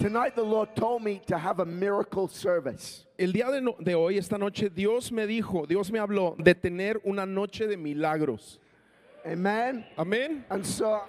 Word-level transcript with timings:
Tonight, 0.00 0.34
the 0.34 0.42
Lord 0.42 0.74
told 0.74 1.02
me 1.02 1.20
to 1.26 1.36
have 1.36 1.60
a 1.60 1.66
miracle 1.66 2.26
service. 2.26 3.04
El 3.18 3.32
día 3.32 3.50
de, 3.52 3.60
no- 3.60 3.76
de 3.78 3.94
hoy, 3.94 4.16
esta 4.16 4.38
noche, 4.38 4.70
Dios 4.74 5.12
me 5.12 5.26
dijo, 5.26 5.68
Dios 5.68 5.90
me 5.92 5.98
habló 5.98 6.34
de 6.42 6.54
tener 6.54 7.02
una 7.04 7.26
noche 7.26 7.66
de 7.66 7.76
milagros. 7.76 8.58
Amen. 9.26 9.84
Amén. 9.98 10.42
And 10.48 10.64
so 10.66 11.02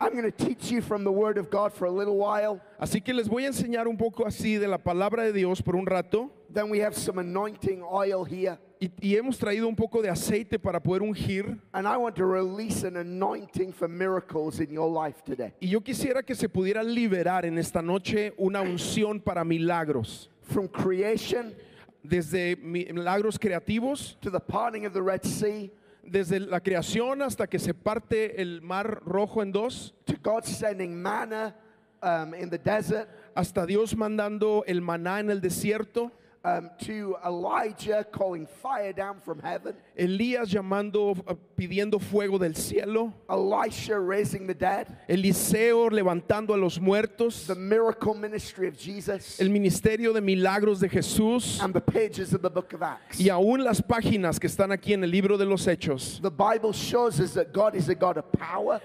I'm 0.00 0.12
going 0.12 0.30
to 0.30 0.30
teach 0.30 0.70
you 0.70 0.80
from 0.80 1.02
the 1.02 1.10
Word 1.10 1.38
of 1.38 1.50
God 1.50 1.72
for 1.72 1.86
a 1.86 1.90
little 1.90 2.16
while. 2.16 2.60
Así 2.80 3.04
que 3.04 3.12
les 3.12 3.26
voy 3.26 3.46
a 3.46 3.48
enseñar 3.48 3.88
un 3.88 3.96
poco 3.96 4.24
así 4.24 4.56
de 4.56 4.68
la 4.68 4.78
palabra 4.78 5.24
de 5.24 5.32
Dios 5.32 5.60
por 5.60 5.74
un 5.74 5.86
rato. 5.86 6.30
Then 6.50 6.68
we 6.70 6.78
have 6.78 6.94
some 6.96 7.18
anointing 7.18 7.82
oil 7.82 8.22
here. 8.22 8.58
Y, 8.78 8.90
y 9.00 9.16
hemos 9.16 9.38
traído 9.38 9.66
un 9.68 9.74
poco 9.74 10.02
de 10.02 10.10
aceite 10.10 10.58
para 10.58 10.80
poder 10.80 11.02
ungir. 11.02 11.58
And 11.72 11.86
I 11.86 11.96
want 11.96 12.16
to 12.16 12.26
release 12.26 12.86
an 12.86 12.96
anointing 12.96 13.72
for 13.72 13.88
miracles 13.88 14.60
in 14.60 14.70
your 14.70 14.88
life 14.88 15.22
today. 15.24 15.52
Y 15.60 15.68
yo 15.68 15.80
quisiera 15.80 16.22
que 16.22 16.34
se 16.34 16.48
pudiera 16.48 16.82
liberar 16.82 17.46
en 17.46 17.58
esta 17.58 17.80
noche 17.80 18.34
una 18.36 18.60
unción 18.60 19.20
para 19.20 19.44
milagros. 19.44 20.30
From 20.42 20.68
creation 20.68 21.54
Desde 22.02 22.54
milagros 22.56 23.36
creativos, 23.36 24.16
to 24.20 24.30
the 24.30 24.38
parting 24.38 24.86
of 24.86 24.92
the 24.92 25.02
Red 25.02 25.24
Sea 25.24 25.70
desde 26.06 26.40
la 26.40 26.60
creación 26.60 27.22
hasta 27.22 27.46
que 27.46 27.58
se 27.58 27.74
parte 27.74 28.40
el 28.40 28.62
mar 28.62 29.02
rojo 29.04 29.42
en 29.42 29.52
dos, 29.52 29.94
to 30.04 30.14
God 30.22 30.44
sending 30.44 30.94
manna 30.94 31.54
um, 32.02 32.34
in 32.34 32.48
the 32.48 32.58
desert 32.58 33.08
hasta 33.34 33.66
Dios 33.66 33.94
mandando 33.96 34.64
el 34.66 34.80
maná 34.80 35.20
en 35.20 35.30
el 35.30 35.40
desierto, 35.40 36.12
um, 36.46 36.70
to 36.78 37.16
Elijah 37.26 38.06
calling 38.12 38.46
fire 38.46 38.92
down 38.92 39.18
from 39.20 39.40
heaven, 39.40 39.74
Elías 39.96 40.50
llamando, 40.50 41.14
eh, 41.26 41.34
pidiendo 41.56 41.98
fuego 41.98 42.38
del 42.38 42.54
cielo, 42.54 43.12
Elisha 43.30 43.98
raising 43.98 44.46
the 44.46 44.54
dead, 44.54 44.86
Eliseo 45.08 45.88
levantando 45.88 46.52
a 46.52 46.56
los 46.58 46.78
muertos, 46.78 47.46
the 47.46 47.54
miracle 47.54 48.12
ministry 48.14 48.68
of 48.68 48.76
Jesus, 48.76 49.40
el 49.40 49.48
ministerio 49.48 50.12
de 50.12 50.20
milagros 50.20 50.80
de 50.80 50.88
Jesús 50.88 51.58
and 51.62 51.72
the 51.72 51.80
pages 51.80 52.34
of 52.34 52.42
the 52.42 52.50
book 52.50 52.74
of 52.74 52.82
Acts. 52.82 53.18
y 53.18 53.30
aún 53.30 53.64
las 53.64 53.80
páginas 53.80 54.38
que 54.38 54.46
están 54.48 54.70
aquí 54.70 54.92
en 54.92 55.02
el 55.02 55.10
libro 55.10 55.38
de 55.38 55.46
los 55.46 55.66
Hechos. 55.66 56.20
The 56.20 56.30
Bible 56.30 56.72
shows 56.72 57.18
us 57.18 57.32
that 57.32 57.52
God 57.54 57.74
is 57.74 57.88
a 57.88 57.94
God 57.94 58.18
of 58.18 58.30
power 58.32 58.80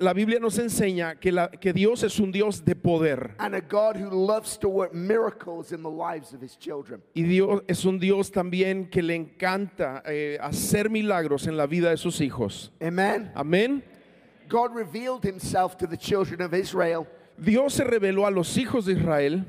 La 0.00 0.12
Biblia 0.12 0.40
nos 0.40 0.58
enseña 0.58 1.20
que, 1.20 1.30
la- 1.30 1.48
que 1.48 1.72
Dios 1.72 2.02
es 2.02 2.18
un 2.18 2.32
Dios 2.32 2.64
de 2.64 2.74
poder 2.74 3.34
and 3.38 3.54
a 3.54 3.60
God 3.60 3.96
who 3.96 4.10
loves 4.10 4.56
to 4.58 4.68
work 4.68 4.92
miracles 4.92 5.70
in 5.70 5.82
the 5.84 5.88
lives 5.90 6.32
of 6.34 6.40
his 6.42 6.56
children. 6.56 7.00
y 7.14 7.22
Dios 7.22 7.62
es 7.68 7.84
un 7.84 8.00
Dios 8.00 8.32
también 8.32 8.90
que 8.90 9.00
le 9.02 9.14
encanta 9.14 10.02
eh, 10.06 10.38
hacer 10.40 10.55
milagros 10.90 11.46
en 11.46 11.56
la 11.56 11.66
vida 11.66 11.90
de 11.90 11.96
sus 11.96 12.20
hijos. 12.20 12.70
Amen. 12.80 13.30
Amén. 13.34 13.82
God 14.48 14.74
revealed 14.74 15.24
himself 15.24 15.76
to 15.76 15.86
the 15.86 15.96
children 15.96 16.40
of 16.40 16.54
Israel 16.54 17.06
Dios 17.38 17.74
se 17.74 17.84
reveló 17.84 18.26
a 18.26 18.30
los 18.30 18.56
hijos 18.56 18.86
de 18.86 18.92
Israel 18.92 19.44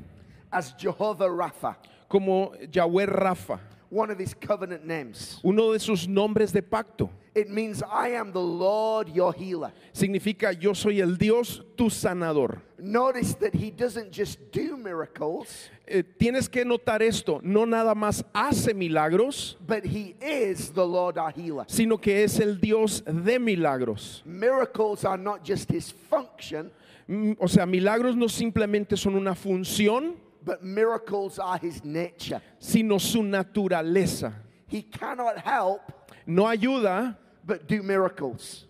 as 0.50 0.74
Jehovah 0.76 1.28
Rapha, 1.28 1.78
como 2.08 2.52
Yahweh 2.70 3.06
Rafa, 3.06 3.60
one 3.90 4.10
of 4.10 4.18
his 4.18 4.34
covenant 4.34 4.84
names. 4.84 5.40
uno 5.42 5.72
de 5.72 5.78
sus 5.78 6.06
nombres 6.06 6.52
de 6.52 6.62
pacto. 6.62 7.10
It 7.34 7.48
means 7.48 7.82
I 7.84 8.08
am 8.16 8.32
the 8.32 8.40
Lord 8.40 9.08
your 9.10 9.32
healer. 9.32 9.70
Significa 9.94 10.52
yo 10.60 10.72
soy 10.74 11.00
el 11.00 11.16
Dios 11.16 11.62
tu 11.76 11.84
sanador. 11.88 12.60
Notice 12.80 13.34
that 13.36 13.54
he 13.54 13.70
doesn't 13.70 14.10
just 14.12 14.38
do 14.50 14.76
miracles, 14.76 15.70
Eh, 15.86 16.02
tienes 16.18 16.48
que 16.50 16.64
notar 16.64 17.00
esto, 17.00 17.40
no 17.42 17.64
nada 17.64 17.94
más 17.94 18.22
hace 18.34 18.74
milagros, 18.74 19.56
but 19.66 19.84
he 19.84 20.14
is 20.20 20.70
the 20.72 20.84
Lord 20.84 21.16
our 21.16 21.30
healer. 21.30 21.64
sino 21.68 21.96
que 21.98 22.24
es 22.24 22.38
el 22.40 22.56
Dios 22.60 23.02
de 23.06 23.38
milagros. 23.38 24.22
Miracles 24.26 25.04
are 25.04 25.16
not 25.18 25.42
just 25.44 25.70
his 25.70 25.90
function, 25.92 26.70
Mm, 27.10 27.36
O 27.40 27.46
sea, 27.48 27.64
milagros 27.64 28.14
no 28.16 28.28
simplemente 28.28 28.94
son 28.98 29.14
una 29.14 29.34
función, 29.34 30.16
but 30.44 30.62
miracles 30.62 31.38
are 31.38 31.58
his 31.58 31.84
nature. 31.84 32.40
sino 32.58 32.98
su 32.98 33.22
naturaleza. 33.22 34.32
He 34.66 34.82
cannot 34.82 35.38
help 35.38 35.80
No 36.26 36.44
ayuda, 36.44 37.16
but 37.44 37.66
do 37.66 37.82
miracles. 37.82 38.64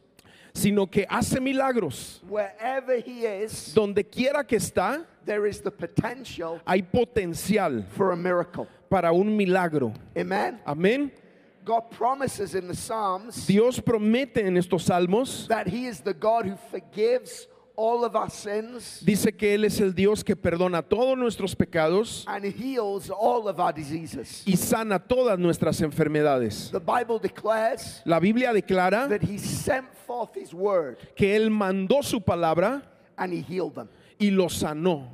sino 0.55 0.87
que 0.87 1.05
hace 1.09 1.41
milagros. 1.41 2.21
Wherever 2.29 2.99
he 3.01 3.25
is, 3.27 3.73
Donde 3.75 4.05
quiera 4.11 4.45
que 4.45 4.59
está, 4.59 5.05
there 5.25 5.47
is 5.47 5.61
the 5.61 5.71
potential 5.71 6.61
hay 6.67 6.83
potencial 6.83 7.85
for 7.91 8.13
a 8.13 8.17
miracle. 8.17 8.67
para 8.91 9.13
un 9.13 9.37
milagro. 9.37 9.93
Amen. 10.17 10.59
Amén. 10.67 11.11
God 11.65 11.91
promises 11.91 12.55
in 12.55 12.67
the 12.67 12.75
Psalms 12.75 13.47
Dios 13.47 13.79
promete 13.79 14.39
en 14.39 14.57
estos 14.57 14.85
salmos, 14.89 15.47
that 15.49 15.67
he 15.69 15.87
is 15.87 16.01
the 16.01 16.15
God 16.15 16.47
who 16.47 16.57
forgives 16.71 17.47
all 17.81 18.05
of 18.05 18.17
our 18.17 18.29
sins 18.29 19.01
dice 19.05 19.31
que 19.37 19.55
Él 19.55 19.65
es 19.65 19.81
el 19.81 19.93
Dios 19.95 20.25
que 20.25 20.35
perdona 20.35 20.83
todos 20.83 21.17
nuestros 21.17 21.55
pecados 21.55 22.25
and 22.27 22.45
heals 22.45 23.09
all 23.09 23.47
of 23.49 23.61
our 23.61 23.73
diseases. 23.73 24.43
y 24.45 24.57
sana 24.57 24.99
todas 24.99 25.39
nuestras 25.39 25.81
enfermedades. 25.81 26.73
The 26.73 26.81
Bible 26.81 27.21
declares 27.21 28.03
La 28.05 28.19
Biblia 28.19 28.53
declara 28.53 29.09
that 29.09 29.23
he 29.23 29.39
sent 29.39 29.87
forth 30.07 30.35
his 30.35 30.53
word 30.53 30.97
que 31.15 31.37
Él 31.37 31.51
mandó 31.51 32.03
su 32.03 32.19
palabra 32.21 32.83
and 33.17 33.33
he 33.33 33.41
healed 33.41 33.77
them. 33.77 33.89
y 34.21 34.31
lo 34.31 34.49
sanó. 34.49 35.09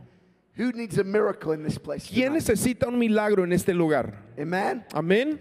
Who 0.57 0.73
needs 0.73 0.97
a 0.99 1.05
miracle 1.05 1.53
in 1.53 1.63
this 1.65 1.79
place? 1.79 2.07
¿Quién 2.09 2.33
tonight? 2.33 2.43
necesita 2.49 2.87
un 2.89 2.99
milagro 2.99 3.43
en 3.45 3.53
este 3.53 3.75
lugar? 3.75 4.23
Amen. 4.39 4.85
Amén. 4.95 5.39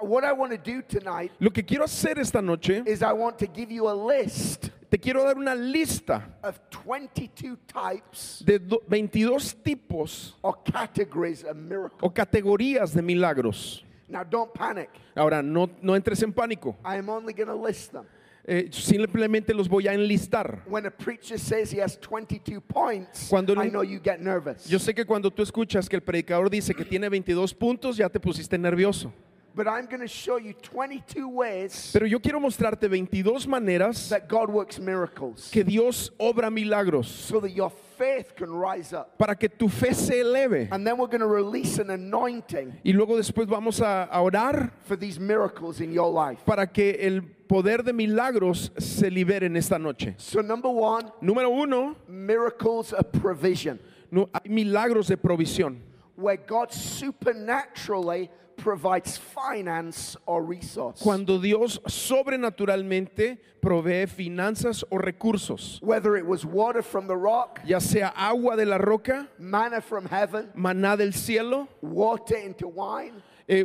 What 0.00 0.24
I 0.24 0.32
want 0.32 0.52
to 0.52 0.58
do 0.58 0.82
tonight 0.82 1.30
Lo 1.38 1.50
que 1.50 1.62
quiero 1.64 1.84
hacer 1.84 2.18
esta 2.18 2.40
noche, 2.40 2.82
is 2.86 3.02
I 3.02 3.12
want 3.12 3.38
to 3.40 3.46
give 3.46 3.70
you 3.70 3.88
a 3.88 3.94
list 3.94 4.70
te 4.92 4.98
quiero 4.98 5.24
dar 5.24 5.38
una 5.38 5.54
lista 5.54 6.36
of 6.42 6.58
22 6.84 7.56
types 7.66 8.42
de 8.44 8.58
do- 8.58 8.82
22 8.86 9.54
tipos 9.62 10.36
or 10.42 10.58
categories 10.62 11.42
of 11.44 11.56
miracles. 11.56 11.98
o 12.02 12.10
categorías 12.12 12.92
de 12.92 13.00
milagros. 13.00 13.82
Now, 14.06 14.22
don't 14.22 14.52
panic. 14.52 14.90
Ahora, 15.16 15.40
no, 15.42 15.70
no 15.80 15.94
entres 15.96 16.22
en 16.22 16.30
pánico. 16.34 16.76
I 16.84 16.98
am 16.98 17.08
only 17.08 17.32
going 17.32 17.46
to 17.48 17.54
list 17.56 17.92
them. 17.92 18.04
Eh, 18.44 18.68
simplemente 18.70 19.54
los 19.54 19.66
voy 19.66 19.88
a 19.88 19.94
enlistar. 19.94 20.62
When 20.66 20.84
a 20.84 20.90
preacher 20.90 21.38
says 21.38 21.72
he 21.72 21.80
has 21.80 21.96
22 21.98 22.60
points, 22.60 23.28
Cuando 23.30 23.54
I 23.54 23.68
un- 23.68 23.70
know 23.70 23.82
you 23.82 23.98
get 23.98 24.20
nervous. 24.20 24.68
Yo 24.68 24.78
sé 24.78 24.94
que 24.94 25.06
cuando 25.06 25.30
tú 25.30 25.42
escuchas 25.42 25.88
que 25.88 25.96
el 25.96 26.02
predicador 26.02 26.50
dice 26.50 26.74
que 26.74 26.84
tiene 26.84 27.08
22 27.08 27.54
puntos, 27.54 27.96
ya 27.96 28.10
te 28.10 28.20
pusiste 28.20 28.58
nervioso. 28.58 29.10
But 29.54 29.68
I'm 29.68 29.84
going 29.86 30.00
to 30.00 30.08
show 30.08 30.36
you 30.38 30.54
22 30.54 31.28
ways 31.28 31.90
Pero 31.92 32.06
yo 32.06 32.18
quiero 32.20 32.40
mostrarte 32.40 32.88
22 32.88 33.46
maneras 33.46 34.08
that 34.08 34.26
God 34.28 34.48
works 34.48 34.78
miracles 34.80 35.50
que 35.52 35.62
Dios 35.62 36.10
obra 36.18 36.50
milagros 36.50 37.06
so 37.08 37.38
that 37.40 37.50
your 37.50 37.70
faith 37.98 38.34
can 38.34 38.50
rise 38.50 38.94
up. 38.94 39.18
para 39.18 39.34
que 39.36 39.48
tu 39.50 39.68
fe 39.68 39.92
se 39.92 40.20
eleve. 40.20 40.68
And 40.72 40.86
then 40.86 40.96
we're 40.96 41.06
going 41.06 41.20
to 41.20 41.26
release 41.26 41.78
an 41.78 41.90
anointing 41.90 42.72
Y 42.82 42.92
luego 42.92 43.16
después 43.18 43.46
vamos 43.46 43.80
a, 43.82 44.04
a 44.10 44.22
orar 44.22 44.70
for 44.84 44.96
these 44.96 45.20
miracles 45.20 45.80
in 45.80 45.92
your 45.92 46.10
life. 46.10 46.42
para 46.46 46.66
que 46.66 46.92
el 47.00 47.20
poder 47.46 47.82
de 47.84 47.92
milagros 47.92 48.70
se 48.78 49.10
libere 49.10 49.44
en 49.44 49.56
esta 49.58 49.78
noche. 49.78 50.14
So, 50.16 50.40
number 50.40 50.70
one, 50.70 51.04
Número 51.20 51.50
uno, 51.50 51.96
miracles 52.08 52.94
of 52.94 53.12
provision, 53.12 53.78
no, 54.10 54.30
hay 54.32 54.48
milagros 54.50 55.08
de 55.08 55.18
provisión. 55.18 55.76
where 56.16 56.36
God 56.38 56.72
supernaturally 56.72 58.30
provides 58.56 59.16
finance 59.16 60.16
or 60.26 60.42
resource. 60.42 61.00
Cuando 61.00 61.38
Dios 61.38 61.78
sobrenaturalmente 61.86 63.38
provee 63.60 64.06
finanzas 64.06 64.84
o 64.90 64.98
recursos, 64.98 65.80
Whether 65.82 66.16
it 66.16 66.26
was 66.26 66.44
water 66.44 66.82
from 66.82 67.06
the 67.06 67.16
rock, 67.16 67.60
ya 67.64 67.78
sea 67.78 68.12
agua 68.16 68.56
de 68.56 68.66
la 68.66 68.76
roca, 68.76 69.28
manna 69.38 69.80
from 69.80 70.06
heaven, 70.06 70.50
maná 70.56 70.96
del 70.96 71.12
cielo, 71.12 71.68
water 71.80 72.36
into 72.36 72.68
wine, 72.68 73.22
eh, 73.48 73.64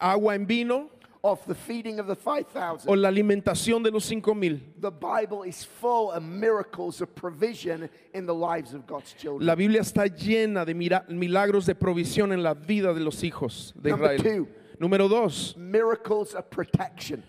agua 0.00 0.34
en 0.34 0.46
vino 0.46 0.90
of 1.32 1.44
the 1.46 1.54
feeding 1.54 1.98
of 2.00 2.06
the 2.06 2.16
5,000. 2.16 2.88
o 2.90 2.94
la 2.96 3.08
alimentación 3.08 3.82
de 3.82 3.90
los 3.90 4.04
cinco 4.04 4.34
mil. 4.34 4.60
The 4.80 4.90
Bible 4.90 5.42
is 5.44 5.64
full 5.64 6.10
of 6.12 6.22
miracles 6.22 7.00
of 7.00 7.14
provision 7.14 7.88
in 8.14 8.26
the 8.26 8.34
lives 8.34 8.74
of 8.74 8.86
God's 8.86 9.12
children. 9.14 9.46
La 9.46 9.54
Biblia 9.54 9.80
está 9.80 10.06
llena 10.06 10.64
de 10.64 10.74
milagros 10.74 11.66
de 11.66 11.74
provisión 11.74 12.32
en 12.32 12.42
la 12.42 12.54
vida 12.54 12.92
de 12.94 13.00
los 13.00 13.22
hijos 13.22 13.72
de 13.80 13.90
Number 13.90 14.14
Israel. 14.16 14.44
two. 14.46 14.48
Número 14.80 15.08
dos, 15.08 15.56
Miracles 15.56 16.34
of 16.34 16.48
protection. 16.50 17.22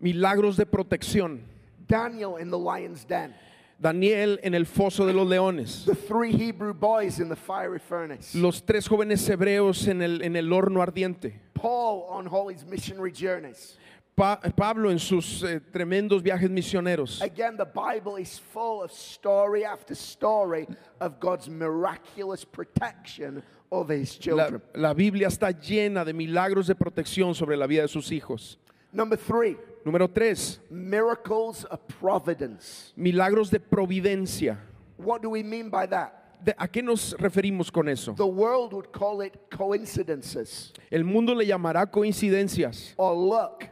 milagros 0.00 0.56
de 0.56 0.66
protección. 0.66 1.40
Daniel 1.86 2.36
in 2.36 2.50
the 2.50 2.58
lion's 2.58 3.04
den. 3.04 3.34
Daniel 3.80 4.38
en 4.42 4.54
el 4.54 4.66
foso 4.66 5.06
de 5.06 5.12
los 5.14 5.26
leones. 5.26 5.84
The 5.86 5.94
three 5.94 6.32
Hebrew 6.32 6.74
boys 6.74 7.18
in 7.18 7.28
the 7.28 7.36
fiery 7.36 7.78
furnace. 7.78 8.34
Los 8.34 8.60
tres 8.62 8.86
jóvenes 8.86 9.26
hebreos 9.28 9.88
en 9.88 10.02
el, 10.02 10.20
en 10.22 10.36
el 10.36 10.52
horno 10.52 10.82
ardiente. 10.82 11.40
Paul 11.54 12.06
on 12.10 12.26
all 12.28 12.48
his 12.48 12.64
missionary 12.66 13.10
journeys. 13.12 13.76
Pa- 14.16 14.38
Pablo 14.54 14.90
en 14.90 14.98
sus 14.98 15.42
eh, 15.44 15.60
tremendos 15.72 16.22
viajes 16.22 16.50
misioneros. 16.50 17.22
Again, 17.22 17.56
the 17.56 17.64
Bible 17.64 18.16
is 18.16 18.38
full 18.38 18.82
of 18.82 18.90
story 18.92 19.64
after 19.64 19.94
story 19.94 20.66
of 21.00 21.18
God's 21.18 21.48
miraculous 21.48 22.44
protection 22.44 23.42
over 23.70 23.94
his 23.94 24.14
La, 24.16 24.20
children. 24.46 24.62
la 24.74 24.92
Biblia 24.92 25.28
está 25.28 25.52
llena 25.52 26.04
de 26.04 26.12
milagros 26.12 26.66
de 26.66 26.74
protección 26.74 27.34
sobre 27.34 27.56
la 27.56 27.66
vida 27.66 27.82
de 27.82 27.88
sus 27.88 28.10
hijos. 28.10 28.58
Number 28.92 29.16
three, 29.16 29.56
Número 29.84 30.08
tres, 30.12 30.60
miracles 30.70 31.64
of 31.70 31.80
providence. 32.00 32.92
milagros 32.96 33.50
de 33.50 33.58
providencia. 33.60 34.58
What 34.98 35.22
do 35.22 35.30
we 35.30 35.42
mean 35.42 35.70
by 35.70 35.86
that? 35.86 36.12
¿A 36.58 36.66
qué 36.68 36.82
nos 36.82 37.14
referimos 37.18 37.70
con 37.70 37.88
eso? 37.88 38.14
The 38.14 38.24
world 38.26 38.72
would 38.72 38.90
call 38.92 39.20
it 39.22 39.34
coincidences 39.50 40.72
El 40.90 41.04
mundo 41.04 41.34
le 41.34 41.44
llamará 41.46 41.86
coincidencias 41.90 42.94
or 42.96 43.14
luck. 43.14 43.64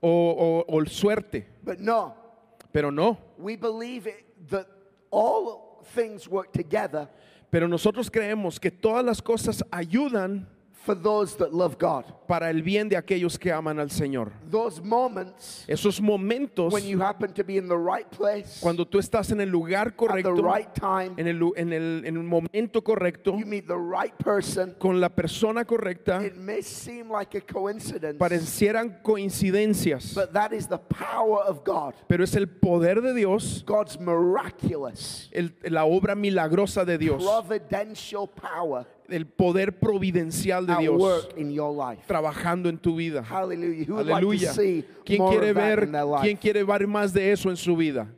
o, 0.00 0.64
o- 0.68 0.76
o 0.76 0.84
suerte, 0.86 1.46
But 1.62 1.78
no, 1.80 2.14
pero 2.72 2.90
no. 2.90 3.18
we 3.38 3.56
believe 3.56 4.08
that 4.50 4.66
all 5.10 5.82
things 5.94 6.28
work 6.28 6.52
together 6.52 7.08
Pero 7.50 7.68
nosotros 7.68 8.10
creemos 8.10 8.58
que 8.60 8.70
todas 8.72 9.04
las 9.04 9.20
cosas 9.22 9.62
ayudan 9.70 10.48
for 10.84 10.94
those 10.94 11.36
that 11.36 11.52
love 11.52 11.78
God. 11.78 12.04
para 12.26 12.48
el 12.50 12.62
bien 12.62 12.88
de 12.88 12.96
aquellos 12.96 13.38
que 13.38 13.52
aman 13.52 13.78
al 13.78 13.90
Señor. 13.90 14.32
Those 14.50 14.80
moments 14.82 15.64
Esos 15.68 16.00
momentos 16.00 16.72
when 16.72 16.84
you 16.86 17.00
happen 17.02 17.32
to 17.34 17.44
be 17.44 17.56
in 17.58 17.68
the 17.68 17.76
right 17.76 18.06
place 18.10 18.60
cuando 18.60 18.86
tú 18.86 18.98
estás 18.98 19.30
en 19.30 19.40
el 19.40 19.50
lugar 19.50 19.88
at 19.88 19.92
the 19.92 20.22
correcto, 20.22 20.42
right 20.42 20.72
time, 20.74 21.12
en 21.18 21.26
el, 21.28 21.40
en 21.56 21.72
el, 21.72 22.04
en 22.06 22.16
el 22.16 22.22
momento 22.22 22.82
correcto, 22.82 23.36
you 23.38 23.44
meet 23.46 23.66
the 23.66 23.76
right 23.76 24.14
person. 24.18 24.74
con 24.78 25.00
la 25.00 25.08
persona 25.10 25.64
correcta, 25.64 26.22
It 26.24 26.36
may 26.36 26.62
seem 26.62 27.10
like 27.10 27.34
a 27.36 27.40
coincidence, 27.40 28.18
parecieran 28.18 29.00
coincidencias, 29.02 30.14
but 30.14 30.32
that 30.32 30.52
is 30.52 30.66
the 30.66 30.78
power 30.78 31.40
of 31.46 31.62
God. 31.64 31.94
pero 32.08 32.24
es 32.24 32.34
el 32.36 32.46
poder 32.48 33.00
de 33.02 33.12
Dios, 33.14 33.62
God's 33.66 33.98
miraculous, 33.98 35.28
el- 35.32 35.54
la 35.64 35.84
obra 35.84 36.14
milagrosa 36.14 36.84
de 36.84 36.98
Dios, 36.98 37.22
providential 37.22 38.26
power 38.28 38.86
el 39.14 39.26
poder 39.26 39.78
providencial 39.78 40.66
de 40.66 40.76
Dios 40.76 41.28
trabajando 42.06 42.68
en 42.68 42.78
tu 42.78 42.96
vida. 42.96 43.24
Aleluya. 43.30 44.52
¿Quién 45.04 45.26
quiere 45.28 45.52
ver, 45.52 45.88
quién 46.20 46.36
quiere 46.36 46.64
ver 46.64 46.86
más 46.86 47.12
de 47.12 47.32
eso 47.32 47.50
en 47.50 47.56
su 47.56 47.76
vida? 47.76 48.08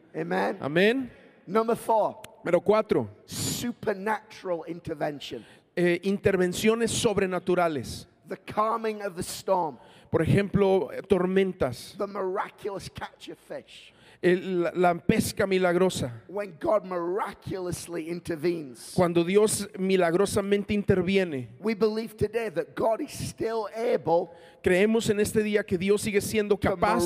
Amén. 0.60 1.10
Number 1.46 1.76
four, 1.76 2.16
Número 2.42 2.60
cuatro, 2.60 3.08
supernatural 3.26 4.60
intervention. 4.68 5.44
eh, 5.76 6.00
intervenciones 6.04 6.90
sobrenaturales. 6.90 8.06
The 8.28 8.36
calming 8.38 9.02
of 9.02 9.14
the 9.14 9.22
storm, 9.22 9.78
Por 10.10 10.22
ejemplo, 10.22 10.90
eh, 10.92 11.02
tormentas, 11.02 11.94
the 11.98 12.06
miraculous 12.06 12.88
catch 12.88 13.28
of 13.28 13.38
fish. 13.38 13.92
El- 14.22 14.62
la, 14.62 14.72
la 14.74 14.94
pesca 14.94 15.46
milagrosa. 15.46 16.22
When 16.28 16.56
God 16.60 16.84
miraculously 16.84 18.08
intervenes. 18.10 18.92
Cuando 18.94 19.24
Dios 19.24 19.68
milagrosamente 19.78 20.72
interviene, 20.74 21.48
We 21.60 21.74
believe 21.74 22.16
today 22.16 22.50
that 22.50 22.74
God 22.74 23.00
is 23.00 23.12
still 23.12 23.66
able 23.74 24.30
creemos 24.62 25.08
en 25.10 25.20
este 25.20 25.44
día 25.44 25.64
que 25.64 25.78
Dios 25.78 26.02
sigue 26.02 26.20
siendo 26.20 26.58
capaz 26.58 27.04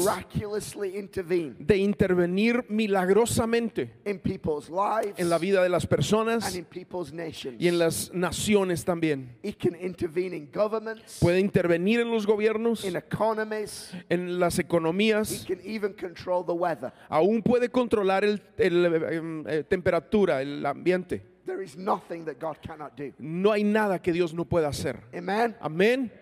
de 1.58 1.76
intervenir 1.76 2.64
milagrosamente 2.70 3.90
in 4.06 4.18
people's 4.18 4.70
lives 4.70 5.18
en 5.18 5.28
la 5.28 5.38
vida 5.38 5.62
de 5.62 5.68
las 5.68 5.84
and 5.84 5.90
personas 5.90 6.56
in 6.56 6.64
people's 6.64 7.12
nations. 7.12 7.60
y 7.60 7.68
en 7.68 7.78
las 7.78 8.10
naciones 8.14 8.84
también. 8.84 9.36
He 9.42 9.52
can 9.52 9.74
intervene 9.74 10.34
in 10.34 10.50
governments, 10.52 11.18
Puede 11.20 11.40
intervenir 11.40 12.00
en 12.00 12.10
los 12.10 12.26
gobiernos, 12.26 12.84
in 12.84 12.96
economies. 12.96 13.92
en 14.08 14.38
las 14.40 14.58
economías, 14.58 15.44
can 15.46 15.60
even 15.64 15.92
control 15.92 16.42
the 16.44 16.54
weather. 16.54 16.92
Aún 17.08 17.42
puede 17.42 17.70
controlar 17.70 18.24
el, 18.24 18.42
el, 18.56 18.86
eh, 18.86 19.42
eh, 19.46 19.64
temperatura, 19.64 20.42
el 20.42 20.64
ambiente. 20.64 21.22
There 21.46 21.62
is 21.64 21.76
nothing 21.76 22.24
that 22.26 22.38
God 22.38 22.58
cannot 22.60 22.96
do. 22.96 23.12
No 23.18 23.52
hay 23.52 23.64
nada 23.64 24.00
que 24.00 24.12
Dios 24.12 24.32
no 24.32 24.44
pueda 24.44 24.68
hacer. 24.68 25.00
Amen. 25.14 25.56
Amén. 25.60 26.12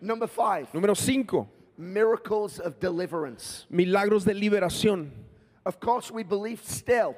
Number 0.00 0.28
five, 0.28 0.68
Número 0.72 0.94
5. 0.94 1.48
miracles 1.76 2.60
of 2.60 2.78
deliverance. 2.78 3.66
Milagros 3.70 4.24
de 4.24 4.34
liberación. 4.34 5.10
Of 5.64 5.80
course, 5.80 6.12
we 6.12 6.22
believe 6.22 6.62
still 6.64 7.16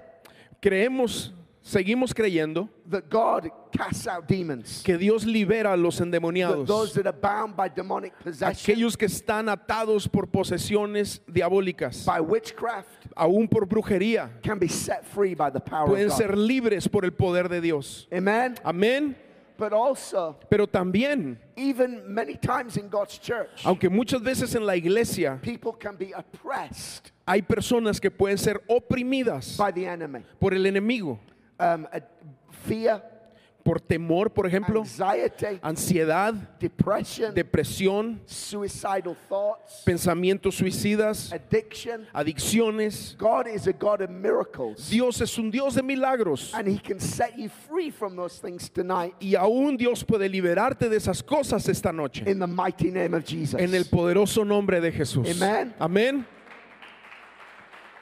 Creemos, 0.60 1.32
seguimos 1.68 2.14
creyendo 2.14 2.68
that 2.88 3.10
God 3.10 3.50
casts 3.70 4.06
out 4.06 4.26
demons, 4.26 4.82
que 4.82 4.96
Dios 4.96 5.24
libera 5.24 5.74
a 5.74 5.76
los 5.76 6.00
endemoniados. 6.00 6.66
those 6.66 6.94
that 6.94 7.06
are 7.06 7.12
bound 7.12 7.54
by 7.56 7.68
demonic 7.68 8.18
possession, 8.20 8.48
Aquellos 8.74 8.96
que 8.96 9.06
están 9.06 9.48
atados 9.48 10.10
por 10.10 10.26
posesiones 10.26 11.20
diabólicas, 11.30 12.04
by 12.06 12.20
witchcraft, 12.20 12.88
aún 13.16 13.48
por 13.50 13.66
brujería, 13.66 14.30
can 14.42 14.58
be 14.58 14.68
set 14.68 15.04
free 15.06 15.34
by 15.34 15.50
the 15.50 15.60
power 15.60 15.88
pueden 15.88 16.06
of 16.06 16.12
God. 16.12 16.18
ser 16.18 16.36
libres 16.36 16.88
por 16.88 17.04
el 17.04 17.10
poder 17.12 17.48
de 17.48 17.60
Dios. 17.60 18.06
Amen. 18.12 18.56
Amén. 18.64 19.14
But 19.58 19.72
also, 19.72 20.36
Pero 20.48 20.66
también, 20.68 21.36
even 21.56 22.14
many 22.14 22.36
times 22.36 22.76
in 22.76 22.88
God's 22.88 23.18
church, 23.18 23.64
aunque 23.64 23.90
muchas 23.90 24.22
veces 24.22 24.54
en 24.54 24.64
la 24.64 24.76
iglesia 24.76 25.40
people 25.42 25.72
can 25.72 25.96
be 25.96 26.12
oppressed 26.14 27.10
hay 27.26 27.42
personas 27.42 28.00
que 28.00 28.08
pueden 28.10 28.38
ser 28.38 28.62
oprimidas 28.68 29.56
by 29.58 29.72
the 29.72 29.84
enemy. 29.84 30.20
por 30.38 30.54
el 30.54 30.64
enemigo, 30.64 31.18
Um, 31.58 31.86
fear, 32.66 33.02
por 33.64 33.80
temor, 33.80 34.30
por 34.32 34.46
ejemplo, 34.46 34.80
anxiety, 34.80 35.58
ansiedad, 35.60 36.32
depression, 36.58 37.34
depresión, 37.34 38.20
suicidal 38.24 39.14
thoughts, 39.28 39.82
pensamientos 39.84 40.54
suicidas, 40.54 41.30
addiction. 41.32 42.06
adicciones. 42.14 43.14
God 43.18 43.46
is 43.46 43.66
a 43.66 43.72
God 43.72 44.00
of 44.00 44.08
miracles. 44.10 44.88
Dios 44.88 45.20
es 45.20 45.36
un 45.36 45.50
Dios 45.50 45.74
de 45.74 45.82
milagros 45.82 46.54
And 46.54 46.66
He 46.66 46.78
can 46.78 46.98
set 46.98 47.36
you 47.36 47.50
free 47.68 47.90
from 47.90 48.16
those 48.16 48.38
things 48.38 48.70
tonight 48.70 49.14
y 49.20 49.34
aún 49.34 49.76
Dios 49.76 50.02
puede 50.02 50.30
liberarte 50.30 50.88
de 50.88 50.96
esas 50.96 51.22
cosas 51.22 51.68
esta 51.68 51.92
noche 51.92 52.22
in 52.26 52.38
the 52.38 52.46
mighty 52.46 52.90
name 52.90 53.12
of 53.12 53.24
Jesus. 53.26 53.60
en 53.60 53.74
el 53.74 53.84
poderoso 53.84 54.46
nombre 54.46 54.80
de 54.80 54.92
Jesús. 54.92 55.28
Amen. 55.28 55.74
Amén. 55.78 56.24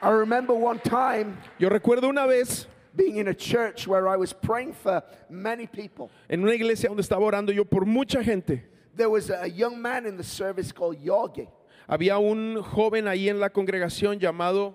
I 0.01 0.09
remember 0.11 0.53
one 0.53 0.79
time 0.79 1.35
Yo 1.59 1.69
recuerdo 1.69 2.07
una 2.07 2.25
vez 2.25 2.67
being 2.97 3.17
in 3.17 3.27
a 3.29 3.33
church 3.33 3.87
where 3.87 4.07
I 4.09 4.17
was 4.17 4.33
praying 4.33 4.73
for 4.73 5.01
many 5.29 5.67
people. 5.67 6.09
en 6.29 6.41
una 6.43 6.53
iglesia 6.53 6.89
donde 6.89 7.03
estaba 7.03 7.21
orando 7.23 7.53
yo 7.53 7.63
por 7.63 7.85
mucha 7.85 8.21
gente. 8.23 8.63
There 8.95 9.09
was 9.09 9.29
a 9.29 9.47
young 9.47 9.79
man 9.81 10.05
in 10.07 10.17
the 10.17 10.23
service 10.23 10.71
called 10.73 10.99
Yogi. 11.01 11.47
Había 11.87 12.17
un 12.19 12.61
joven 12.63 13.05
ahí 13.07 13.29
en 13.29 13.39
la 13.39 13.49
congregación 13.49 14.19
llamado 14.19 14.73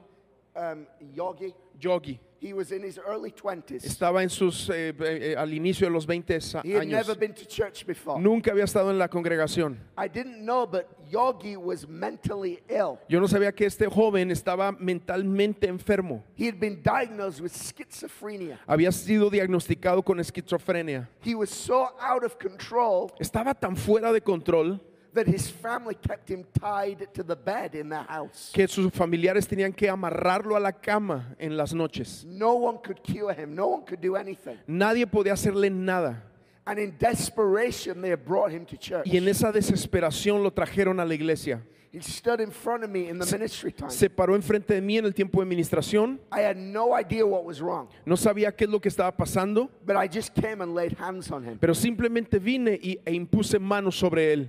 Um, 0.54 0.86
Yogi. 1.14 1.52
Yogi. 1.80 2.20
He 2.42 2.52
was 2.52 2.72
in 2.72 2.82
his 2.82 2.98
early 2.98 3.30
20s. 3.30 3.84
Estaba 3.84 4.20
en 4.20 4.28
sus 4.28 4.68
eh, 4.68 4.92
eh, 4.98 5.36
al 5.38 5.54
inicio 5.54 5.86
de 5.86 5.92
los 5.92 6.06
20 6.06 6.34
He 6.64 6.72
had 6.74 6.82
años. 6.82 6.90
never 6.90 7.14
been 7.14 7.32
to 7.32 7.44
church 7.46 7.86
before. 7.86 8.20
Nunca 8.20 8.50
había 8.50 8.64
estado 8.64 8.90
en 8.90 8.98
la 8.98 9.06
congregación. 9.06 9.78
I 9.96 10.08
didn't 10.08 10.44
know, 10.44 10.66
but 10.66 10.88
Yogi 11.08 11.56
was 11.56 11.86
mentally 11.86 12.58
ill. 12.68 12.98
Yo 13.08 13.20
no 13.20 13.28
sabía 13.28 13.54
que 13.54 13.64
este 13.66 13.86
joven 13.86 14.32
estaba 14.32 14.72
mentalmente 14.72 15.68
enfermo. 15.68 16.24
He 16.36 16.46
had 16.48 16.58
been 16.58 16.82
diagnosed 16.82 17.40
with 17.40 17.52
schizophrenia. 17.52 18.58
Había 18.66 18.90
sido 18.90 19.30
diagnosticado 19.30 20.02
con 20.04 20.18
esquizofrenia. 20.18 21.08
He 21.24 21.36
was 21.36 21.48
so 21.48 21.90
out 22.00 22.24
of 22.24 22.38
control 22.38 23.12
Estaba 23.20 23.54
tan 23.54 23.76
fuera 23.76 24.12
de 24.12 24.20
control 24.20 24.80
that 25.14 25.26
his 25.26 25.50
family 25.50 25.94
kept 25.94 26.28
him 26.30 26.44
tied 26.58 27.08
to 27.14 27.22
the 27.22 27.36
bed 27.36 27.74
in 27.74 27.88
their 27.88 28.04
house. 28.08 28.50
que 28.52 28.66
sus 28.66 28.90
familiares 28.92 29.46
tenían 29.46 29.74
que 29.74 29.88
amarrarlo 29.88 30.56
a 30.56 30.60
la 30.60 30.72
cama 30.72 31.34
en 31.38 31.56
las 31.56 31.74
noches. 31.74 32.24
No 32.26 32.54
one 32.54 32.78
could 32.82 33.02
cure 33.02 33.32
him, 33.34 33.54
no 33.54 33.68
one 33.68 33.84
could 33.84 34.00
do 34.00 34.16
anything. 34.16 34.58
Nadie 34.66 35.06
podía 35.06 35.34
hacerle 35.34 35.70
nada. 35.70 36.22
And 36.64 36.78
in 36.78 36.96
desperation, 36.98 38.00
they 38.00 38.14
brought 38.14 38.52
him 38.52 38.64
to 38.66 38.76
church. 38.76 39.06
Y 39.06 39.16
en 39.16 39.26
esa 39.28 39.50
desesperación 39.52 40.42
lo 40.42 40.50
trajeron 40.52 41.00
a 41.00 41.04
la 41.04 41.14
iglesia. 41.14 41.60
He 41.92 42.00
stood 42.00 42.40
in 42.40 42.50
front 42.50 42.84
of 42.84 42.88
me 42.88 43.10
in 43.10 43.18
the 43.18 43.26
ministry 43.26 43.70
time. 43.70 43.90
Se 43.90 44.08
paró 44.08 44.34
enfrente 44.34 44.72
de 44.72 44.80
mí 44.80 44.96
en 44.96 45.04
el 45.04 45.12
tiempo 45.12 45.40
de 45.40 45.42
administración. 45.44 46.18
I 46.32 46.40
had 46.40 46.56
no 46.56 46.94
idea 46.98 47.26
what 47.26 47.44
was 47.44 47.60
wrong, 47.60 47.88
No 48.06 48.16
sabía 48.16 48.50
qué 48.56 48.64
es 48.64 48.70
lo 48.70 48.80
que 48.80 48.88
estaba 48.88 49.14
pasando, 49.14 49.68
but 49.84 49.96
I 49.96 50.08
just 50.08 50.32
came 50.34 50.62
and 50.62 50.74
laid 50.74 50.96
hands 50.98 51.30
on 51.30 51.44
him. 51.44 51.58
pero 51.60 51.74
simplemente 51.74 52.38
vine 52.38 52.78
y, 52.80 52.98
e 53.04 53.12
impuse 53.12 53.58
manos 53.58 53.98
sobre 53.98 54.32
él. 54.32 54.48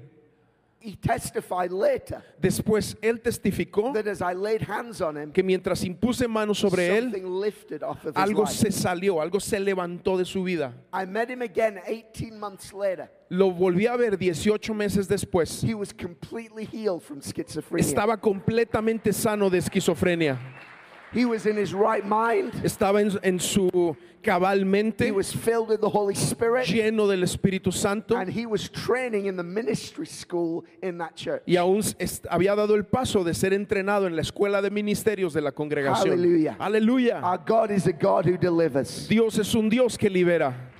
He 0.85 0.97
testified 0.97 1.71
later 1.71 2.21
Después 2.41 2.97
él 3.01 3.21
testificó 3.21 3.93
that 3.93 4.05
as 4.05 4.19
I 4.19 4.35
laid 4.35 4.63
hands 4.67 4.99
on 4.99 5.15
him, 5.15 5.31
que 5.31 5.41
mientras 5.41 5.81
impuse 5.85 6.27
manos 6.27 6.59
sobre 6.59 6.97
él, 6.97 7.05
something 7.05 7.39
lifted 7.41 7.83
off 7.83 8.03
of 8.03 8.17
his 8.17 8.21
algo 8.21 8.43
life. 8.43 8.53
se 8.53 8.71
salió, 8.71 9.21
algo 9.21 9.39
se 9.39 9.61
levantó 9.61 10.17
de 10.17 10.25
su 10.25 10.43
vida. 10.43 10.73
I 10.91 11.05
met 11.05 11.29
him 11.29 11.41
again 11.41 11.79
18 11.87 12.37
months 12.37 12.73
later. 12.73 13.09
Lo 13.29 13.49
volví 13.51 13.87
a 13.87 13.95
ver 13.95 14.17
18 14.17 14.75
meses 14.75 15.07
después. 15.07 15.63
He 15.63 15.73
was 15.73 15.93
completely 15.93 16.65
healed 16.65 17.01
from 17.01 17.21
schizophrenia. 17.21 17.79
Estaba 17.79 18.17
completamente 18.17 19.13
sano 19.13 19.49
de 19.49 19.59
esquizofrenia. 19.59 20.37
He 21.13 21.25
was 21.25 21.45
in 21.45 21.55
his 21.55 21.73
right 21.73 22.05
mind. 22.05 22.53
Estaba 22.63 23.01
en, 23.01 23.19
en 23.23 23.39
su 23.39 23.95
cabal 24.23 24.65
mente. 24.65 25.05
He 25.05 25.11
was 25.11 25.31
filled 25.31 25.69
with 25.69 25.81
the 25.81 25.89
Holy 25.89 26.15
Spirit. 26.15 26.65
lleno 26.67 27.07
del 27.07 27.21
Espíritu 27.23 27.71
Santo. 27.71 28.15
And 28.15 28.29
he 28.29 28.45
was 28.45 28.69
training 28.69 29.27
in 29.27 29.35
the 29.35 29.43
ministry 29.43 30.07
school 30.07 30.65
in 30.81 30.97
that 30.97 31.15
church. 31.15 31.43
Y 31.45 31.55
aún 31.55 31.83
había 32.29 32.55
dado 32.55 32.75
el 32.75 32.85
paso 32.85 33.23
de 33.23 33.33
ser 33.33 33.53
entrenado 33.53 34.07
en 34.07 34.15
la 34.15 34.21
escuela 34.21 34.61
de 34.61 34.71
ministerios 34.71 35.33
de 35.33 35.41
la 35.41 35.51
congregación. 35.51 36.13
Aleluya. 36.13 36.55
Aleluya. 36.59 37.21
Our 37.23 37.37
God 37.45 37.71
is 37.71 37.85
a 37.85 37.93
God 37.93 38.25
who 38.25 38.37
delivers. 38.37 39.07
Dios 39.07 39.37
es 39.37 39.53
un 39.53 39.69
Dios 39.69 39.97
que 39.97 40.09
libera. 40.09 40.71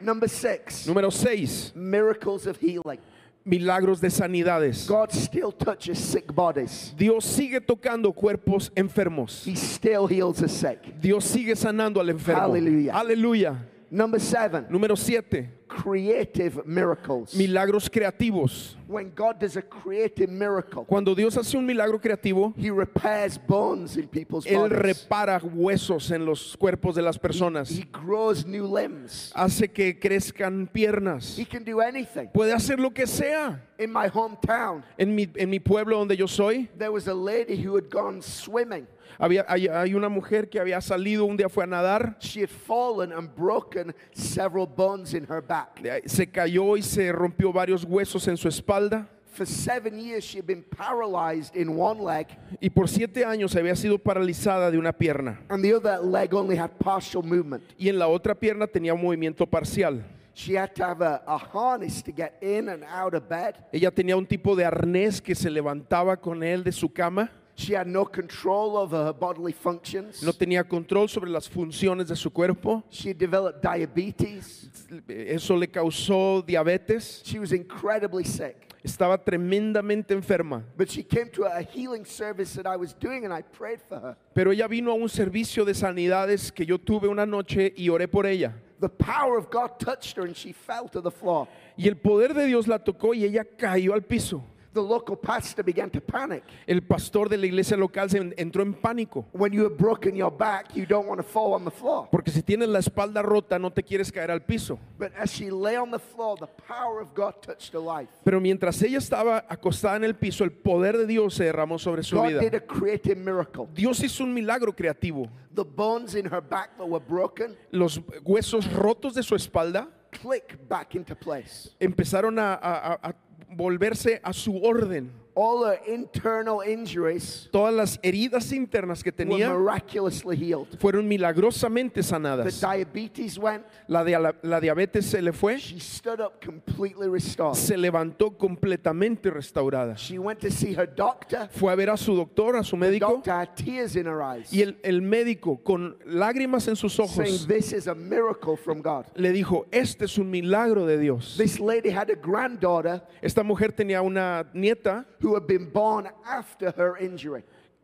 Number 0.00 0.28
six, 0.28 0.86
Número 0.88 1.12
6. 1.12 1.72
miracles 1.76 2.46
of 2.46 2.56
healing. 2.56 2.98
Milagros 3.44 4.00
de 4.00 4.08
sanidades. 4.10 4.86
God 4.86 5.10
still 5.10 5.52
touches 5.52 5.98
sick 5.98 6.32
bodies. 6.32 6.94
Dios 6.96 7.24
sigue 7.24 7.60
tocando 7.60 8.12
cuerpos 8.12 8.70
enfermos. 8.76 9.44
He 9.46 9.56
still 9.56 10.06
heals 10.06 10.38
the 10.38 10.48
sick. 10.48 10.78
Dios 11.00 11.24
sigue 11.24 11.56
sanando 11.56 12.00
al 12.00 12.10
enfermo. 12.10 12.54
Aleluya. 12.92 13.71
Number 13.94 14.18
seven, 14.18 14.64
Número 14.70 14.96
7. 14.96 15.50
creative 15.68 16.64
miracles. 16.64 17.34
Milagros 17.34 17.90
creativos. 17.90 18.74
When 18.88 19.10
God 19.14 19.38
does 19.38 19.54
a 19.56 19.62
creative 19.62 20.30
miracle, 20.30 20.84
Cuando 20.86 21.14
Dios 21.14 21.36
hace 21.36 21.58
un 21.58 21.66
milagro 21.66 21.98
creativo, 22.00 22.54
He 22.56 22.70
repairs 22.70 23.38
bones 23.38 23.98
in 23.98 24.08
people's 24.08 24.46
Él 24.46 24.56
bodies. 24.70 24.78
repara 24.78 25.38
huesos 25.42 26.10
en 26.10 26.24
los 26.24 26.56
cuerpos 26.56 26.94
de 26.94 27.02
las 27.02 27.18
personas. 27.18 27.70
He 27.70 27.84
grows 27.92 28.46
new 28.46 28.66
limbs. 28.66 29.30
Hace 29.34 29.68
que 29.68 29.98
crezcan 29.98 30.68
piernas. 30.72 31.38
He 31.38 31.44
can 31.44 31.62
do 31.62 31.80
anything. 31.82 32.28
Puede 32.32 32.54
hacer 32.54 32.78
lo 32.80 32.90
que 32.94 33.06
sea. 33.06 33.60
In 33.78 33.92
my 33.92 34.08
hometown, 34.08 34.82
En 34.96 35.14
mi, 35.14 35.28
en 35.36 35.50
mi 35.50 35.58
pueblo 35.58 35.98
donde 35.98 36.16
yo 36.16 36.26
soy, 36.26 36.68
there 36.78 36.90
was 36.90 37.08
a 37.08 37.14
lady 37.14 37.56
who 37.62 37.76
had 37.76 37.90
gone 37.90 38.22
swimming. 38.22 38.86
Había, 39.18 39.44
hay, 39.48 39.68
hay 39.68 39.94
una 39.94 40.08
mujer 40.08 40.48
que 40.48 40.58
había 40.60 40.80
salido 40.80 41.24
un 41.24 41.36
día 41.36 41.48
fue 41.48 41.64
a 41.64 41.66
nadar, 41.66 42.16
She 42.20 42.42
had 42.42 42.48
fallen 42.50 43.12
and 43.12 43.28
broken 43.36 43.94
several 44.12 44.66
bones 44.66 45.14
in 45.14 45.24
her 45.28 45.40
back. 45.42 45.80
se 46.06 46.26
cayó 46.30 46.76
y 46.76 46.82
se 46.82 47.10
rompió 47.12 47.52
varios 47.52 47.84
huesos 47.84 48.26
en 48.28 48.36
su 48.36 48.48
espalda. 48.48 49.08
For 49.34 49.46
seven 49.46 49.98
years, 49.98 50.24
she 50.24 50.38
had 50.40 50.46
been 50.46 50.62
paralyzed 50.62 51.56
in 51.56 51.70
one 51.78 52.00
leg, 52.04 52.26
Y 52.60 52.68
por 52.68 52.86
siete 52.86 53.24
años 53.24 53.56
había 53.56 53.74
sido 53.76 53.96
paralizada 53.98 54.70
de 54.70 54.76
una 54.76 54.92
pierna. 54.92 55.40
and 55.48 55.64
the 55.64 55.72
other 55.74 55.98
leg 56.02 56.34
only 56.34 56.54
had 56.56 56.70
partial 56.78 57.22
movement. 57.22 57.62
Y 57.78 57.88
en 57.88 57.98
la 57.98 58.08
otra 58.08 58.34
pierna 58.34 58.66
tenía 58.66 58.92
un 58.92 59.00
movimiento 59.00 59.46
parcial. 59.46 60.04
She 60.34 60.54
had 60.56 60.74
to 60.74 60.84
have 60.84 61.02
a, 61.02 61.22
a 61.26 61.36
harness 61.38 62.02
to 62.02 62.12
get 62.12 62.38
in 62.42 62.68
and 62.68 62.84
out 62.84 63.14
of 63.14 63.26
bed. 63.28 63.54
Ella 63.72 63.90
tenía 63.90 64.16
un 64.16 64.26
tipo 64.26 64.54
de 64.54 64.64
arnés 64.66 65.20
que 65.22 65.34
se 65.34 65.48
levantaba 65.50 66.18
con 66.18 66.42
él 66.42 66.62
de 66.62 66.72
su 66.72 66.90
cama. 66.92 67.30
She 67.54 67.74
had 67.74 67.86
no 67.86 68.04
control 68.04 68.76
over 68.76 69.04
her 69.04 69.12
bodily 69.12 69.52
functions. 69.52 70.22
No 70.22 70.32
tenía 70.32 70.66
control 70.68 71.08
sobre 71.08 71.30
las 71.30 71.48
funciones 71.48 72.08
de 72.08 72.16
su 72.16 72.30
cuerpo. 72.30 72.82
She 72.90 73.12
developed 73.12 73.62
diabetes. 73.62 74.70
Eso 75.08 75.56
le 75.56 75.66
causó 75.66 76.44
diabetes. 76.44 77.22
She 77.24 77.38
was 77.38 77.52
incredibly 77.52 78.24
sick. 78.24 78.68
Estaba 78.82 79.16
tremendamente 79.16 80.12
enferma. 80.12 80.64
But 80.76 80.90
she 80.90 81.04
came 81.04 81.30
to 81.30 81.44
a 81.44 81.62
healing 81.62 82.04
service 82.04 82.54
that 82.54 82.66
I 82.66 82.76
was 82.76 82.92
doing 82.94 83.24
and 83.24 83.32
I 83.32 83.42
prayed 83.42 83.80
for 83.88 84.00
her. 84.00 84.16
Pero 84.34 84.50
ella 84.50 84.66
vino 84.66 84.90
a 84.90 84.94
un 84.94 85.08
servicio 85.08 85.64
de 85.64 85.74
sanidades 85.74 86.50
que 86.52 86.64
yo 86.66 86.78
tuve 86.78 87.08
una 87.08 87.24
noche 87.24 87.72
y 87.76 87.88
oré 87.90 88.08
por 88.08 88.26
ella. 88.26 88.54
The 88.80 88.88
power 88.88 89.38
of 89.38 89.50
God 89.50 89.78
touched 89.78 90.16
her 90.16 90.24
and 90.24 90.34
she 90.36 90.52
fell 90.52 90.88
to 90.88 91.00
the 91.00 91.12
floor. 91.12 91.46
Y 91.76 91.86
el 91.86 91.94
poder 91.94 92.34
de 92.34 92.46
Dios 92.46 92.66
la 92.66 92.78
tocó 92.78 93.14
y 93.14 93.22
ella 93.24 93.44
cayó 93.44 93.94
al 93.94 94.02
piso. 94.02 94.42
The 94.74 94.80
local 94.80 95.16
pastor 95.16 95.62
began 95.62 95.90
to 95.90 96.00
panic. 96.00 96.44
El 96.66 96.80
pastor 96.82 97.28
de 97.28 97.36
la 97.36 97.44
iglesia 97.44 97.76
local 97.76 98.08
se 98.08 98.16
en- 98.18 98.34
entró 98.38 98.62
en 98.62 98.72
pánico. 98.72 99.26
When 99.32 99.52
you 99.52 99.64
have 99.64 99.76
broken 99.76 100.16
your 100.16 100.30
back, 100.30 100.74
you 100.74 100.86
don't 100.86 101.06
want 101.06 101.18
to 101.20 101.22
fall 101.26 101.52
on 101.52 101.64
the 101.64 101.70
floor. 101.70 102.08
Porque 102.10 102.30
si 102.30 102.40
tienes 102.42 102.68
la 102.70 102.78
espalda 102.78 103.20
rota 103.22 103.58
no 103.58 103.70
te 103.70 103.82
quieres 103.82 104.10
caer 104.10 104.30
al 104.30 104.40
piso. 104.40 104.78
But 104.98 105.12
as 105.18 105.30
she 105.30 105.50
lay 105.50 105.76
on 105.76 105.90
the 105.90 105.98
floor, 105.98 106.38
the 106.38 106.46
power 106.66 107.02
of 107.02 107.12
God 107.14 107.34
touched 107.42 107.74
her 107.74 107.80
life. 107.80 108.08
Pero 108.24 108.40
mientras 108.40 108.80
ella 108.82 108.96
estaba 108.96 109.44
acostada 109.46 109.96
en 109.96 110.04
el 110.04 110.14
piso, 110.14 110.42
el 110.42 110.52
poder 110.52 110.96
de 110.96 111.06
Dios 111.06 111.34
se 111.34 111.44
derramó 111.44 111.78
sobre 111.78 112.02
su 112.02 112.16
God 112.16 112.28
vida. 112.28 112.40
did 112.40 112.54
a 112.54 112.60
creative 112.60 113.16
miracle. 113.18 113.68
Dios 113.74 114.02
hizo 114.02 114.24
un 114.24 114.32
milagro 114.32 114.72
creativo. 114.74 115.28
The 115.54 115.64
bones 115.64 116.14
in 116.14 116.24
her 116.24 116.40
back 116.40 116.78
that 116.78 116.88
were 116.88 117.04
broken 117.06 117.54
Los 117.72 118.00
huesos 118.24 118.72
rotos 118.72 119.12
de 119.12 119.22
su 119.22 119.34
espalda 119.34 119.86
click 120.10 120.58
back 120.66 120.94
into 120.94 121.14
place. 121.14 121.70
empezaron 121.78 122.38
a, 122.38 122.54
a- 122.54 122.92
a- 122.94 123.08
a 123.10 123.14
volverse 123.56 124.20
a 124.22 124.32
su 124.32 124.56
orden. 124.62 125.21
All 125.34 125.64
her 125.64 125.80
internal 125.86 126.60
injuries 126.62 127.48
Todas 127.50 127.72
las 127.74 127.98
heridas 128.02 128.52
internas 128.52 129.02
que 129.02 129.10
were 129.10 129.16
tenía 129.24 129.48
miraculously 129.50 130.36
healed. 130.36 130.66
fueron 130.78 131.08
milagrosamente 131.08 131.94
The 131.94 132.02
sanadas. 132.02 132.60
diabetes 132.60 133.38
went. 133.38 133.64
La, 133.88 134.04
dia- 134.04 134.34
la 134.42 134.60
diabetes 134.60 135.06
se 135.06 135.22
le 135.22 135.32
fue, 135.32 135.56
She 135.58 135.80
stood 135.80 136.20
up 136.20 136.40
completely 136.44 137.08
restored. 137.08 137.56
se 137.56 137.76
levantó 137.76 138.36
completamente 138.36 139.30
restaurada. 139.30 139.96
She 139.96 140.18
went 140.18 140.40
to 140.40 140.50
see 140.50 140.74
her 140.74 140.86
doctor. 140.86 141.48
Fue 141.52 141.72
a 141.72 141.76
ver 141.76 141.90
a 141.90 141.96
su 141.96 142.14
doctor, 142.14 142.56
a 142.56 142.62
su 142.64 142.76
The 142.76 142.86
médico, 142.86 143.06
doctor 143.14 143.32
had 143.32 143.54
tears 143.56 143.96
in 143.96 144.06
her 144.06 144.20
eyes, 144.22 144.52
y 144.52 144.60
el, 144.62 144.76
el 144.82 145.00
médico 145.02 145.62
con 145.64 145.96
lágrimas 146.06 146.68
en 146.68 146.76
sus 146.76 146.92
saying, 146.94 147.10
ojos 147.10 147.46
This 147.48 147.72
is 147.72 147.86
a 147.86 147.94
miracle 147.94 148.56
from 148.56 148.82
God. 148.82 149.06
le 149.16 149.32
dijo, 149.32 149.66
este 149.72 150.04
es 150.04 150.18
un 150.18 150.30
milagro 150.30 150.84
de 150.86 150.98
Dios. 150.98 151.36
This 151.38 151.58
lady 151.58 151.90
had 151.90 152.10
a 152.10 152.14
granddaughter 152.16 153.02
Esta 153.22 153.42
mujer 153.42 153.72
tenía 153.72 154.02
una 154.02 154.46
nieta 154.52 155.06
who 155.22 155.34
had 155.34 155.46
been 155.46 155.70
born 155.70 156.08
after 156.26 156.72
her 156.72 156.96
injury. 156.98 157.42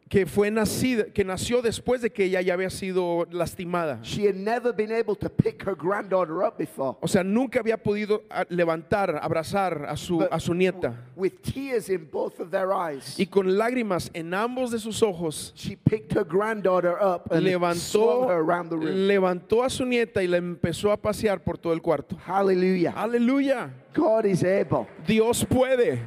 que 0.08 0.26
fue 0.26 0.50
nacida, 0.50 1.12
que 1.12 1.24
nació 1.24 1.60
después 1.60 2.00
de 2.00 2.10
que 2.10 2.24
ella 2.24 2.40
ya 2.40 2.54
había 2.54 2.70
sido 2.70 3.26
lastimada. 3.30 4.00
She 4.02 4.26
had 4.26 4.36
never 4.36 4.72
been 4.72 4.90
able 4.90 5.14
to 5.16 5.28
pick 5.28 5.62
her 5.66 5.74
granddaughter 5.74 6.42
up 6.42 6.56
before. 6.56 6.96
O 7.02 7.06
sea, 7.06 7.22
nunca 7.22 7.60
había 7.60 7.76
podido 7.76 8.22
ah, 8.30 8.44
levantar, 8.48 9.20
abrazar 9.22 9.84
a 9.88 9.96
su, 9.96 10.26
a 10.30 10.40
su 10.40 10.54
nieta. 10.54 10.94
With 11.14 11.42
tears 11.42 11.90
in 11.90 12.08
both 12.10 12.40
of 12.40 12.50
their 12.50 12.72
eyes, 12.72 13.18
Y 13.18 13.26
con 13.26 13.58
lágrimas 13.58 14.10
en 14.14 14.32
ambos 14.32 14.70
de 14.70 14.78
sus 14.78 15.02
ojos, 15.02 15.52
she 15.54 15.76
picked 15.76 16.12
her 16.16 16.24
granddaughter 16.24 16.96
up 17.00 17.30
and 17.30 17.42
levantó, 17.42 18.28
her 18.28 18.40
around 18.40 18.70
the 18.70 18.76
room. 18.76 19.06
levantó 19.06 19.62
a 19.62 19.68
su 19.68 19.84
nieta 19.84 20.22
y 20.22 20.26
la 20.26 20.38
empezó 20.38 20.90
a 20.90 20.96
pasear 20.96 21.44
por 21.44 21.58
todo 21.58 21.72
el 21.72 21.82
cuarto. 21.82 22.16
Hallelujah. 22.16 22.94
Aleluya. 22.96 23.70
God 23.94 24.26
is 24.26 24.44
able 24.44 24.86
Dios 25.06 25.44
puede. 25.44 25.98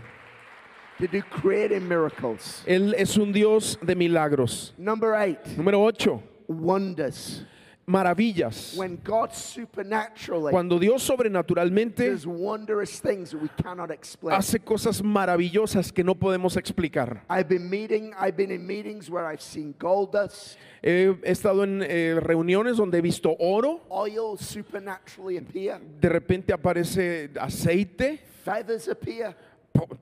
To 1.02 1.08
do 1.08 1.22
creative 1.24 1.82
miracles. 1.82 2.64
Él 2.66 2.94
es 2.96 3.18
un 3.18 3.34
Dios 3.34 3.78
de 3.82 3.96
milagros. 3.96 4.74
Number 4.78 5.16
eight, 5.16 5.40
Número 5.58 5.80
8. 5.80 6.22
wonders. 6.48 7.44
Maravillas. 7.88 8.76
When 8.78 9.00
God 9.04 9.32
supernaturally 9.34 10.52
Cuando 10.52 10.78
Dios 10.80 11.02
sobrenaturalmente 11.04 12.10
does 12.10 12.26
wondrous 12.28 13.02
things 13.02 13.32
that 13.32 13.42
we 13.42 13.50
cannot 13.62 13.90
explain. 13.92 14.38
hace 14.38 14.60
cosas 14.60 15.02
maravillosas 15.04 15.92
que 15.92 16.04
no 16.04 16.14
podemos 16.16 16.56
explicar. 16.56 17.24
I've 17.28 17.50
been 17.50 17.68
meeting, 17.70 18.14
I've 18.18 18.38
been 18.38 18.52
in 18.52 18.66
meetings 18.66 19.10
where 19.10 19.26
I've 19.26 19.42
seen 19.42 19.74
gold 19.80 20.14
dust, 20.14 20.58
He 20.84 21.12
estado 21.24 21.64
en 21.64 21.82
eh, 21.86 22.18
reuniones 22.22 22.78
donde 22.78 23.00
he 23.00 23.02
visto 23.02 23.36
oro, 23.40 23.82
oil 23.90 24.38
supernaturally 24.38 25.38
appear, 25.38 25.82
de 26.00 26.08
repente 26.08 26.54
aparece 26.54 27.32
aceite, 27.42 28.20
feathers 28.46 28.88
appear, 28.88 29.36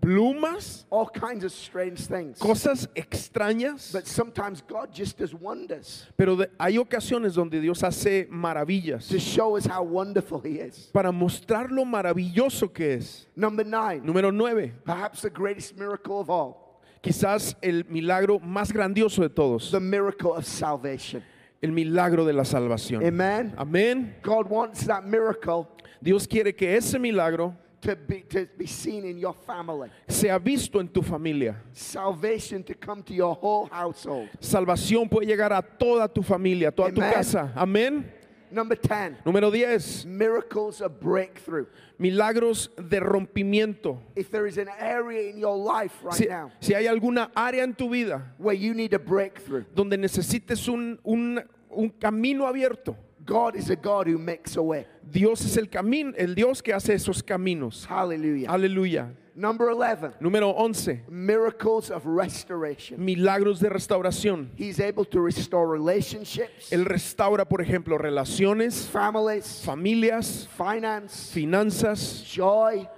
plumas, 0.01 0.85
all 0.89 1.07
kinds 1.07 1.43
of 1.43 1.51
strange 1.51 2.05
things. 2.07 2.39
cosas 2.39 2.87
extrañas. 2.95 3.91
But 3.93 4.07
sometimes 4.07 4.61
God 4.61 4.93
just 4.93 5.17
does 5.17 5.33
wonders 5.33 6.07
Pero 6.17 6.35
de- 6.35 6.49
hay 6.59 6.77
ocasiones 6.77 7.35
donde 7.35 7.59
Dios 7.61 7.81
hace 7.83 8.27
maravillas 8.29 9.07
to 9.09 9.19
show 9.19 9.55
us 9.55 9.65
how 9.65 9.83
wonderful 9.83 10.39
He 10.41 10.59
is. 10.59 10.89
para 10.93 11.11
mostrar 11.11 11.69
lo 11.71 11.85
maravilloso 11.85 12.73
que 12.73 12.95
es. 12.95 13.27
Number 13.35 13.65
nine, 13.65 14.01
Número 14.05 14.31
9. 14.33 14.73
perhaps 14.85 15.21
the 15.21 15.29
greatest 15.29 15.77
miracle 15.77 16.19
of 16.19 16.29
all, 16.29 16.65
Quizás 17.01 17.55
el 17.63 17.83
milagro 17.85 18.39
más 18.39 18.71
grandioso 18.73 19.21
de 19.21 19.29
todos. 19.29 19.71
the 19.71 19.79
miracle 19.79 20.31
of 20.33 20.45
salvation. 20.45 21.23
El 21.61 21.71
milagro 21.71 22.25
de 22.25 22.31
la 22.33 22.43
salvación. 22.43 23.05
Amen. 23.05 23.53
Amén. 23.57 24.15
God 24.21 24.49
wants 24.49 24.85
that 24.85 25.05
miracle 25.05 25.67
Dios 26.01 26.25
quiere 26.25 26.53
que 26.55 26.73
ese 26.77 26.97
milagro 26.97 27.53
to 27.81 27.95
be, 27.95 28.21
to 28.29 28.47
be 28.57 28.65
seen 28.67 29.05
in 29.05 29.17
your 29.17 29.33
family, 29.33 29.89
sea 30.07 30.37
visto 30.39 30.79
en 30.79 30.87
tu 30.87 31.01
familia. 31.01 31.55
salvation 31.71 32.63
to 32.63 32.73
come 32.73 33.01
to 33.03 33.13
your 33.13 33.35
whole 33.35 33.67
household. 33.71 34.29
Salvación 34.39 35.09
puede 35.09 35.25
llegar 35.27 35.51
a 35.53 35.61
toda 35.61 36.07
tu 36.07 36.21
familia, 36.21 36.69
a 36.69 36.71
toda 36.71 36.91
tu 36.91 37.01
Amen. 37.01 37.13
casa. 37.13 37.51
Amén. 37.55 38.11
Number 38.51 38.75
10, 38.75 39.17
Número 39.25 39.51
10. 39.51 40.05
miracles 40.07 40.81
of 40.81 40.99
breakthrough. 40.99 41.67
Milagros 41.99 42.71
de 42.77 42.99
rompimiento. 42.99 43.99
If 44.15 44.31
there 44.31 44.47
is 44.47 44.57
an 44.57 44.69
area 44.79 45.29
in 45.29 45.37
your 45.37 45.55
life 45.55 45.93
right 46.03 46.15
Si, 46.15 46.25
now 46.25 46.51
si 46.59 46.73
hay 46.73 46.87
alguna 46.87 47.29
área 47.35 47.61
en 47.63 47.75
tu 47.75 47.89
vida 47.89 48.23
where 48.39 48.55
you 48.55 48.73
need 48.73 48.93
a 48.95 48.97
breakthrough, 48.99 49.65
donde 49.75 49.97
necesites 49.99 50.67
un, 50.67 50.97
un- 51.03 51.43
un 51.69 51.89
camino 51.89 52.47
abierto, 52.47 52.95
God 53.29 53.55
is 53.55 53.69
a 53.69 53.75
God 53.75 54.07
who 54.07 54.17
makes 54.17 54.55
a 54.55 54.61
way. 54.63 54.87
Dios 55.07 55.45
es 55.45 55.55
el 55.55 55.67
camino, 55.67 56.13
el 56.17 56.33
Dios 56.33 56.63
que 56.63 56.73
hace 56.73 56.95
esos 56.95 57.21
caminos. 57.21 57.85
Hallelujah. 57.85 58.49
Aleluya. 58.49 59.13
Number 59.35 59.69
11, 59.69 60.15
Número 60.19 60.51
11. 60.57 61.03
miracles 61.07 61.91
of 61.91 62.05
restoration. 62.05 62.99
Milagros 62.99 63.59
de 63.59 63.69
restauración. 63.69 64.49
He's 64.55 64.79
able 64.79 65.05
to 65.05 65.21
restore 65.21 65.67
relationships, 65.67 66.71
Él 66.71 66.85
restaura, 66.85 67.47
por 67.47 67.61
ejemplo, 67.61 67.99
relaciones, 67.99 68.87
families, 68.87 69.63
familias, 69.63 70.47
finance, 70.57 71.31
finanzas, 71.31 72.23
joy, 72.25 72.89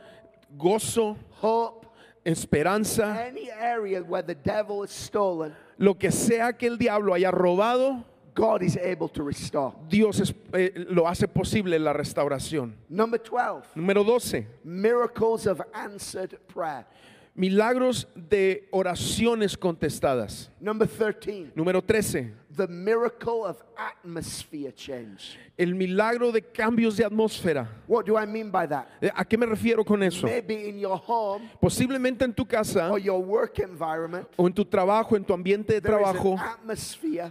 gozo, 0.58 1.18
hope, 1.42 1.86
esperanza, 2.26 3.28
any 3.28 3.52
area 3.52 4.02
where 4.02 4.24
the 4.24 4.36
devil 4.36 4.82
has 4.82 4.92
stolen, 4.92 5.54
lo 5.78 5.96
que 5.96 6.10
sea 6.10 6.54
que 6.54 6.68
el 6.68 6.78
diablo 6.78 7.14
haya 7.14 7.32
robado, 7.32 8.06
God 8.42 8.64
is 8.64 8.76
able 8.76 9.08
to 9.10 9.22
restore. 9.24 9.72
Dios 9.88 10.20
es- 10.20 10.34
eh, 10.54 10.72
lo 10.90 11.06
hace 11.08 11.28
posible 11.28 11.78
la 11.78 11.94
restauración. 11.94 12.74
Number 12.90 13.20
12, 13.20 13.68
Número 13.76 14.04
12. 14.04 14.48
miracles 14.64 15.46
of 15.46 15.62
answered 15.76 16.40
prayer. 16.48 16.86
Milagros 17.34 18.08
de 18.14 18.68
oraciones 18.72 19.58
contestadas. 19.58 20.52
Number 20.60 20.88
13, 20.88 21.54
Número 21.56 21.82
13. 21.82 22.34
the 22.56 22.68
miracle 22.68 23.46
of 23.46 23.64
atmosphere 23.78 24.72
change. 24.74 25.38
El 25.58 25.74
milagro 25.74 26.32
de 26.32 26.42
cambios 26.42 26.98
de 26.98 27.06
atmósfera. 27.06 27.68
What 27.88 28.06
do 28.06 28.18
I 28.18 28.26
mean 28.26 28.52
by 28.52 28.68
that? 28.68 28.88
Eh, 29.02 29.10
¿A 29.16 29.24
qué 29.24 29.38
me 29.38 29.46
refiero 29.46 29.86
con 29.86 30.04
eso? 30.04 30.28
Maybe 30.28 30.68
in 30.68 30.80
your 30.80 30.98
home 30.98 31.50
Posiblemente 31.62 32.24
en 32.24 32.34
tu 32.34 32.46
casa 32.46 32.90
or 32.92 33.00
your 33.00 33.22
work 33.22 33.60
environment, 33.60 34.28
o 34.36 34.48
en 34.48 34.54
tu 34.54 34.66
trabajo, 34.66 35.16
en 35.16 35.24
tu 35.24 35.34
ambiente 35.34 35.74
de 35.74 35.82
trabajo, 35.82 36.38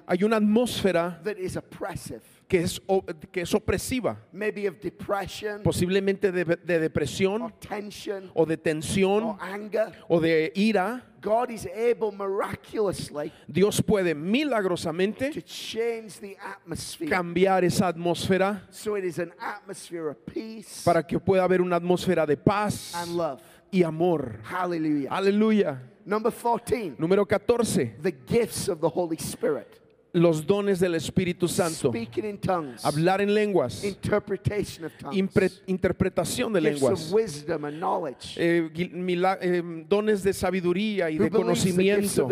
hay 0.06 0.24
una 0.24 0.36
atmósfera 0.36 1.20
that 1.22 1.36
is 1.36 1.56
oppressive. 1.56 2.22
Que 2.50 2.58
es, 2.64 2.82
que 3.30 3.42
es 3.42 3.54
opresiva. 3.54 4.18
Maybe 4.32 4.66
of 4.68 4.80
depression 4.80 5.62
Posiblemente 5.62 6.32
de, 6.32 6.44
de 6.44 6.74
or 6.74 6.80
depresión 6.80 7.54
tension 7.60 8.28
o 8.34 8.44
de 8.44 8.54
or 8.54 8.60
tensión 8.60 9.36
anger. 9.40 9.92
o 10.08 10.18
de 10.20 10.52
ira. 10.56 11.06
God 11.22 11.50
is 11.50 11.66
able 11.66 12.10
miraculously 12.12 13.30
Dios 13.46 13.80
puede 13.82 14.14
milagrosamente 14.14 15.30
to 15.32 15.42
change 15.42 16.18
the 16.20 16.36
atmosphere. 16.42 17.08
cambiar 17.10 17.62
esa 17.64 17.88
atmósfera 17.88 18.62
So 18.70 18.96
it 18.96 19.04
is 19.04 19.18
an 19.18 19.32
atmosphere 19.38 20.08
of 20.08 20.16
peace 20.26 20.82
para 20.84 21.02
que 21.06 21.18
pueda 21.20 21.44
haber 21.44 21.60
una 21.60 21.76
atmósfera 21.76 22.26
de 22.26 22.36
paz 22.36 22.94
and 22.94 23.16
love. 23.16 23.40
y 23.70 23.82
amor. 23.84 24.40
Hallelujah. 24.42 25.10
Aleluya. 25.10 25.78
Number 26.04 26.32
14, 26.32 26.96
Número 26.98 27.24
14. 27.28 27.96
the 28.02 28.10
gifts 28.10 28.68
of 28.68 28.80
the 28.80 28.88
Holy 28.88 29.18
Spirit. 29.18 29.78
Los 30.12 30.44
dones 30.44 30.80
del 30.80 30.96
Espíritu 30.96 31.46
Santo. 31.46 31.90
Speaking 31.90 32.24
in 32.24 32.38
tongues, 32.38 32.84
Hablar 32.84 33.20
en 33.20 33.32
lenguas. 33.32 33.84
interpretation 33.84 34.84
of 34.86 34.92
tongues, 34.98 35.16
impre- 35.16 35.60
interpretación 35.68 36.52
de 36.52 36.60
lenguas. 36.60 37.06
of 37.06 37.12
wisdom 37.12 37.64
and 37.64 37.78
knowledge. 37.78 38.34
eh, 38.36 38.68
mila- 38.92 39.38
eh, 39.40 39.62
dones 39.88 40.24
de 40.24 40.32
sabiduría 40.32 41.10
y 41.10 41.16
Who 41.18 41.24
de 41.24 41.30
conocimiento. 41.30 42.28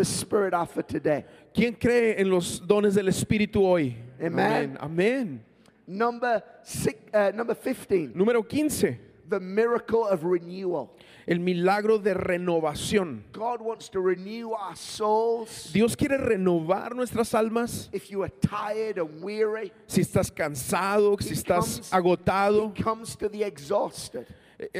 ¿Quién 1.53 1.73
cree 1.73 2.19
en 2.19 2.29
los 2.29 2.61
dones 2.67 2.95
del 2.95 3.07
Espíritu 3.07 3.63
hoy? 3.65 3.95
Amen. 4.21 4.77
Amén. 4.79 5.41
Number 5.87 6.43
six, 6.63 6.97
uh, 7.13 7.31
number 7.35 7.55
15, 7.55 8.11
Número 8.13 8.43
15. 8.47 8.99
the 9.29 9.39
miracle 9.39 10.03
of 10.03 10.23
renewal. 10.23 10.89
El 11.29 11.39
milagro 11.41 11.99
de 11.99 12.15
renovación. 12.15 13.21
God 13.31 13.61
wants 13.61 13.87
to 13.89 14.01
renew 14.01 14.49
our 14.51 14.75
souls. 14.75 15.69
Dios 15.71 15.95
quiere 15.95 16.17
renovar 16.17 16.95
nuestras 16.95 17.35
almas. 17.35 17.87
If 17.93 18.09
you 18.09 18.23
are 18.23 18.29
tired 18.41 18.97
and 18.97 19.21
weary, 19.21 19.71
Si 19.85 20.01
estás 20.01 20.31
cansado, 20.33 21.21
si 21.21 21.29
He 21.29 21.33
estás 21.35 21.75
comes- 21.81 21.91
agotado, 21.93 22.73
He 22.75 22.81
comes 22.81 23.15
to 23.17 23.29
the 23.29 23.43
exhausted 23.43 24.25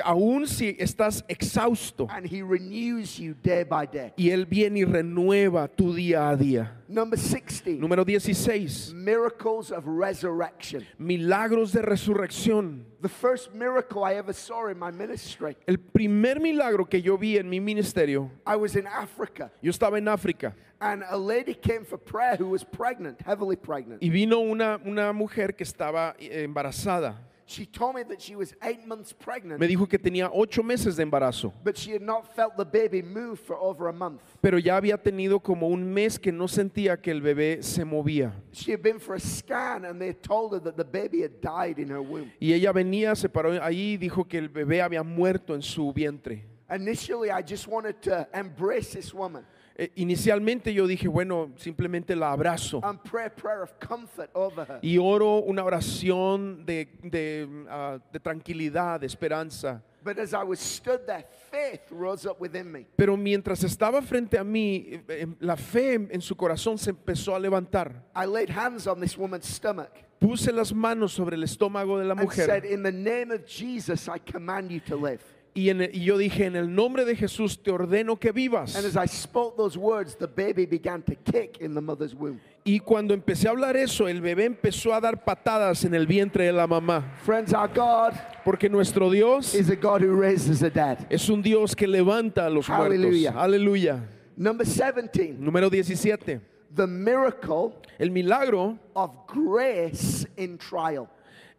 aún 0.03 0.47
si 0.47 0.75
estás 0.79 1.23
exhausto. 1.27 2.07
and 2.09 2.25
He 2.25 2.41
renews 2.41 3.17
you 3.19 3.33
day 3.41 3.63
by 3.63 3.85
day. 3.85 4.13
Y 4.17 4.29
Él 4.29 4.45
viene 4.45 4.79
y 4.79 4.83
renueva 4.85 5.67
tu 5.67 5.93
día 5.93 6.29
a 6.29 6.35
día. 6.35 6.75
Number 6.87 7.17
16, 7.17 7.79
Número 7.79 8.03
16. 8.03 8.93
miracles 8.93 9.71
of 9.71 9.85
resurrection. 9.85 10.85
Milagros 10.97 11.71
de 11.71 11.81
resurrección. 11.81 12.85
The 13.01 13.09
first 13.09 13.53
miracle 13.53 14.03
I 14.03 14.15
ever 14.15 14.33
saw 14.33 14.67
in 14.67 14.77
my 14.77 14.91
ministry, 14.91 15.55
El 15.67 15.77
primer 15.77 16.39
milagro 16.39 16.85
que 16.89 17.01
yo 17.01 17.17
vi 17.17 17.37
en 17.37 17.49
mi 17.49 17.59
ministerio, 17.59 18.29
I 18.45 18.55
was 18.57 18.75
in 18.75 18.85
Africa 18.87 19.51
yo 19.61 19.71
estaba 19.71 19.97
en 19.97 20.07
África 20.07 20.53
and 20.81 21.03
a 21.09 21.15
lady 21.17 21.53
came 21.53 21.85
for 21.85 21.97
prayer 21.97 22.35
who 22.37 22.49
was 22.49 22.63
pregnant, 22.63 23.21
heavily 23.21 23.55
pregnant. 23.55 24.01
y 24.01 24.09
vino 24.09 24.39
una, 24.39 24.79
una 24.85 25.13
mujer 25.13 25.55
que 25.55 25.63
estaba 25.63 26.15
eh, 26.19 26.43
embarazada. 26.43 27.15
She 27.49 27.65
told 27.65 27.95
me 27.95 28.03
that 28.03 28.21
she 28.21 28.35
was 28.35 28.53
eight 28.61 28.85
months 28.85 29.11
pregnant, 29.11 29.59
Me 29.59 29.67
dijo 29.67 29.89
que 29.89 29.97
tenía 29.97 30.29
ocho 30.31 30.61
meses 30.61 30.95
de 30.95 31.03
embarazo, 31.03 31.51
but 31.63 31.75
she 31.75 31.91
had 31.93 32.01
not 32.03 32.35
felt 32.35 32.55
the 32.57 32.63
baby 32.63 33.01
move 33.01 33.39
for 33.39 33.55
over 33.55 33.87
a 33.87 33.91
month. 33.91 34.21
pero 34.39 34.59
ya 34.59 34.77
había 34.77 35.01
tenido 35.01 35.41
como 35.41 35.67
un 35.67 35.91
mes 35.91 36.19
que 36.19 36.31
no 36.31 36.47
sentía 36.47 37.01
que 37.01 37.09
el 37.09 37.21
bebé 37.21 37.63
se 37.63 37.83
movía. 37.83 38.33
She 38.51 38.71
had 38.71 38.83
been 38.83 38.99
for 38.99 39.15
a 39.15 39.19
scan 39.19 39.85
and 39.85 39.99
they 39.99 40.13
told 40.13 40.53
her 40.53 40.59
that 40.59 40.77
the 40.77 40.83
baby 40.85 41.23
had 41.23 41.41
died 41.41 41.79
in 41.79 41.89
her 41.89 42.03
womb. 42.03 42.31
Y 42.39 42.53
ella 42.53 42.71
venía, 42.71 43.15
se 43.15 43.27
paró 43.29 43.59
ahí 43.63 43.93
y 43.93 43.97
dijo 43.97 44.27
que 44.27 44.37
el 44.37 44.49
bebé 44.49 44.83
había 44.83 45.01
muerto 45.01 45.55
en 45.55 45.63
su 45.63 45.91
vientre. 45.91 46.45
Initially, 46.69 47.31
I 47.31 47.41
just 47.41 47.67
wanted 47.67 47.99
to 48.03 48.27
embrace 48.31 48.91
this 48.93 49.11
woman 49.11 49.43
Eh, 49.81 49.93
inicialmente 49.95 50.73
yo 50.73 50.85
dije, 50.87 51.07
bueno, 51.07 51.53
simplemente 51.55 52.13
la 52.13 52.33
abrazo 52.33 52.81
and 52.83 52.99
pray 53.01 53.27
a 53.27 53.29
prayer 53.29 53.61
of 53.61 53.71
comfort 53.79 54.29
over 54.33 54.67
her. 54.67 54.79
y 54.81 54.97
oro 54.97 55.37
una 55.37 55.63
oración 55.63 56.65
de, 56.65 56.89
de, 57.01 57.47
ah, 57.69 57.97
de 58.11 58.19
tranquilidad, 58.19 58.99
de 58.99 59.07
esperanza. 59.07 59.81
But 60.03 60.19
as 60.19 60.33
I 60.33 60.43
was 60.43 60.59
stood 60.59 61.05
there, 61.05 61.23
faith 61.49 61.79
rose 61.91 62.25
up 62.25 62.41
within 62.41 62.69
me. 62.69 62.87
Pero 62.97 63.15
mientras 63.15 63.63
estaba 63.63 64.01
frente 64.01 64.37
a 64.37 64.43
mí, 64.43 64.87
eh, 64.89 65.03
eh, 65.07 65.27
la 65.39 65.55
fe 65.55 65.93
en 65.93 66.09
en 66.11 66.21
su 66.21 66.35
corazón 66.35 66.77
se 66.77 66.89
empezó 66.89 67.33
a 67.33 67.39
levantar. 67.39 68.03
I 68.13 68.25
laid 68.25 68.49
hands 68.49 68.85
on 68.85 68.99
this 68.99 69.17
woman's 69.17 69.45
stomach 69.45 69.91
Puse 70.19 70.51
las 70.51 70.73
manos 70.73 71.13
sobre 71.13 71.37
el 71.37 71.43
estómago 71.43 71.97
de 71.97 72.03
la 72.03 72.15
and 72.15 72.29
said, 72.33 72.63
mujer 72.63 72.73
In 72.73 72.83
the 72.83 72.91
name 72.91 73.31
of 73.31 73.45
Jesus, 73.45 74.09
I 74.09 74.19
command 74.19 74.69
you 74.69 74.81
to 74.81 74.97
live. 74.97 75.21
Y, 75.53 75.69
en 75.69 75.81
y 75.93 76.03
yo 76.03 76.17
dije, 76.17 76.45
en 76.45 76.55
el 76.55 76.73
nombre 76.73 77.05
de 77.05 77.15
Jesús 77.15 77.61
te 77.61 77.71
ordeno 77.71 78.17
que 78.19 78.31
vivas. 78.31 78.75
And 78.75 78.85
as 78.85 78.95
I 78.95 79.07
spoke 79.07 79.57
those 79.57 79.77
words, 79.77 80.15
the 80.15 80.27
baby 80.27 80.65
began 80.65 81.01
to 81.03 81.15
kick 81.15 81.57
in 81.59 81.73
the 81.73 81.81
mother's 81.81 82.13
womb. 82.13 82.39
Y 82.63 82.79
cuando 82.79 83.13
empecé 83.13 83.47
a 83.47 83.51
hablar 83.51 83.75
eso, 83.77 84.07
el 84.07 84.21
bebé 84.21 84.45
empezó 84.45 84.93
a 84.93 84.99
dar 85.01 85.23
patadas 85.23 85.83
en 85.85 85.93
el 85.95 86.05
vientre 86.05 86.45
de 86.45 86.51
la 86.53 86.67
mamá. 86.67 87.13
Friends, 87.25 87.53
our 87.53 87.67
God 87.67 88.13
Porque 88.45 88.69
nuestro 88.69 89.09
Dios 89.09 89.55
is 89.55 89.69
a 89.69 89.75
God 89.75 90.01
who 90.01 90.15
raises 90.15 90.59
the 90.59 90.69
dead. 90.69 90.97
es 91.09 91.29
un 91.29 91.41
Dios 91.41 91.75
que 91.75 91.87
levanta 91.87 92.45
a 92.45 92.49
los 92.49 92.69
Aleluya. 92.69 93.31
muertos. 93.31 93.43
Aleluya. 93.43 94.03
Number 94.37 94.65
17, 94.65 95.37
Número 95.39 95.69
17. 95.69 96.41
the 96.75 96.85
miracle 96.85 97.73
El 97.97 98.11
milagro 98.11 98.77
of 98.95 99.11
grace 99.27 100.25
in 100.37 100.57
trial. 100.57 101.09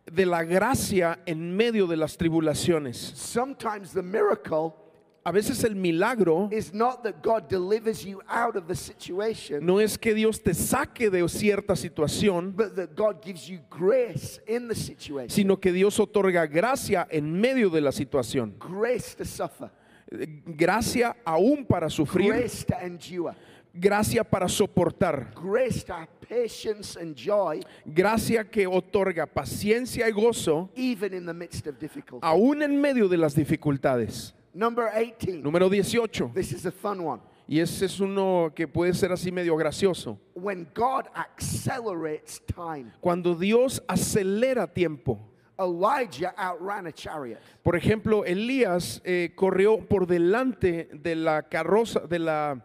De 0.06 0.26
la 0.26 0.42
gracia 0.44 1.20
en 1.26 1.56
medio 1.56 1.86
de 1.86 1.96
las 1.96 2.16
tribulaciones. 2.16 2.96
Sometimes 2.96 3.92
the 3.92 4.02
miracle 4.02 4.74
A 5.22 5.32
veces 5.32 5.62
el 5.64 5.74
milagro 5.74 6.48
is 6.50 6.72
not 6.72 7.02
that 7.02 7.22
God 7.22 7.46
delivers 7.46 8.04
you 8.06 8.22
out 8.26 8.56
of 8.56 8.66
the 8.66 8.74
situation, 8.74 9.64
no 9.64 9.78
es 9.78 9.98
que 9.98 10.14
Dios 10.14 10.40
te 10.40 10.54
saque 10.54 11.10
de 11.10 11.28
cierta 11.28 11.76
situación, 11.76 12.52
but 12.56 12.74
that 12.74 12.96
God 12.96 13.22
gives 13.22 13.46
you 13.46 13.60
grace 13.68 14.40
in 14.46 14.66
the 14.66 14.74
situation. 14.74 15.28
sino 15.28 15.60
que 15.60 15.72
Dios 15.72 16.00
otorga 16.00 16.46
gracia 16.46 17.06
en 17.10 17.38
medio 17.38 17.68
de 17.68 17.82
la 17.82 17.92
situación. 17.92 18.54
Grace 18.58 19.14
to 19.14 19.26
suffer, 19.26 19.70
Gracia 20.10 21.14
aún 21.24 21.66
para 21.66 21.90
sufrir, 21.90 22.32
grace 22.32 22.64
to 22.64 22.74
endure, 22.80 23.34
gracia 23.74 24.24
para 24.24 24.48
soportar, 24.48 25.34
grace 25.34 25.84
to 25.84 25.92
patience 26.30 26.96
and 26.96 27.16
joy 27.16 27.60
gracia 27.84 28.44
que 28.44 28.66
otorga 28.66 29.26
paciencia 29.26 30.08
y 30.08 30.12
gozo 30.12 30.70
even 30.76 31.12
in 31.12 31.26
the 31.26 31.34
midst 31.34 31.66
of 31.66 31.78
difficulty. 31.78 32.24
aún 32.24 32.62
en 32.62 32.80
medio 32.80 33.08
de 33.08 33.16
las 33.16 33.34
dificultades. 33.34 34.32
Number 34.54 34.90
18. 34.92 35.42
Número 35.42 35.68
18. 35.68 36.32
This 36.34 36.52
is 36.52 36.66
a 36.66 36.72
fun 36.72 37.00
one. 37.04 37.20
Y 37.46 37.58
ese 37.58 37.86
es 37.86 37.98
uno 38.00 38.52
que 38.54 38.68
puede 38.68 38.94
ser 38.94 39.10
así 39.12 39.32
medio 39.32 39.56
gracioso. 39.56 40.18
When 40.34 40.68
God 40.72 41.08
accelerates 41.14 42.40
time, 42.46 42.92
Cuando 43.00 43.34
Dios 43.34 43.82
acelera 43.88 44.72
tiempo. 44.72 45.18
Elijah 45.58 46.32
outran 46.36 46.86
a 46.86 46.92
chariot. 46.92 47.38
Por 47.62 47.76
ejemplo, 47.76 48.24
Elías 48.24 49.02
eh, 49.04 49.32
corrió 49.34 49.78
por 49.78 50.06
delante 50.06 50.88
de 50.92 51.14
la 51.14 51.42
carroza, 51.42 52.00
de, 52.00 52.18
la, 52.18 52.62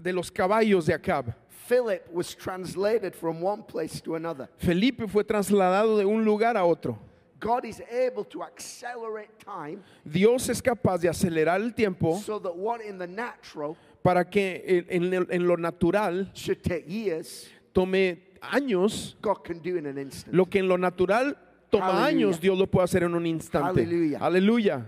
de 0.00 0.12
los 0.12 0.30
caballos 0.30 0.86
de 0.86 0.94
Acab. 0.94 1.34
Philip 1.70 2.02
was 2.12 2.34
translated 2.34 3.14
from 3.14 3.40
one 3.40 3.62
place 3.62 4.00
to 4.00 4.16
another. 4.16 4.48
Felipe 4.58 5.06
fue 5.08 5.22
trasladado 5.22 5.98
de 5.98 6.04
un 6.04 6.24
lugar 6.24 6.56
a 6.56 6.64
otro. 6.66 6.98
God 7.38 7.64
is 7.64 7.80
able 7.90 8.24
to 8.24 8.42
accelerate 8.42 9.30
time 9.38 9.82
Dios 10.04 10.48
es 10.50 10.60
capaz 10.60 11.00
de 11.00 11.08
acelerar 11.08 11.60
el 11.62 11.70
tiempo 11.72 12.18
so 12.18 12.38
that 12.40 12.54
what 12.54 12.80
in 12.82 12.98
the 12.98 13.06
natural 13.06 13.76
para 14.02 14.24
que 14.24 14.84
en, 14.90 15.14
en- 15.14 15.26
en 15.30 15.46
lo 15.48 15.56
natural 15.56 16.28
should 16.34 16.62
take 16.62 16.84
years, 16.86 17.48
tome 17.72 18.18
años, 18.42 19.14
God 19.22 19.42
can 19.44 19.58
do 19.60 19.76
in 19.78 19.86
an 19.86 19.96
instant. 19.96 20.34
lo 20.34 20.44
que 20.46 20.58
en 20.58 20.68
lo 20.68 20.76
natural 20.76 21.34
toma 21.70 22.04
años, 22.04 22.40
Dios 22.40 22.58
lo 22.58 22.66
puede 22.66 22.84
hacer 22.84 23.02
en 23.02 23.14
un 23.14 23.26
instante. 23.26 23.82
Aleluya. 24.20 24.86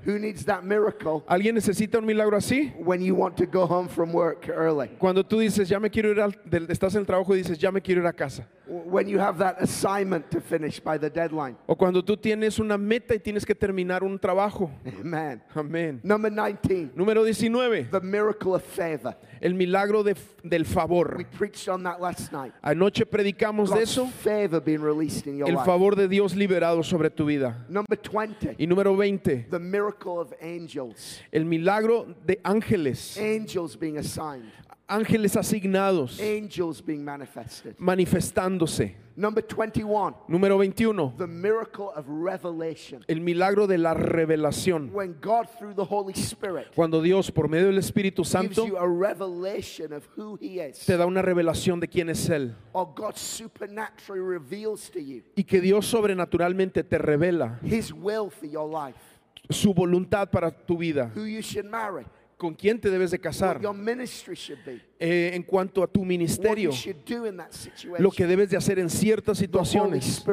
¿Alguien 1.26 1.54
necesita 1.54 1.98
un 1.98 2.06
milagro 2.06 2.36
así? 2.36 2.72
when 2.78 3.02
you 3.02 3.14
want 3.14 3.36
to 3.36 3.46
go 3.46 3.66
home 3.66 3.88
from 3.88 4.12
work 4.12 4.48
early? 4.48 4.88
Cuando 4.98 5.24
tú 5.24 5.38
dices, 5.38 5.68
ya 5.68 5.78
me 5.80 5.90
quiero 5.90 6.10
ir 6.10 6.20
al, 6.20 6.36
estás 6.68 6.94
en 6.94 7.00
el 7.00 7.06
trabajo 7.06 7.34
y 7.34 7.38
dices, 7.38 7.58
ya 7.58 7.70
me 7.70 7.80
quiero 7.80 8.00
ir 8.02 8.06
a 8.06 8.12
casa. 8.12 8.46
When 8.66 9.08
you 9.08 9.18
have 9.18 9.38
that 9.38 9.60
assignment 9.60 10.30
to 10.30 10.40
finish 10.40 10.78
by 10.80 10.96
the 10.96 11.10
deadline. 11.10 11.56
O 11.66 11.74
cuando 11.74 12.02
tú 12.02 12.16
tienes 12.16 12.58
una 12.60 12.78
meta 12.78 13.14
y 13.14 13.18
tienes 13.18 13.44
que 13.44 13.54
terminar 13.54 14.02
un 14.04 14.18
trabajo. 14.18 14.70
Amen. 15.00 15.42
Amén. 15.54 16.00
Number 16.04 16.30
19, 16.30 16.92
Número 16.94 17.24
19. 17.24 17.88
the 17.90 18.00
miracle 18.00 18.54
of 18.54 18.62
favor. 18.62 19.16
El 19.40 19.54
milagro 19.54 20.04
de- 20.04 20.14
del 20.44 20.62
We 20.62 20.64
favor. 20.68 21.26
preached 21.36 21.68
on 21.68 21.82
that 21.82 22.00
last 22.00 22.32
night. 22.32 22.52
Anoche 22.62 23.04
predicamos 23.04 23.68
de 23.70 23.74
God's 23.80 23.90
eso. 23.90 24.06
favor 24.06 24.60
being 24.60 24.80
released 24.80 25.26
in 25.26 25.38
your 25.38 25.48
El 25.50 25.56
favor 25.64 25.96
de 25.96 26.06
Dios 26.06 26.36
liberado 26.36 26.84
sobre 26.84 27.10
tu 27.10 27.24
vida. 27.26 27.64
Number 27.68 27.98
20, 27.98 28.54
Y 28.58 28.66
número 28.66 28.94
20. 28.96 29.46
the 29.50 29.58
miracle 29.58 30.18
of 30.20 30.32
angels. 30.40 31.20
El 31.32 31.44
milagro 31.46 32.06
de 32.24 32.38
ángeles. 32.44 33.18
Angels 33.18 33.74
being 33.76 33.98
assigned. 33.98 34.44
Ángeles 34.88 35.36
asignados. 35.36 36.20
Angels 36.20 36.80
being 36.84 37.04
manifested. 37.04 37.74
Manifestándose. 37.78 38.96
Number 39.14 39.42
21, 39.42 40.14
Número 40.26 40.56
21. 40.56 41.14
the 41.18 41.26
miracle 41.26 41.90
of 41.94 42.06
revelation. 42.08 43.04
El 43.08 43.20
milagro 43.20 43.66
de 43.66 43.76
la 43.76 43.92
revelación. 43.92 44.90
When 44.90 45.16
God, 45.20 45.46
through 45.58 45.74
the 45.74 45.84
Holy 45.84 46.14
Spirit, 46.14 46.68
Cuando 46.74 47.02
Dios, 47.02 47.30
por 47.30 47.46
medio 47.48 47.66
del 47.66 47.78
Espíritu 47.78 48.22
gives 48.22 48.30
Santo, 48.30 48.66
you 48.66 48.76
a 48.78 48.88
revelation 48.88 49.92
of 49.92 50.06
who 50.16 50.38
He 50.40 50.58
is, 50.60 50.78
te 50.86 50.96
da 50.96 51.04
una 51.06 51.20
revelación 51.20 51.78
de 51.78 51.88
quién 51.88 52.08
es 52.08 52.26
Él. 52.30 52.54
or 52.72 52.86
God 52.94 53.16
supernaturally 53.18 54.20
reveals 54.22 54.88
to 54.90 54.98
you 55.00 55.22
Y 55.36 55.44
que 55.44 55.60
Dios 55.60 55.86
sobrenaturalmente 55.86 56.82
te 56.82 56.96
revela 56.96 57.58
His 57.62 57.92
will 57.92 58.30
for 58.30 58.46
your 58.46 58.66
life, 58.66 58.96
su 59.50 59.74
voluntad 59.74 60.30
para 60.30 60.50
tu 60.50 60.78
vida. 60.78 61.10
who 61.14 61.24
you 61.24 61.42
should 61.42 61.66
marry, 61.66 62.06
¿Con 62.42 62.54
quién 62.54 62.80
te 62.80 62.90
debes 62.90 63.12
de 63.12 63.20
casar? 63.20 63.60
Eh, 64.98 65.30
en 65.32 65.44
cuanto 65.44 65.80
a 65.80 65.86
tu 65.86 66.04
ministerio, 66.04 66.72
lo 68.00 68.10
que 68.10 68.26
debes 68.26 68.50
de 68.50 68.56
hacer 68.56 68.80
en 68.80 68.90
ciertas 68.90 69.38
situaciones. 69.38 70.24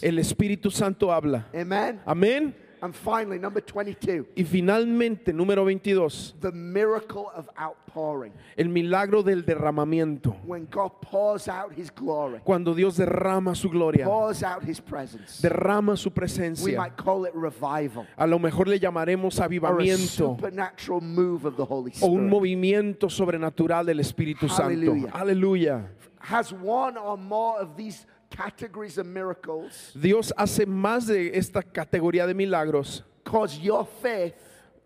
El 0.00 0.18
Espíritu 0.18 0.70
Santo 0.70 1.12
habla. 1.12 1.46
Amen. 1.52 2.00
Amén. 2.06 2.67
And 2.80 2.94
finally, 2.94 3.38
number 3.38 3.60
22, 3.60 4.26
Y 4.36 4.44
finalmente, 4.44 5.32
número 5.32 5.62
22, 5.64 6.34
the 6.40 6.52
miracle 6.52 7.26
of 7.34 7.48
outpouring. 7.60 8.32
el 8.56 8.68
milagro 8.68 9.22
del 9.22 9.44
derramamiento. 9.44 10.36
When 10.44 10.66
God 10.70 10.92
pours 11.00 11.48
out 11.48 11.72
His 11.76 11.90
glory, 11.90 12.40
Cuando 12.44 12.74
Dios 12.74 12.96
derrama 12.96 13.54
su 13.56 13.68
gloria, 13.68 14.04
pours 14.06 14.42
out 14.42 14.62
His 14.62 14.80
presence. 14.80 15.40
derrama 15.42 15.96
su 15.96 16.10
We 16.10 16.14
presencia. 16.14 16.78
might 16.78 16.96
call 16.96 17.24
it 17.26 17.32
revival. 17.34 18.06
A 18.16 18.26
lo 18.26 18.38
mejor 18.38 18.68
le 18.68 18.78
llamaremos 18.78 19.38
Or 19.38 19.42
a 19.42 19.46
avivamiento 19.46 20.36
supernatural 20.36 21.00
move 21.00 21.44
of 21.46 21.56
the 21.56 21.64
Holy 21.64 21.92
o 22.00 22.06
un 22.06 22.12
Spirit. 22.26 22.30
movimiento 22.30 23.10
sobrenatural 23.10 23.86
del 23.86 24.00
Espíritu 24.00 24.48
Santo. 24.48 25.08
Aleluya. 25.12 25.88
Has 26.20 26.52
one 26.52 26.96
or 26.98 27.16
more 27.16 27.60
of 27.60 27.76
these 27.76 28.06
categories 28.30 28.98
of 28.98 29.06
miracles 29.06 29.92
Dios 29.94 30.32
hace 30.36 30.66
más 30.66 31.06
de 31.06 31.36
esta 31.36 31.62
categoría 31.62 32.26
de 32.26 32.34
milagros 32.34 33.02
caused 33.24 33.60
your 33.62 33.86
faith 34.02 34.34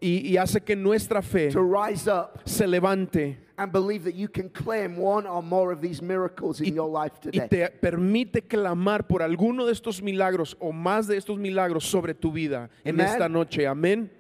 y, 0.00 0.32
y 0.32 0.36
hace 0.36 0.60
que 0.60 0.74
nuestra 0.74 1.22
fe 1.22 1.50
to 1.50 1.62
rise 1.62 2.08
up 2.08 2.40
se 2.44 2.66
levante 2.66 3.38
and 3.58 3.70
believe 3.70 4.02
that 4.04 4.14
you 4.14 4.26
can 4.28 4.48
claim 4.48 4.96
one 4.96 5.26
or 5.26 5.42
more 5.42 5.70
of 5.72 5.80
these 5.80 6.02
miracles 6.02 6.60
in 6.60 6.74
your 6.74 6.88
life 6.88 7.12
y 7.26 7.30
today? 7.30 7.48
te 7.48 7.68
permite 7.68 8.42
clamar 8.42 9.06
por 9.06 9.20
alguno 9.22 9.64
de 9.66 9.72
estos 9.72 10.02
milagros 10.02 10.56
o 10.58 10.72
más 10.72 11.06
de 11.06 11.16
estos 11.16 11.38
milagros 11.38 11.84
sobre 11.84 12.14
tu 12.14 12.32
vida 12.32 12.68
en 12.84 12.96
Amen. 12.98 13.06
esta 13.06 13.28
noche. 13.28 13.66
Amén. 13.66 14.10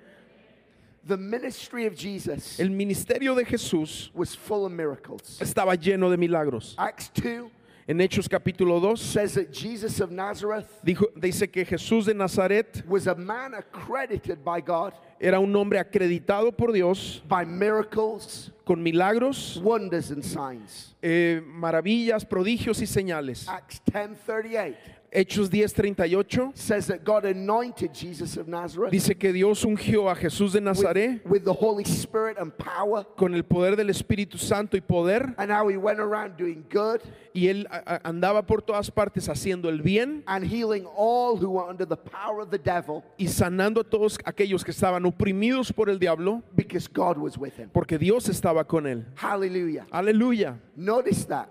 The 1.04 1.16
ministry 1.16 1.86
of 1.86 1.96
Jesus 1.96 2.60
El 2.60 2.70
ministerio 2.70 3.34
de 3.34 3.44
Jesús 3.44 4.12
was 4.14 4.36
full 4.36 4.64
of 4.66 4.70
miracles. 4.70 5.38
estaba 5.40 5.74
lleno 5.74 6.08
de 6.10 6.16
milagros. 6.16 6.76
Acts 6.78 7.10
2 7.14 7.50
En 7.86 8.00
Hechos 8.00 8.28
capítulo 8.28 8.80
2 8.80 8.96
says 8.96 9.34
that 9.34 9.52
Jesus 9.52 10.00
of 10.00 10.10
Nazareth 10.12 10.66
dijo, 10.84 11.06
dice 11.18 11.50
que 11.50 11.64
Jesús 11.64 12.06
de 12.06 12.14
Nazaret 12.14 12.84
was 12.86 13.08
a 13.08 13.14
man 13.14 13.54
accredited 13.54 14.44
by 14.44 14.60
God 14.60 14.92
era 15.20 15.40
un 15.40 15.54
hombre 15.56 15.78
acreditado 15.80 16.56
por 16.56 16.72
Dios 16.72 17.22
by 17.28 17.44
miracles, 17.44 18.52
con 18.64 18.82
milagros, 18.82 19.60
wonders, 19.62 20.10
and 20.12 20.24
signs. 20.24 20.94
eh, 21.02 21.40
maravillas, 21.44 22.24
prodigios 22.24 22.80
y 22.80 22.86
señales. 22.86 23.48
Acts 23.48 23.80
10:38 23.84 25.01
Hechos 25.14 25.50
10:38 25.50 26.52
says 26.56 26.86
that 26.86 27.04
God 27.04 27.24
anointed 27.26 27.92
Jesus 27.92 28.36
of 28.38 28.48
Nazareth 28.48 28.90
dice 28.90 29.14
que 29.18 29.30
Dios 29.32 29.62
ungió 29.64 30.10
a 30.10 30.14
Jesús 30.14 30.52
de 30.52 30.60
Nazaret 30.62 31.20
with, 31.24 31.30
with 31.32 31.44
the 31.44 31.52
Holy 31.52 31.84
Spirit 31.84 32.38
and 32.38 32.50
power, 32.56 33.04
con 33.16 33.34
el 33.34 33.42
poder 33.42 33.76
del 33.76 33.88
Espíritu 33.90 34.38
Santo 34.38 34.76
y 34.76 34.80
poder 34.80 35.34
and 35.36 35.50
how 35.50 35.68
he 35.68 35.76
went 35.76 36.00
around 36.00 36.36
doing 36.38 36.64
good 36.70 37.00
y 37.34 37.48
él 37.48 37.66
a- 37.70 37.96
a- 37.96 38.08
andaba 38.08 38.46
por 38.46 38.62
todas 38.62 38.90
partes 38.90 39.28
haciendo 39.28 39.68
el 39.68 39.82
bien 39.82 40.22
and 40.26 40.46
healing 40.46 40.86
all 40.96 41.36
who 41.36 41.50
were 41.50 41.68
under 41.68 41.84
the 41.86 41.96
power 41.96 42.40
of 42.40 42.50
the 42.50 42.58
devil 42.58 43.02
y 43.18 43.26
sanando 43.26 43.80
a 43.80 43.84
todos 43.84 44.18
aquellos 44.24 44.64
que 44.64 44.70
estaban 44.72 45.04
oprimidos 45.04 45.72
por 45.72 45.90
el 45.90 45.98
diablo 45.98 46.42
because 46.56 46.88
God 46.88 47.18
was 47.18 47.36
with 47.36 47.52
him. 47.58 47.68
porque 47.70 47.98
Dios 47.98 48.28
estaba 48.30 48.64
con 48.66 48.86
él. 48.86 49.04
Hallelujah. 49.16 49.86
Aleluya. 49.92 50.58
Notice 50.74 51.26
that. 51.26 51.48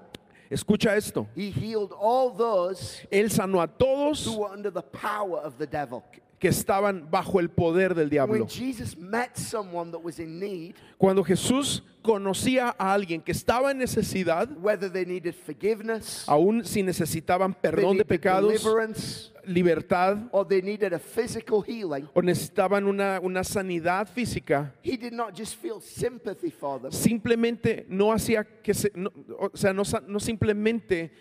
Escucha 0.51 0.97
esto. 0.97 1.27
He 1.33 1.49
healed 1.49 1.93
all 1.97 2.29
those 2.29 3.07
Él 3.09 3.29
sanó 3.29 3.63
a 3.63 3.67
todos 3.67 4.25
who 4.25 4.39
were 4.39 4.51
under 4.51 4.69
the 4.69 4.81
power 4.81 5.39
of 5.39 5.57
the 5.57 5.65
devil. 5.65 6.03
Que 6.41 6.47
estaban 6.47 7.07
bajo 7.11 7.39
el 7.39 7.49
poder 7.49 7.93
del 7.93 8.09
diablo. 8.09 8.33
When 8.33 8.47
Jesus 8.47 8.97
met 8.97 9.37
someone 9.37 9.91
that 9.91 10.03
was 10.03 10.19
in 10.19 10.39
need, 10.39 10.73
Cuando 10.97 11.23
Jesús 11.23 11.83
conocía 12.01 12.75
a 12.79 12.93
alguien 12.95 13.21
que 13.21 13.31
estaba 13.31 13.69
en 13.69 13.77
necesidad, 13.77 14.49
whether 14.59 14.91
they 14.91 15.05
needed 15.05 15.35
forgiveness, 15.35 16.25
aún 16.27 16.65
si 16.65 16.81
necesitaban 16.81 17.53
perdón 17.53 17.95
de 17.97 18.05
pecados, 18.05 19.31
libertad, 19.45 20.17
or 20.31 20.43
they 20.47 20.63
needed 20.63 20.93
a 20.93 20.99
physical 20.99 21.61
healing, 21.61 22.07
o 22.15 22.23
necesitaban 22.23 22.87
una, 22.87 23.19
una 23.21 23.43
sanidad 23.43 24.07
física, 24.07 24.73
he 24.81 24.97
did 24.97 25.13
not 25.13 25.37
just 25.37 25.55
feel 25.61 25.79
sympathy 25.79 26.49
for 26.49 26.79
them. 26.81 26.91
simplemente 26.91 27.85
no 27.87 28.11
hacía 28.11 28.43
que 28.63 28.73
se, 28.73 28.91
no- 28.95 29.11
o 29.39 29.51
sea, 29.55 29.73
no, 29.73 29.83
no 30.07 30.19
simplemente 30.19 31.11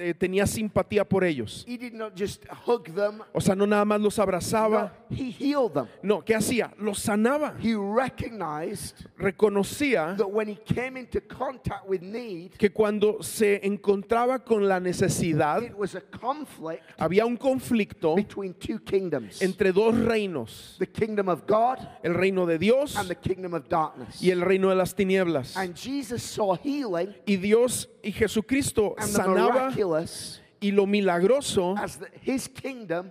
eh, 0.00 0.14
tenía 0.14 0.46
simpatía 0.46 1.04
por 1.08 1.24
ellos. 1.24 1.64
He 1.68 1.76
did 1.76 1.92
not 1.92 2.14
just 2.18 2.44
hug 2.66 2.84
them. 2.94 3.20
O 3.32 3.40
sea, 3.40 3.54
no 3.54 3.66
nada 3.66 3.84
más 3.84 4.00
los 4.00 4.16
No, 4.18 4.22
abrazaba. 4.24 4.92
he 5.10 5.30
healed 5.30 5.72
them. 5.74 5.86
No, 6.02 6.22
¿qué 6.24 6.34
hacía? 6.34 6.72
Los 6.78 6.98
sanaba. 7.00 7.54
He 7.60 7.74
recognized 7.74 9.06
Reconocía 9.18 10.16
that 10.16 10.30
when 10.30 10.48
he 10.48 10.56
came 10.56 10.96
into 10.96 11.20
contact 11.20 11.86
with 11.88 12.02
need, 12.02 12.52
que 12.58 12.70
cuando 12.70 13.22
se 13.22 13.60
encontraba 13.62 14.44
con 14.44 14.66
la 14.68 14.78
necesidad, 14.80 15.62
it 15.62 15.76
was 15.76 15.94
a 15.94 16.00
conflict 16.00 16.82
había 16.98 17.26
un 17.26 17.36
conflicto 17.36 18.14
between 18.16 18.54
two 18.54 18.78
kingdoms 18.80 19.42
entre 19.42 19.72
dos 19.72 19.94
reinos, 19.94 20.76
the 20.78 20.86
kingdom 20.86 21.28
of 21.28 21.46
God 21.46 21.78
el 22.02 22.14
reino 22.14 22.46
de 22.46 22.58
Dios 22.58 22.96
and 22.96 23.08
the 23.08 23.14
kingdom 23.14 23.54
of 23.54 23.68
darkness. 23.68 24.20
y 24.22 24.30
el 24.30 24.40
reino 24.40 24.68
de 24.70 24.74
las 24.76 24.94
tinieblas. 24.94 25.56
And 25.56 25.74
Jesus 25.76 26.22
saw 26.22 26.56
healing 26.56 27.14
Y 27.26 27.36
Dios 27.36 27.88
y 28.02 28.12
Jesucristo 28.12 28.94
sanaba 28.98 29.72
y 30.60 30.70
lo 30.72 30.86
milagroso 30.86 31.74
as 31.78 31.98
the, 31.98 32.06
his 32.22 32.48
kingdom 32.48 33.10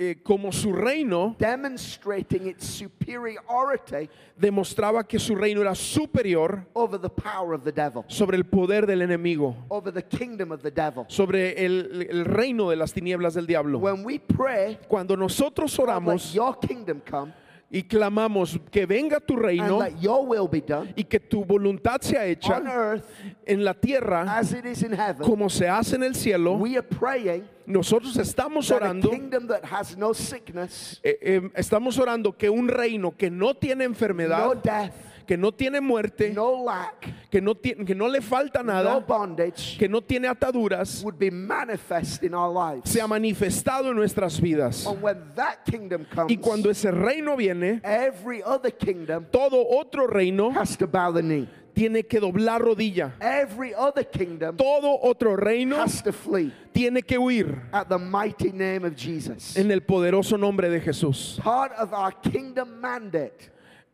eh, 0.00 0.20
como 0.22 0.52
su 0.52 0.72
reino 0.72 1.34
demonstrating 1.40 2.46
its 2.46 2.64
superiority 2.64 4.08
demostraba 4.36 5.02
que 5.06 5.18
su 5.18 5.34
reino 5.34 5.60
era 5.60 5.74
superior 5.74 6.64
over 6.74 7.00
the 7.00 7.08
power 7.08 7.52
of 7.52 7.64
the 7.64 7.72
devil, 7.72 8.04
sobre 8.06 8.36
el 8.36 8.44
poder 8.44 8.86
del 8.86 9.02
enemigo, 9.02 9.56
over 9.68 9.92
the 9.92 10.02
kingdom 10.02 10.52
of 10.52 10.62
the 10.62 10.70
devil. 10.70 11.04
sobre 11.08 11.64
el, 11.64 12.06
el 12.08 12.24
reino 12.24 12.70
de 12.70 12.76
las 12.76 12.92
tinieblas 12.92 13.34
del 13.34 13.46
diablo. 13.46 13.80
When 13.80 14.04
we 14.04 14.20
pray, 14.20 14.78
Cuando 14.86 15.16
nosotros 15.16 15.76
God, 15.76 15.88
let 15.88 15.94
oramos 15.94 16.32
your 16.32 16.56
kingdom 16.60 17.00
come 17.04 17.32
y 17.70 17.82
clamamos 17.82 18.58
que 18.70 18.86
venga 18.86 19.20
tu 19.20 19.36
reino 19.36 19.80
let 19.82 19.98
your 20.00 20.26
will 20.26 20.48
be 20.48 20.60
done 20.60 20.92
y 20.96 21.04
que 21.04 21.20
tu 21.20 21.44
voluntad 21.44 22.00
sea 22.00 22.24
hecha 22.24 22.56
on 22.56 22.66
earth 22.66 23.04
en 23.46 23.62
la 23.62 23.74
tierra 23.74 24.22
as 24.38 24.52
it 24.52 24.64
is 24.64 24.82
in 24.82 24.92
heaven, 24.92 25.22
como 25.22 25.48
se 25.50 25.68
hace 25.68 25.96
en 25.96 26.02
el 26.02 26.14
cielo, 26.14 26.54
we 26.54 26.76
are 26.76 26.82
praying 26.82 27.44
nosotros 27.66 28.16
estamos 28.16 28.70
orando, 28.70 29.10
that 29.46 29.62
has 29.62 29.94
no 29.94 30.14
sickness, 30.14 30.98
eh, 31.02 31.18
eh, 31.20 31.50
estamos 31.54 31.98
orando 31.98 32.32
que 32.32 32.48
un 32.48 32.66
reino 32.66 33.14
que 33.14 33.30
no 33.30 33.52
tiene 33.54 33.84
no 33.84 33.90
enfermedad, 33.90 34.56
death, 34.62 34.94
que 35.28 35.36
no 35.36 35.52
tiene 35.52 35.78
muerte, 35.82 36.32
no 36.34 36.64
lack, 36.64 37.28
que 37.30 37.42
no, 37.42 37.54
que 37.54 37.94
no 37.94 38.08
le 38.08 38.22
falta 38.22 38.62
no 38.62 38.72
nada, 38.72 38.98
bondage 39.00 39.76
que 39.78 39.86
no 39.86 40.00
tiene 40.00 40.26
ataduras, 40.26 41.02
would 41.04 41.18
be 41.18 41.30
manifest 41.30 42.22
in 42.24 42.34
our 42.34 42.50
lives. 42.50 42.90
se 42.90 42.98
ha 42.98 43.06
manifestado 43.06 43.90
en 43.90 43.96
nuestras 43.96 44.40
vidas. 44.40 44.86
And 44.86 45.02
when 45.02 45.18
that 45.36 45.66
kingdom 45.66 46.06
comes, 46.10 46.32
Y 46.32 46.38
cuando 46.38 46.70
ese 46.70 46.90
reino 46.90 47.36
viene, 47.36 47.82
every 47.84 48.42
other 48.42 48.70
kingdom 48.70 49.26
todo 49.30 49.62
otro 49.68 50.06
reino 50.06 50.50
has 50.52 50.78
to 50.78 50.86
bow 50.86 51.12
the 51.12 51.22
knee. 51.22 51.46
tiene 51.74 52.04
que 52.04 52.20
doblar 52.20 52.62
rodilla. 52.62 53.12
Every 53.20 53.74
other 53.74 54.04
kingdom 54.04 54.56
Todo 54.56 54.98
otro 55.02 55.36
reino 55.36 55.76
has 55.76 56.02
to 56.02 56.12
flee 56.12 56.52
tiene 56.72 57.02
que 57.02 57.18
huir 57.18 57.68
at 57.72 57.88
the 57.90 57.98
mighty 57.98 58.50
name 58.50 58.84
of 58.86 58.96
Jesus. 58.96 59.56
en 59.58 59.70
el 59.70 59.80
poderoso 59.82 60.38
nombre 60.38 60.70
de 60.70 60.80
Jesús. 60.80 61.38
Part 61.38 61.72
of 61.72 61.92
our 61.92 62.12
kingdom 62.12 62.80
mandate 62.80 63.50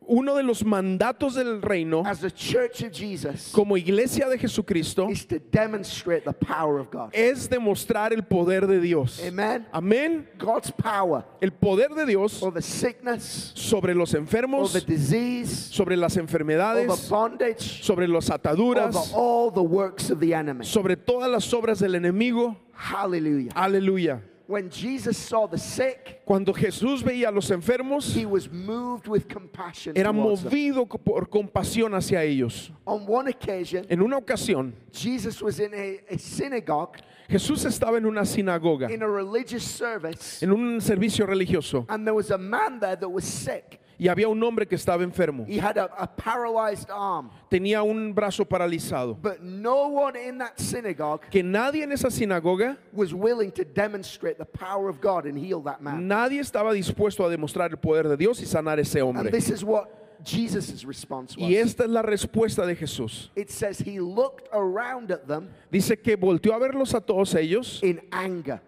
Uno 0.07 0.35
de 0.35 0.43
los 0.43 0.63
mandatos 0.63 1.35
del 1.35 1.61
reino 1.61 2.03
as 2.05 2.23
a 2.23 2.29
church 2.31 2.83
of 2.83 2.91
Jesus 2.91 3.51
como 3.53 3.75
iglesia 3.75 4.29
de 4.29 4.37
Jesucristo 4.37 5.09
is 5.09 5.25
to 5.25 5.39
demonstrate 5.39 6.23
the 6.25 6.33
power 6.33 6.79
of 6.79 6.89
God. 6.91 7.09
es 7.13 7.47
demostrar 7.49 8.13
el 8.13 8.21
poder 8.23 8.67
de 8.67 8.79
Dios. 8.79 9.19
Amen. 9.25 9.65
Amén. 9.73 10.27
God's 10.37 10.71
power 10.71 11.25
El 11.41 11.51
poder 11.51 11.89
de 11.95 12.05
Dios 12.05 12.41
over 12.43 12.61
sickness, 12.61 13.51
sobre 13.55 13.93
los 13.95 14.13
enfermos, 14.13 14.75
over 14.75 14.85
disease, 14.85 15.73
sobre 15.73 15.95
las 15.95 16.15
over 16.17 16.21
enfermedades, 16.27 17.09
bondage, 17.09 17.83
sobre 17.83 18.07
las 18.07 18.29
over 18.29 18.35
ataduras, 18.39 19.11
all 19.13 19.51
the 19.51 19.61
works 19.63 20.09
of 20.11 20.19
the 20.19 20.33
enemy. 20.33 20.65
sobre 20.65 20.95
todas 20.95 21.29
las 21.31 21.51
obras 21.53 21.79
del 21.79 21.95
enemigo. 21.95 22.55
Hallelujah. 22.73 23.51
Aleluya. 23.55 24.21
When 24.47 24.69
Jesus 24.69 25.17
saw 25.17 25.47
the 25.47 25.57
sick, 25.57 26.21
Cuando 26.25 26.53
Jesús 26.53 27.01
veía 27.03 27.29
a 27.29 27.31
los 27.31 27.49
enfermos, 27.49 28.15
he 28.15 28.25
was 28.25 28.47
moved 28.51 29.07
with 29.07 29.27
compassion. 29.27 29.97
era 29.97 30.11
towards 30.13 30.43
them. 30.43 30.51
movido 30.51 30.85
por 30.87 31.27
compasión 31.29 31.93
hacia 31.95 32.21
ellos. 32.23 32.71
On 32.85 33.05
one 33.07 33.27
occasion, 33.29 33.85
En 33.89 34.01
una 34.01 34.17
ocasión, 34.17 34.73
Jesus 34.91 35.41
was 35.41 35.59
in 35.59 35.73
a, 35.73 36.13
a 36.13 36.17
synagogue 36.19 37.01
Jesús 37.27 37.65
estaba 37.65 37.97
en 37.97 38.05
una 38.05 38.21
sinagoga, 38.23 38.91
in 38.91 39.01
a 39.01 39.07
religious 39.07 39.63
service, 39.63 40.43
en 40.43 40.51
un 40.51 40.79
servicio 40.79 41.25
religioso, 41.25 41.85
and 41.89 42.05
there 42.05 42.13
was 42.13 42.29
a 42.29 42.37
man 42.37 42.79
there 42.79 42.95
that 42.95 43.09
was 43.09 43.23
sick. 43.23 43.79
Y 43.97 44.07
había 44.07 44.27
un 44.27 44.41
hombre 44.43 44.65
que 44.67 44.75
estaba 44.75 45.03
enfermo. 45.03 45.45
He 45.47 45.57
had 45.59 45.77
a, 45.77 45.85
a 45.97 46.07
paralyzed 46.07 46.89
arm, 46.89 47.29
Tenía 47.49 47.81
un 47.83 48.13
brazo 48.13 48.45
paralizado. 48.45 49.17
but 49.21 49.41
no 49.41 49.87
one 49.89 50.15
in 50.17 50.37
that 50.39 50.59
synagogue 50.59 51.21
Que 51.31 51.41
nadie 51.43 51.83
en 51.83 51.91
esa 51.91 52.09
sinagoga, 52.09 52.77
was 52.93 53.13
willing 53.13 53.51
to 53.51 53.63
demonstrate 53.63 54.37
the 54.37 54.45
power 54.45 54.89
of 54.89 54.99
God 55.01 55.25
and 55.25 55.37
heal 55.37 55.61
that 55.61 55.81
man. 55.81 56.07
nadie 56.07 56.39
estaba 56.41 56.73
dispuesto 56.73 57.25
a 57.25 57.29
demostrar 57.29 57.71
el 57.71 57.77
poder 57.77 58.07
de 58.09 58.17
Dios 58.17 58.41
y 58.41 58.45
sanar 58.45 58.77
a 58.77 58.81
ese 58.81 58.99
And 58.99 59.17
hombre. 59.17 59.31
this 59.31 59.49
is 59.49 59.63
what 59.63 59.89
Jesus' 60.23 60.83
response 60.85 61.37
was. 61.37 61.47
Y 61.49 61.55
esta 61.55 61.83
es 61.83 61.89
la 61.89 62.01
respuesta 62.01 62.65
de 62.65 62.75
Jesús. 62.75 63.29
It 63.35 63.49
says 63.51 63.77
he 63.79 63.99
looked 63.99 64.47
around 64.51 65.11
at 65.11 65.27
them 65.27 65.49
Dice 65.71 65.97
que 66.01 66.15
volteó 66.17 66.53
a 66.53 66.59
verlos 66.59 66.93
a 66.95 67.01
todos 67.01 67.35
ellos 67.35 67.79
in 67.83 68.01
anger 68.11 68.59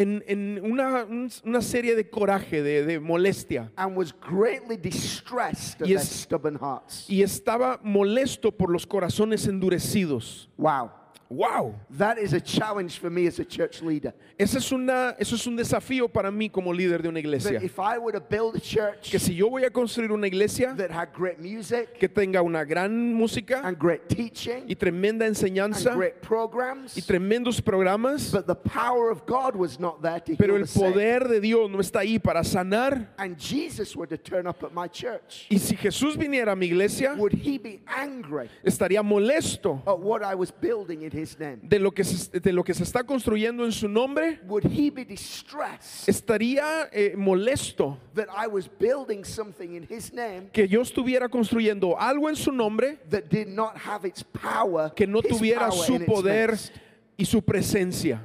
en, 0.00 0.22
en 0.28 0.60
una, 0.64 1.04
un- 1.04 1.28
una 1.44 1.60
serie 1.60 1.96
de 1.96 2.08
coraje, 2.08 2.62
de, 2.62 2.84
de 2.84 3.00
molestia. 3.00 3.72
and 3.76 3.96
was 3.96 4.14
greatly 4.20 4.76
distressed 4.76 5.84
Y 5.86 5.94
es- 5.94 6.08
stubborn 6.22 6.56
hearts. 6.58 7.04
Y 7.08 7.22
estaba 7.22 7.80
molesto 7.82 8.52
por 8.52 8.70
los 8.70 8.86
corazones 8.86 9.46
endurecidos. 9.46 10.48
Wow. 10.56 10.90
¡Wow! 11.30 11.74
That 11.90 12.18
is 12.18 12.32
a 12.32 12.40
challenge 12.40 12.98
for 12.98 13.10
me 13.10 13.26
as 13.26 13.38
a 13.38 13.44
church 13.44 13.82
leader. 13.82 14.14
Ese 14.38 14.56
es, 14.56 14.72
una, 14.72 15.14
eso 15.18 15.34
es 15.34 15.46
un 15.46 15.56
desafío 15.56 16.10
para 16.10 16.30
mí 16.30 16.50
como 16.50 16.72
líder 16.72 17.02
de 17.02 17.08
una 17.08 17.18
iglesia. 17.18 17.52
That 17.52 17.64
if 17.64 17.78
I 17.78 17.98
were 17.98 18.12
to 18.12 18.20
build 18.20 18.56
a 18.56 18.60
church 18.60 19.10
Que 19.10 19.18
si 19.18 19.34
yo 19.34 19.50
voy 19.50 19.64
a 19.64 19.70
construir 19.70 20.10
una 20.10 20.26
iglesia 20.26 20.74
that 20.76 20.90
had 20.90 21.12
great 21.12 21.38
music 21.38 21.98
que 21.98 22.08
tenga 22.08 22.42
una 22.42 22.64
gran 22.64 23.12
música 23.12 23.60
and 23.62 23.78
great 23.78 24.08
teaching 24.08 24.64
y 24.68 24.74
tremenda 24.74 25.26
and 25.26 25.36
enseñanza 25.36 25.94
great 25.94 26.22
programs, 26.22 26.96
y 26.96 27.02
tremendos 27.02 27.60
programas, 27.60 28.32
but 28.32 28.46
the 28.46 28.54
power 28.54 29.10
of 29.10 29.26
God 29.26 29.54
was 29.54 29.78
not 29.78 30.00
there 30.00 30.20
to 30.20 30.34
pero 30.36 30.56
el 30.56 30.64
poder 30.66 31.28
de 31.28 31.40
Dios 31.40 31.70
no 31.70 31.78
está 31.78 32.00
ahí 32.00 32.22
para 32.22 32.40
sanar. 32.42 33.08
and 33.18 33.38
Jesus 33.38 33.94
were 33.94 34.06
to 34.06 34.16
turn 34.16 34.46
up 34.46 34.62
at 34.62 34.72
my 34.72 34.88
church, 34.88 35.46
Y 35.50 35.58
si 35.58 35.76
Jesús 35.76 36.16
viniera 36.16 36.52
a 36.52 36.56
mi 36.56 36.66
iglesia, 36.66 37.14
would 37.18 37.34
he 37.34 37.58
be 37.58 37.80
angry 37.86 38.48
estaría 38.64 39.02
molesto 39.02 39.82
at 39.86 39.98
what 39.98 40.22
I 40.22 40.34
was 40.34 40.50
building 40.50 41.02
in 41.02 41.17
his 41.18 41.38
name? 41.38 41.58
de 41.62 41.78
lo 41.78 41.92
que 41.92 42.04
se, 42.04 42.38
de 42.38 42.52
lo 42.52 42.62
que 42.62 42.74
se 42.74 42.82
está 42.82 43.04
construyendo 43.04 43.64
en 43.64 43.72
su 43.72 43.88
nombre. 43.88 44.40
Would 44.46 44.64
he 44.64 44.90
be 44.90 45.04
distressed 45.04 46.08
Estaría 46.08 46.88
eh, 46.92 47.14
molesto 47.16 47.98
that 48.14 48.28
I 48.28 48.46
was 48.46 48.68
building 48.68 49.24
something 49.24 49.74
in 49.74 49.86
his 49.88 50.12
name 50.12 50.50
que 50.52 50.66
yo 50.66 50.82
estuviera 50.82 51.28
construyendo 51.28 51.98
algo 51.98 52.28
en 52.28 52.36
su 52.36 52.52
nombre 52.52 52.98
that 53.10 53.24
did 53.30 53.48
not 53.48 53.76
have 53.76 54.06
its 54.06 54.22
power, 54.22 54.92
que 54.94 55.06
no 55.06 55.20
his 55.20 55.36
tuviera 55.36 55.68
power 55.68 55.86
su 55.86 55.94
in 55.94 56.02
its 56.02 56.10
poder 56.12 56.50
midst? 56.50 56.76
y 57.16 57.24
su 57.24 57.42
presencia. 57.42 58.22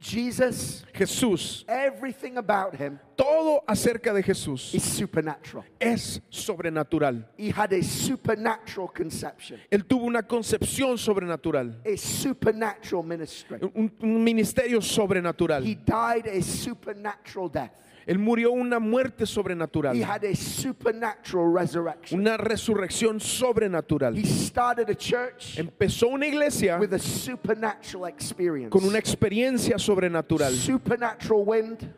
Jesus, 0.00 0.84
Jesús, 0.94 1.64
everything 1.68 2.36
about 2.36 2.74
him 2.76 3.00
todo 3.16 3.64
acerca 3.66 4.14
de 4.14 4.22
Jesús 4.22 4.72
is 4.72 4.84
supernatural. 4.84 5.64
es 5.80 6.20
sobrenatural. 6.30 7.24
He 7.36 7.50
had 7.50 7.72
a 7.72 7.82
supernatural 7.82 8.88
conception, 8.88 9.60
Él 9.70 9.84
tuvo 9.84 10.04
una 10.04 10.22
concepción 10.22 10.96
sobrenatural, 10.98 11.80
a 11.84 11.96
supernatural 11.96 13.02
ministry. 13.02 13.58
un, 13.74 13.92
un 14.00 14.22
ministerio 14.24 14.80
sobrenatural. 14.80 15.64
He 15.64 15.74
died 15.74 16.26
a 16.28 16.42
supernatural 16.42 17.48
death. 17.48 17.72
Él 18.08 18.18
murió 18.18 18.52
una 18.52 18.78
muerte 18.80 19.24
He 19.24 19.26
sobrenatural, 19.26 20.02
had 20.02 20.24
a 20.24 20.34
supernatural 20.34 21.52
resurrection. 21.54 22.18
una 22.18 22.38
resurrección 22.38 23.20
sobrenatural. 23.20 24.16
He 24.16 24.24
started 24.24 24.88
a 24.88 24.94
church 24.94 25.58
Empezó 25.58 26.08
una 26.08 26.26
iglesia 26.26 26.78
with 26.80 26.94
a 26.94 26.98
supernatural 26.98 28.06
experience. 28.08 28.70
con 28.70 28.82
una 28.84 28.98
experiencia 28.98 29.78
sobrenatural, 29.78 30.54
Supernatural 30.54 31.42
wind, 31.44 31.94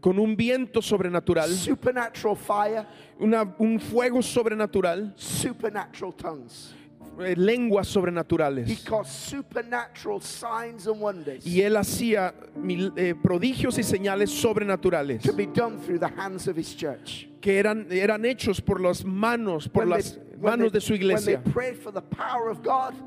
con 0.00 0.18
un 0.20 0.36
viento 0.36 0.80
sobrenatural, 0.80 1.50
supernatural 1.50 2.36
fire, 2.36 2.86
una- 3.18 3.54
un 3.58 3.80
fuego 3.80 4.22
sobrenatural, 4.22 5.12
supernatural 5.16 6.14
tongues. 6.14 6.74
Eh, 7.20 7.34
lenguas 7.36 7.88
sobrenaturales. 7.88 8.82
caused 8.84 9.10
supernatural 9.10 10.20
signs 10.20 10.86
and 10.86 11.00
wonders 11.00 11.44
Y 11.46 11.62
él 11.62 11.76
hacía 11.76 12.34
mil- 12.56 12.92
eh, 12.96 13.14
prodigios 13.20 13.78
y 13.78 13.82
señales 13.82 14.30
sobrenaturales 14.30 15.22
to 15.22 15.32
be 15.32 15.46
done 15.46 15.78
through 15.84 15.98
the 15.98 16.10
hands 16.16 16.46
of 16.48 16.56
his 16.58 16.74
church. 16.76 17.26
que 17.40 17.58
eran, 17.58 17.86
eran 17.90 18.24
hechos 18.24 18.60
por 18.60 18.80
las 18.80 19.04
manos, 19.04 19.68
por 19.68 19.86
las 19.86 20.18
manos 20.40 20.72
de 20.72 20.80
su 20.80 20.94
iglesia. 20.94 21.42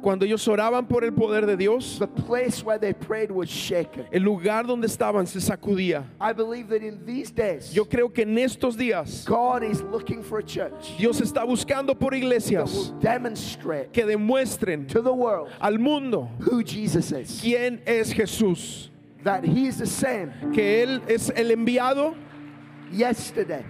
Cuando 0.01 0.25
ellos 0.25 0.47
oraban 0.47 0.87
por 0.87 1.03
el 1.03 1.13
poder 1.13 1.45
de 1.45 1.57
Dios, 1.57 2.01
el 4.11 4.23
lugar 4.23 4.65
donde 4.65 4.87
estaban 4.87 5.27
se 5.27 5.41
sacudía. 5.41 6.03
Yo 7.73 7.85
creo 7.85 8.11
que 8.11 8.21
en 8.23 8.37
estos 8.37 8.77
días 8.77 9.25
Dios 10.97 11.21
está 11.21 11.43
buscando 11.43 11.97
por 11.97 12.13
iglesias 12.13 12.93
que 13.91 14.05
demuestren 14.05 14.87
al 15.59 15.79
mundo 15.79 16.29
quién 17.41 17.81
es 17.85 18.13
Jesús, 18.13 18.87
That 19.23 19.43
he 19.43 19.67
is 19.67 19.77
the 19.77 19.85
same 19.85 20.31
que 20.51 20.81
Él 20.81 20.99
es 21.07 21.29
el 21.35 21.51
enviado, 21.51 22.15
yesterday 22.91 23.63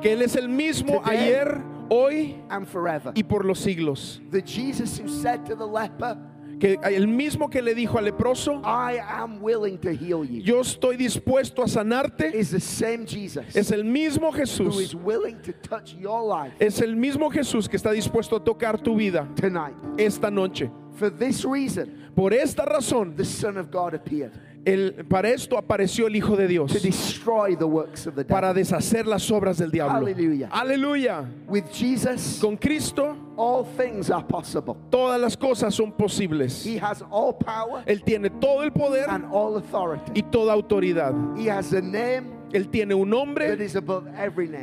que 0.00 0.12
Él 0.12 0.22
es 0.22 0.36
el 0.36 0.48
mismo 0.48 1.02
ayer, 1.04 1.60
hoy 1.90 2.36
and 2.50 2.66
forever. 2.66 3.12
y 3.16 3.22
por 3.22 3.44
los 3.44 3.58
siglos. 3.60 4.20
The 4.30 4.40
Jesus 4.42 4.98
who 4.98 5.08
said 5.08 5.44
to 5.46 5.54
the 5.54 5.66
leper, 5.66 6.16
Que 6.60 6.78
el 6.84 7.08
mismo 7.08 7.50
que 7.50 7.60
le 7.60 7.74
dijo 7.74 7.98
al 7.98 8.04
leproso, 8.04 8.60
I 8.64 9.00
am 9.08 9.42
willing 9.42 9.78
to 9.78 9.90
heal 9.92 10.24
you, 10.24 10.40
yo 10.42 10.60
estoy 10.60 10.96
dispuesto 10.96 11.62
a 11.62 11.66
sanarte, 11.66 12.32
is 12.32 12.50
the 12.52 12.60
same 12.60 13.04
Jesus 13.04 13.56
es 13.56 13.72
el 13.72 13.82
mismo 13.82 14.30
who 14.32 14.42
is 14.42 14.50
Jesús. 14.58 14.94
willing 14.94 15.40
to 15.42 15.52
touch 15.54 15.94
your 15.96 16.22
life 16.22 16.52
Es 16.60 16.80
el 16.80 16.94
mismo 16.94 17.30
Jesús 17.32 17.68
que 17.68 17.76
está 17.76 17.90
dispuesto 17.92 18.36
a 18.36 18.40
tocar 18.44 18.80
tu 18.80 18.94
vida 18.96 19.26
tonight. 19.34 19.74
esta 19.98 20.30
noche. 20.30 20.70
For 20.94 21.10
this 21.10 21.44
reason, 21.44 21.98
Por 22.14 22.32
esta 22.32 22.64
razón, 22.64 23.16
the 23.16 23.24
Son 23.24 23.56
of 23.56 23.70
God 23.72 23.94
appeared 23.94 24.38
el- 24.64 25.04
para 25.08 25.28
esto 25.30 25.56
apareció 25.58 26.06
el 26.06 26.16
Hijo 26.16 26.36
de 26.36 26.46
Dios, 26.46 26.72
to 26.72 26.78
destroy 26.80 27.56
the 27.56 27.64
works 27.66 28.06
of 28.06 28.14
the 28.14 28.24
para 28.24 28.52
deshacer 28.54 29.06
las 29.06 29.30
obras 29.30 29.58
del 29.58 29.70
diablo. 29.70 30.06
Aleluya. 30.06 30.48
Aleluya. 30.52 31.24
With 31.48 31.64
Jesus, 31.72 32.38
Con 32.40 32.56
Cristo 32.56 33.16
all 33.36 33.64
things 33.76 34.10
are 34.10 34.24
possible. 34.26 34.76
todas 34.90 35.20
las 35.20 35.36
cosas 35.36 35.74
son 35.74 35.92
posibles. 35.92 36.64
He 36.64 36.78
has 36.78 37.02
all 37.10 37.32
power 37.34 37.82
Él 37.86 38.02
tiene 38.04 38.30
todo 38.40 38.62
el 38.62 38.70
poder 38.72 39.06
and 39.08 39.24
all 39.32 39.56
authority. 39.56 40.12
y 40.14 40.22
toda 40.30 40.52
autoridad. 40.52 41.12
He 41.36 41.48
has 41.50 41.72
a 41.72 41.80
name 41.80 42.30
Él 42.52 42.68
tiene 42.68 42.94
un 42.94 43.08
nombre 43.08 43.56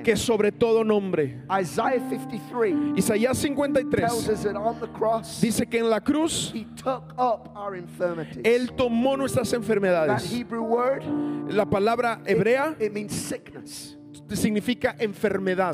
que 0.03 0.11
es 0.11 0.19
sobre 0.19 0.51
todo 0.51 0.83
nombre. 0.83 1.41
Isaiah 1.61 1.99
53 2.09 2.97
Isaías 2.97 3.37
tells 3.41 3.57
53 3.57 4.03
us 4.05 4.43
that 4.43 4.55
on 4.55 4.79
the 4.79 4.87
cross, 4.87 5.41
dice 5.41 5.65
que 5.67 5.79
en 5.79 5.89
la 5.89 5.99
cruz. 6.01 6.53
Él 8.43 8.71
tomó 8.75 9.17
nuestras 9.17 9.51
enfermedades. 9.53 10.31
La 11.49 11.65
palabra 11.65 12.21
hebrea 12.25 12.75
significa 14.35 14.95
enfermedad, 14.99 15.73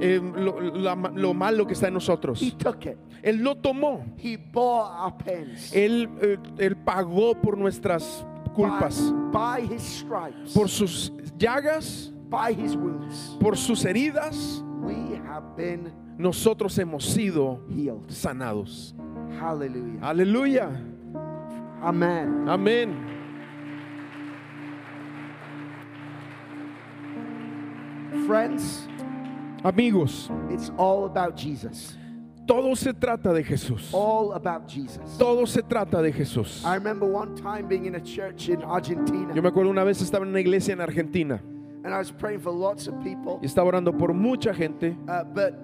eh, 0.00 0.20
lo, 0.36 0.60
la- 0.60 0.94
lo 1.14 1.32
malo 1.32 1.66
que 1.66 1.72
está 1.72 1.88
en 1.88 1.94
nosotros. 1.94 2.42
Él 3.22 3.38
lo 3.42 3.54
tomó. 3.56 4.04
Él, 5.72 6.08
eh, 6.20 6.36
él 6.58 6.76
pagó 6.76 7.34
por 7.40 7.56
nuestras 7.56 8.26
culpas, 8.54 9.10
By, 9.32 9.60
by 9.60 9.66
his 9.66 9.82
stripes, 9.82 10.52
por 10.54 10.68
sus 10.68 11.10
llagas, 11.38 12.10
by 12.30 12.52
his 12.52 12.76
wounds, 12.76 13.36
por 13.40 13.56
sus 13.56 13.82
heridas. 13.84 14.62
we 14.80 15.16
have 15.26 15.56
been 15.56 15.92
Nosotros 16.18 16.76
hemos 16.78 17.04
sido 17.04 17.60
healed. 17.68 18.08
sanados. 18.08 18.94
Hallelujah. 19.38 20.00
Aleluya. 20.00 20.70
Amen. 21.82 22.46
Amén. 22.48 22.94
Friends, 28.26 28.86
Amigos, 29.64 30.30
It's 30.50 30.70
all 30.76 31.04
about 31.06 31.36
Jesus. 31.36 31.96
Todo 32.46 32.74
se 32.76 32.92
trata 32.92 33.32
de 33.32 33.42
Jesús. 33.42 33.90
All 33.92 34.32
about 34.32 34.68
Jesus. 34.68 35.18
Todo 35.18 35.46
se 35.46 35.62
trata 35.62 36.02
de 36.02 36.12
Jesús. 36.12 36.62
I 36.64 36.74
remember 36.74 37.08
one 37.08 37.34
time 37.34 37.66
being 37.68 37.86
in 37.86 37.94
a 37.94 38.00
church 38.00 38.48
in 38.48 38.62
Argentina 38.62 39.32
Yo 39.34 39.42
me 39.42 39.48
acuerdo 39.48 39.70
una 39.70 39.84
vez 39.84 40.00
estaba 40.02 40.24
en 40.24 40.30
una 40.30 40.40
iglesia 40.40 40.72
en 40.72 40.80
Argentina 40.80 41.40
and 41.84 41.92
I 41.92 41.98
was 41.98 42.10
praying 42.10 42.40
for 42.40 42.50
lots 42.50 42.88
of 42.88 42.94
people, 43.02 43.38
y 43.42 43.46
estaba 43.46 43.68
orando 43.68 43.92
por 43.92 44.14
mucha 44.14 44.54
gente, 44.54 44.96
uh, 45.06 45.22
but 45.22 45.54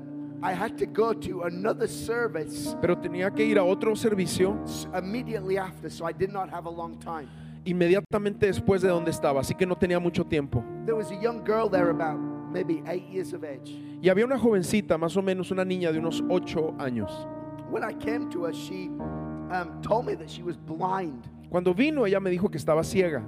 I 0.42 0.52
had 0.52 0.76
to 0.78 0.86
go 0.86 1.12
to 1.14 1.42
another 1.44 1.88
service 1.88 2.76
pero 2.80 2.96
tenía 2.96 3.34
que 3.34 3.44
ir 3.44 3.58
a 3.58 3.64
otro 3.64 3.94
servicio 3.94 4.56
immediately 4.94 5.56
after, 5.58 5.90
so 5.90 6.06
I 6.06 6.12
did 6.12 6.30
not 6.30 6.50
have 6.50 6.66
a 6.66 6.70
long 6.70 6.98
time. 6.98 7.28
inmediatamente 7.64 8.46
después 8.46 8.82
de 8.82 8.88
donde 8.88 9.10
estaba, 9.10 9.40
así 9.40 9.54
que 9.54 9.66
no 9.66 9.76
tenía 9.76 9.98
mucho 9.98 10.24
tiempo. 10.24 10.62
There 10.84 10.94
was 10.94 11.10
a 11.10 11.20
young 11.20 11.42
girl 11.44 11.68
there 11.70 11.90
about 11.90 12.18
maybe 12.50 12.82
eight 12.86 13.04
years 13.10 13.32
of 13.32 13.44
age. 13.44 13.70
Y 14.02 14.08
había 14.08 14.24
una 14.24 14.38
jovencita, 14.38 14.98
más 14.98 15.16
o 15.16 15.22
menos 15.22 15.50
una 15.50 15.64
niña 15.64 15.92
de 15.92 15.98
unos 15.98 16.22
ocho 16.28 16.74
años. 16.78 17.10
When 17.70 17.84
I 17.84 17.92
came 17.94 18.28
to 18.30 18.44
her, 18.46 18.52
she 18.52 18.88
um, 19.50 19.80
told 19.82 20.06
me 20.06 20.14
that 20.16 20.28
she 20.28 20.42
was 20.42 20.56
blind. 20.56 21.28
Cuando 21.50 21.72
vino, 21.74 22.04
ella 22.04 22.20
me 22.20 22.30
dijo 22.30 22.50
que 22.50 22.58
estaba 22.58 22.82
ciega, 22.84 23.22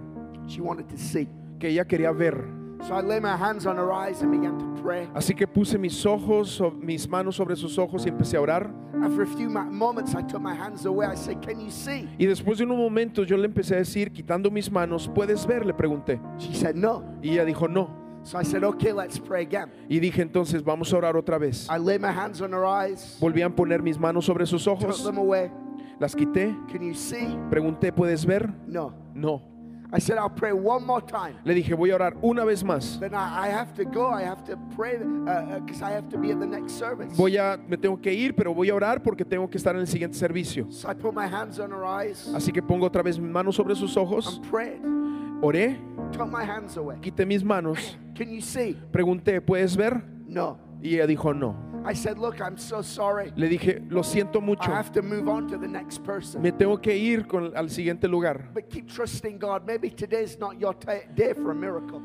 She 0.46 0.60
wanted 0.60 0.88
to 0.88 0.96
see. 0.96 1.28
que 1.58 1.68
ella 1.68 1.84
quería 1.84 2.12
ver. 2.16 2.44
So 2.82 2.94
I 2.94 3.00
laid 3.00 3.22
my 3.22 3.36
hands 3.36 3.64
on 3.66 3.76
her 3.76 3.92
eyes 3.92 4.22
and 4.22 4.32
began 4.32 4.58
to 4.58 4.82
pray. 4.82 5.06
Así 5.14 5.36
que 5.36 5.46
puse 5.46 5.78
mis 5.78 6.04
ojos, 6.04 6.50
so- 6.50 6.72
mis 6.72 7.08
manos 7.08 7.36
sobre 7.36 7.54
sus 7.54 7.78
ojos 7.78 8.04
y 8.06 8.08
empecé 8.08 8.36
a 8.36 8.40
orar. 8.40 8.74
After 9.00 9.22
a 9.22 9.26
few 9.26 9.48
ma- 9.48 9.64
moments, 9.64 10.14
I 10.16 10.22
took 10.22 10.40
my 10.42 10.52
hands 10.54 10.84
away. 10.84 11.06
I 11.06 11.14
said, 11.14 11.40
Can 11.40 11.60
you 11.60 11.70
see? 11.70 12.08
Y 12.18 12.26
después 12.26 12.58
de 12.58 12.64
unos 12.64 12.76
momentos 12.78 13.26
yo 13.28 13.36
le 13.36 13.46
empecé 13.46 13.74
a 13.74 13.78
decir, 13.78 14.10
quitando 14.12 14.50
mis 14.50 14.70
manos, 14.70 15.08
¿puedes 15.14 15.46
ver? 15.46 15.64
Le 15.64 15.74
pregunté. 15.74 16.20
She 16.38 16.54
said, 16.54 16.74
No. 16.74 17.04
Y 17.22 17.30
ella 17.30 17.44
dijo, 17.44 17.68
no. 17.68 18.01
So 18.24 18.38
I 18.38 18.44
said, 18.44 18.62
Okay, 18.64 18.92
let's 18.92 19.18
pray 19.18 19.42
again. 19.42 19.70
Y 19.88 19.98
dije, 19.98 20.22
entonces 20.22 20.62
vamos 20.62 20.92
a 20.92 20.96
orar 20.96 21.16
otra 21.16 21.38
vez. 21.38 21.68
I 21.68 21.78
laid 21.78 22.00
my 22.00 22.12
hands 22.12 22.40
on 22.40 22.52
her 22.52 22.64
eyes, 22.64 23.18
Volví 23.20 23.42
a 23.42 23.50
poner 23.50 23.82
mis 23.82 23.98
manos 23.98 24.24
sobre 24.26 24.46
sus 24.46 24.64
took 24.64 24.80
ojos, 24.82 25.02
them 25.04 25.18
away. 25.18 25.50
las 25.98 26.14
quité, 26.14 26.54
Can 26.70 26.82
you 26.82 26.94
see? 26.94 27.36
pregunté, 27.50 27.92
¿puedes 27.92 28.24
ver? 28.24 28.48
No. 28.66 28.92
No. 29.14 29.42
I 29.94 29.98
said, 29.98 30.16
I'll 30.16 30.30
pray 30.30 30.52
one 30.54 30.86
more 30.86 31.02
time. 31.02 31.36
Le 31.44 31.52
dije, 31.52 31.74
voy 31.76 31.90
a 31.90 31.96
orar 31.96 32.16
una 32.22 32.44
vez 32.46 32.64
más. 32.64 32.98
Then 32.98 33.12
I, 33.14 33.48
I 33.48 33.48
have 33.48 33.74
to 33.74 33.84
go. 33.84 34.06
I 34.08 34.22
have 34.22 34.42
to 34.44 34.56
pray 34.74 34.96
because 34.96 35.82
I 35.82 35.90
have 35.90 36.08
to 36.08 36.16
be 36.16 36.30
at 36.30 36.40
the 36.40 36.46
next 36.46 36.78
service. 36.78 37.14
Voy 37.14 37.36
a, 37.36 37.58
me 37.68 37.76
tengo 37.76 38.00
que 38.00 38.10
ir, 38.10 38.34
pero 38.34 38.54
voy 38.54 38.70
a 38.70 38.74
orar 38.74 39.02
porque 39.02 39.22
tengo 39.22 39.46
que 39.50 39.58
estar 39.58 39.74
en 39.74 39.82
el 39.82 39.86
siguiente 39.86 40.16
servicio. 40.16 40.66
So 40.72 40.88
I 40.88 40.94
put 40.94 41.12
my 41.12 41.26
hands 41.26 41.58
on 41.58 41.72
her 41.72 41.84
eyes 41.84 42.26
Así 42.34 42.52
que 42.52 42.62
pongo 42.62 42.86
otra 42.86 43.02
vez 43.02 43.18
mis 43.18 43.30
manos 43.30 43.54
sobre 43.54 43.74
sus 43.76 43.94
ojos, 43.98 44.26
and 44.38 44.48
prayed. 44.50 44.80
oré, 45.42 45.76
Took 46.10 46.30
my 46.30 46.42
hands 46.42 46.78
away. 46.78 46.96
quité 47.02 47.26
mis 47.26 47.44
manos, 47.44 47.98
Can 48.24 48.32
you 48.34 48.40
see? 48.40 48.76
pregunté, 48.92 49.40
¿puedes 49.40 49.76
ver? 49.76 50.02
No. 50.26 50.58
Y 50.82 50.94
ella 50.96 51.06
dijo, 51.06 51.32
no. 51.34 51.56
I 51.84 51.94
said, 51.94 52.16
Look, 52.16 52.40
I'm 52.40 52.56
so 52.56 52.80
sorry. 52.82 53.32
Le 53.36 53.48
dije, 53.48 53.82
lo 53.88 54.02
siento 54.02 54.38
I 54.38 54.42
mucho, 54.42 54.70
have 54.72 54.92
to 54.92 55.02
move 55.02 55.28
on 55.28 55.48
to 55.48 55.58
the 55.58 55.66
next 55.66 56.04
person. 56.04 56.40
me 56.40 56.52
tengo 56.52 56.80
que 56.80 56.96
ir 56.96 57.26
con- 57.26 57.52
al 57.56 57.68
siguiente 57.70 58.06
lugar. 58.08 58.50
But 58.54 58.68
keep 58.70 58.86
trusting 58.88 59.38
God. 59.38 59.66
Maybe 59.66 59.90
today's 59.90 60.38
not 60.38 60.58
your 60.60 60.74
day 61.14 61.32
for 61.34 61.50
a 61.50 61.54
miracle. 61.54 62.00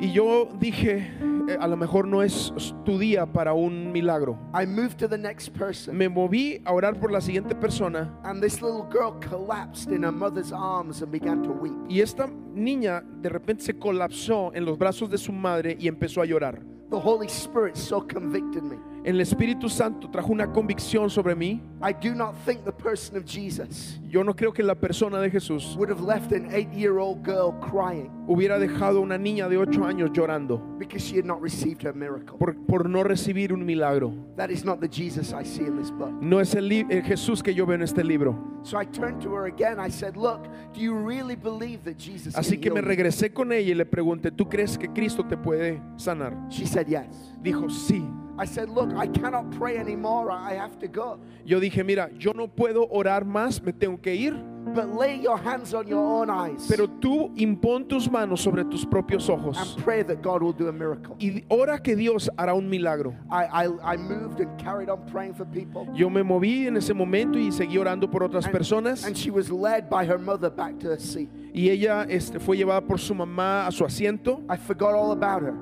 Y 0.00 0.12
yo 0.12 0.48
dije, 0.60 1.10
eh, 1.48 1.56
a 1.58 1.66
lo 1.66 1.76
mejor 1.76 2.06
no 2.06 2.22
es 2.22 2.52
tu 2.84 2.98
día 2.98 3.26
para 3.26 3.52
un 3.52 3.90
milagro. 3.90 4.38
I 4.54 4.64
moved 4.64 4.98
to 4.98 5.08
the 5.08 5.18
next 5.18 5.48
person. 5.56 5.96
Me 5.96 6.08
moví 6.08 6.60
a 6.64 6.72
orar 6.72 7.00
por 7.00 7.10
la 7.10 7.20
siguiente 7.20 7.54
persona 7.56 8.16
And 8.22 8.40
this 8.40 8.62
little 8.62 8.86
girl 8.90 9.18
collapsed 9.20 9.90
in 9.90 10.04
her 10.04 10.12
mother's 10.12 10.52
arms 10.52 11.02
and 11.02 11.10
began 11.10 11.42
to 11.42 11.50
weep. 11.50 11.74
y 11.88 12.00
esta 12.00 12.28
niña 12.54 13.02
de 13.20 13.28
repente 13.28 13.64
se 13.64 13.74
colapsó 13.76 14.52
en 14.54 14.64
los 14.64 14.78
brazos 14.78 15.10
de 15.10 15.18
su 15.18 15.32
madre 15.32 15.76
y 15.80 15.88
empezó 15.88 16.22
a 16.22 16.26
llorar. 16.26 16.60
The 16.90 16.96
Holy 16.96 17.26
Spirit 17.26 17.76
so 17.76 18.00
convicted 18.00 18.62
me. 18.62 18.76
El 19.08 19.22
Espíritu 19.22 19.70
Santo 19.70 20.10
trajo 20.10 20.30
una 20.30 20.52
convicción 20.52 21.08
sobre 21.08 21.34
mí. 21.34 21.62
I 21.80 21.94
do 21.94 22.14
not 22.14 22.34
think 22.44 22.62
the 22.66 22.72
person 22.72 23.16
of 23.16 23.24
Jesus 23.24 23.98
Yo 24.06 24.22
no 24.22 24.34
creo 24.34 24.52
que 24.52 24.62
la 24.62 24.74
persona 24.74 25.18
de 25.18 25.30
Jesús 25.30 25.74
would 25.78 25.88
have 25.88 26.02
left 26.02 26.32
an 26.32 26.52
eight 26.52 26.70
year 26.74 26.98
old 26.98 27.24
girl 27.24 27.52
crying 27.58 28.10
hubiera 28.26 28.58
dejado 28.58 28.98
a 28.98 29.00
una 29.00 29.16
niña 29.16 29.48
de 29.48 29.56
ocho 29.56 29.86
años 29.86 30.10
llorando 30.12 30.60
because 30.78 31.02
she 31.02 31.16
had 31.16 31.24
not 31.24 31.40
received 31.40 31.82
her 31.82 31.94
miracle. 31.94 32.36
por, 32.36 32.54
por 32.66 32.86
no 32.86 33.02
recibir 33.02 33.50
un 33.54 33.64
milagro. 33.64 34.12
That 34.36 34.50
is 34.50 34.62
not 34.62 34.78
the 34.78 34.88
Jesus 34.88 35.32
I 35.32 35.42
see 35.42 35.64
in 35.64 35.78
this 35.78 35.90
book. 35.90 36.12
No 36.20 36.38
es 36.38 36.54
el, 36.54 36.68
Jesús 36.68 37.42
que 37.42 37.54
yo 37.54 37.64
veo 37.64 37.76
en 37.76 37.82
este 37.82 38.04
libro. 38.04 38.36
So 38.62 38.76
I 38.76 38.84
turned 38.84 39.22
to 39.22 39.34
her 39.34 39.46
again. 39.46 39.80
I 39.80 39.88
said, 39.88 40.18
Look, 40.18 40.48
do 40.74 40.80
you 40.80 40.92
really 40.92 41.34
believe 41.34 41.82
that 41.84 41.96
Jesus 41.96 42.34
Así 42.34 42.60
can 42.60 42.60
que 42.60 42.70
me 42.72 42.80
heal 42.80 42.84
you?" 42.84 42.88
regresé 42.88 43.32
con 43.32 43.52
ella 43.52 43.70
y 43.70 43.74
le 43.74 43.86
pregunté, 43.86 44.30
¿tú 44.30 44.50
crees 44.50 44.76
que 44.76 44.88
Cristo 44.88 45.24
te 45.24 45.38
puede 45.38 45.80
sanar? 45.96 46.36
She 46.50 46.66
said, 46.66 46.86
Yes. 46.88 47.34
Dijo, 47.40 47.70
sí. 47.70 48.04
I 48.38 48.44
said, 48.46 48.68
Look, 48.70 48.92
I 48.94 49.06
cannot 49.08 49.50
pray 49.58 49.76
anymore. 49.78 50.30
I 50.30 50.54
have 50.54 50.78
to 50.78 50.86
go. 50.88 51.18
Yo 51.44 51.58
dije, 51.60 51.84
mira, 51.84 52.08
yo 52.18 52.32
no 52.32 52.46
puedo 52.46 52.88
orar 52.90 53.24
más, 53.24 53.60
me 53.62 53.72
tengo 53.72 53.98
que 54.00 54.14
ir. 54.14 54.34
But 54.74 54.94
lay 54.94 55.16
your 55.16 55.38
hands 55.38 55.72
on 55.72 55.86
your 55.88 55.98
own 56.04 56.28
eyes 56.28 56.66
Pero 56.68 56.86
tú 56.88 57.32
impón 57.38 57.88
tus 57.88 58.06
manos 58.10 58.42
sobre 58.42 58.64
tus 58.64 58.84
propios 58.84 59.30
ojos 59.30 59.56
and 59.56 59.82
pray 59.82 60.02
that 60.02 60.20
God 60.20 60.42
will 60.42 60.52
do 60.52 60.68
a 60.68 60.72
miracle. 60.72 61.16
y 61.18 61.42
ora 61.48 61.78
que 61.78 61.96
Dios 61.96 62.28
hará 62.36 62.54
un 62.54 62.68
milagro. 62.68 63.14
I, 63.30 63.44
I, 63.64 63.94
I 63.94 63.96
moved 63.96 64.40
and 64.40 64.58
carried 64.60 64.90
on 64.90 65.06
praying 65.06 65.32
for 65.34 65.46
people. 65.46 65.88
Yo 65.94 66.10
me 66.10 66.22
moví 66.22 66.66
en 66.66 66.76
ese 66.76 66.92
momento 66.92 67.38
y 67.38 67.50
seguí 67.50 67.78
orando 67.78 68.10
por 68.10 68.22
otras 68.22 68.44
And- 68.44 68.52
personas 68.52 69.04
And 69.06 69.16
she 69.16 69.30
was 69.30 69.50
led 69.50 69.88
by 69.88 70.04
her 70.04 70.18
mother 70.18 70.50
back 70.50 70.78
to 70.80 70.88
her 70.90 71.00
seat. 71.00 71.30
y 71.54 71.70
ella 71.70 72.04
este, 72.06 72.38
fue 72.38 72.58
llevada 72.58 72.82
por 72.86 72.98
su 72.98 73.14
mamá 73.14 73.66
a 73.66 73.72
su 73.72 73.84
asiento. 73.86 74.42
I 74.50 74.56
forgot 74.58 74.92
all 74.94 75.12
about 75.12 75.40
her. 75.42 75.54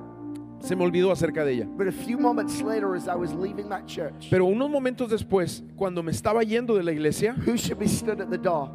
Se 0.59 0.75
me 0.75 0.83
olvidó 0.83 1.11
acerca 1.11 1.45
de 1.45 1.53
ella. 1.53 1.67
But 1.77 1.87
a 1.87 1.91
few 1.91 2.17
moments 2.17 2.61
later, 2.61 2.95
as 2.95 3.07
I 3.07 3.15
was 3.15 3.33
leaving 3.33 3.69
that 3.69 3.85
church, 3.85 4.29
Pero 4.29 4.45
unos 4.45 4.69
momentos 4.69 5.09
después, 5.09 5.63
cuando 5.75 6.03
me 6.03 6.11
estaba 6.11 6.43
yendo 6.43 6.75
de 6.75 6.83
la 6.83 6.91
iglesia, 6.91 7.35
who 7.45 7.57
should 7.57 7.79
be 7.79 7.87
stood 7.87 8.19
at 8.21 8.29
the 8.29 8.37
door 8.37 8.71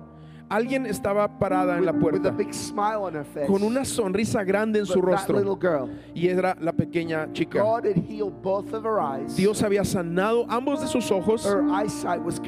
alguien 0.52 0.84
estaba 0.86 1.38
parada 1.38 1.78
en 1.78 1.86
la 1.86 1.92
with, 1.92 2.02
with 2.02 2.14
a 2.14 2.20
puerta 2.20 2.30
big 2.30 2.52
smile 2.52 3.04
on 3.04 3.14
her 3.14 3.24
face? 3.24 3.46
con 3.46 3.62
una 3.62 3.84
sonrisa 3.84 4.44
grande 4.44 4.78
en 4.78 4.86
su 4.86 5.00
rostro 5.00 5.56
girl, 5.56 5.88
y 6.14 6.28
era 6.28 6.56
la 6.60 6.72
pequeña 6.72 7.32
chica. 7.32 7.60
God 7.60 7.86
had 7.86 7.96
healed 7.96 8.42
both 8.42 8.72
of 8.74 8.84
her 8.84 9.00
eyes. 9.00 9.34
Dios 9.34 9.62
había 9.62 9.84
sanado 9.84 10.46
ambos 10.48 10.80
de 10.80 10.88
sus 10.88 11.10
ojos, 11.10 11.44
Her 11.44 11.62
eyesight 11.70 12.22
was 12.22 12.38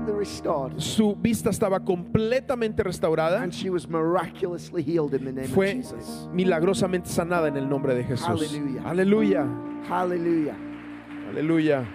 completely 0.00 0.18
restored, 0.18 0.80
su 0.80 1.14
vista 1.16 1.50
estaba 1.50 1.80
completamente 1.84 2.82
restaurada, 2.82 3.42
and 3.42 3.52
she 3.54 3.70
was 3.70 3.88
miraculously 3.88 4.82
healed 4.82 5.14
in 5.14 5.24
the 5.24 5.32
name 5.32 5.44
of 5.44 5.50
fue 5.50 5.72
Jesus. 5.74 6.28
milagrosamente 6.32 7.06
sanada 7.08 7.48
en 7.48 7.56
el 7.56 7.66
nombre 7.68 7.94
de 7.94 8.04
Jesús. 8.04 8.26
Aleluya. 8.28 8.82
Aleluya, 8.84 9.46
Hallelujah. 9.88 10.56
aleluya. 11.30 11.86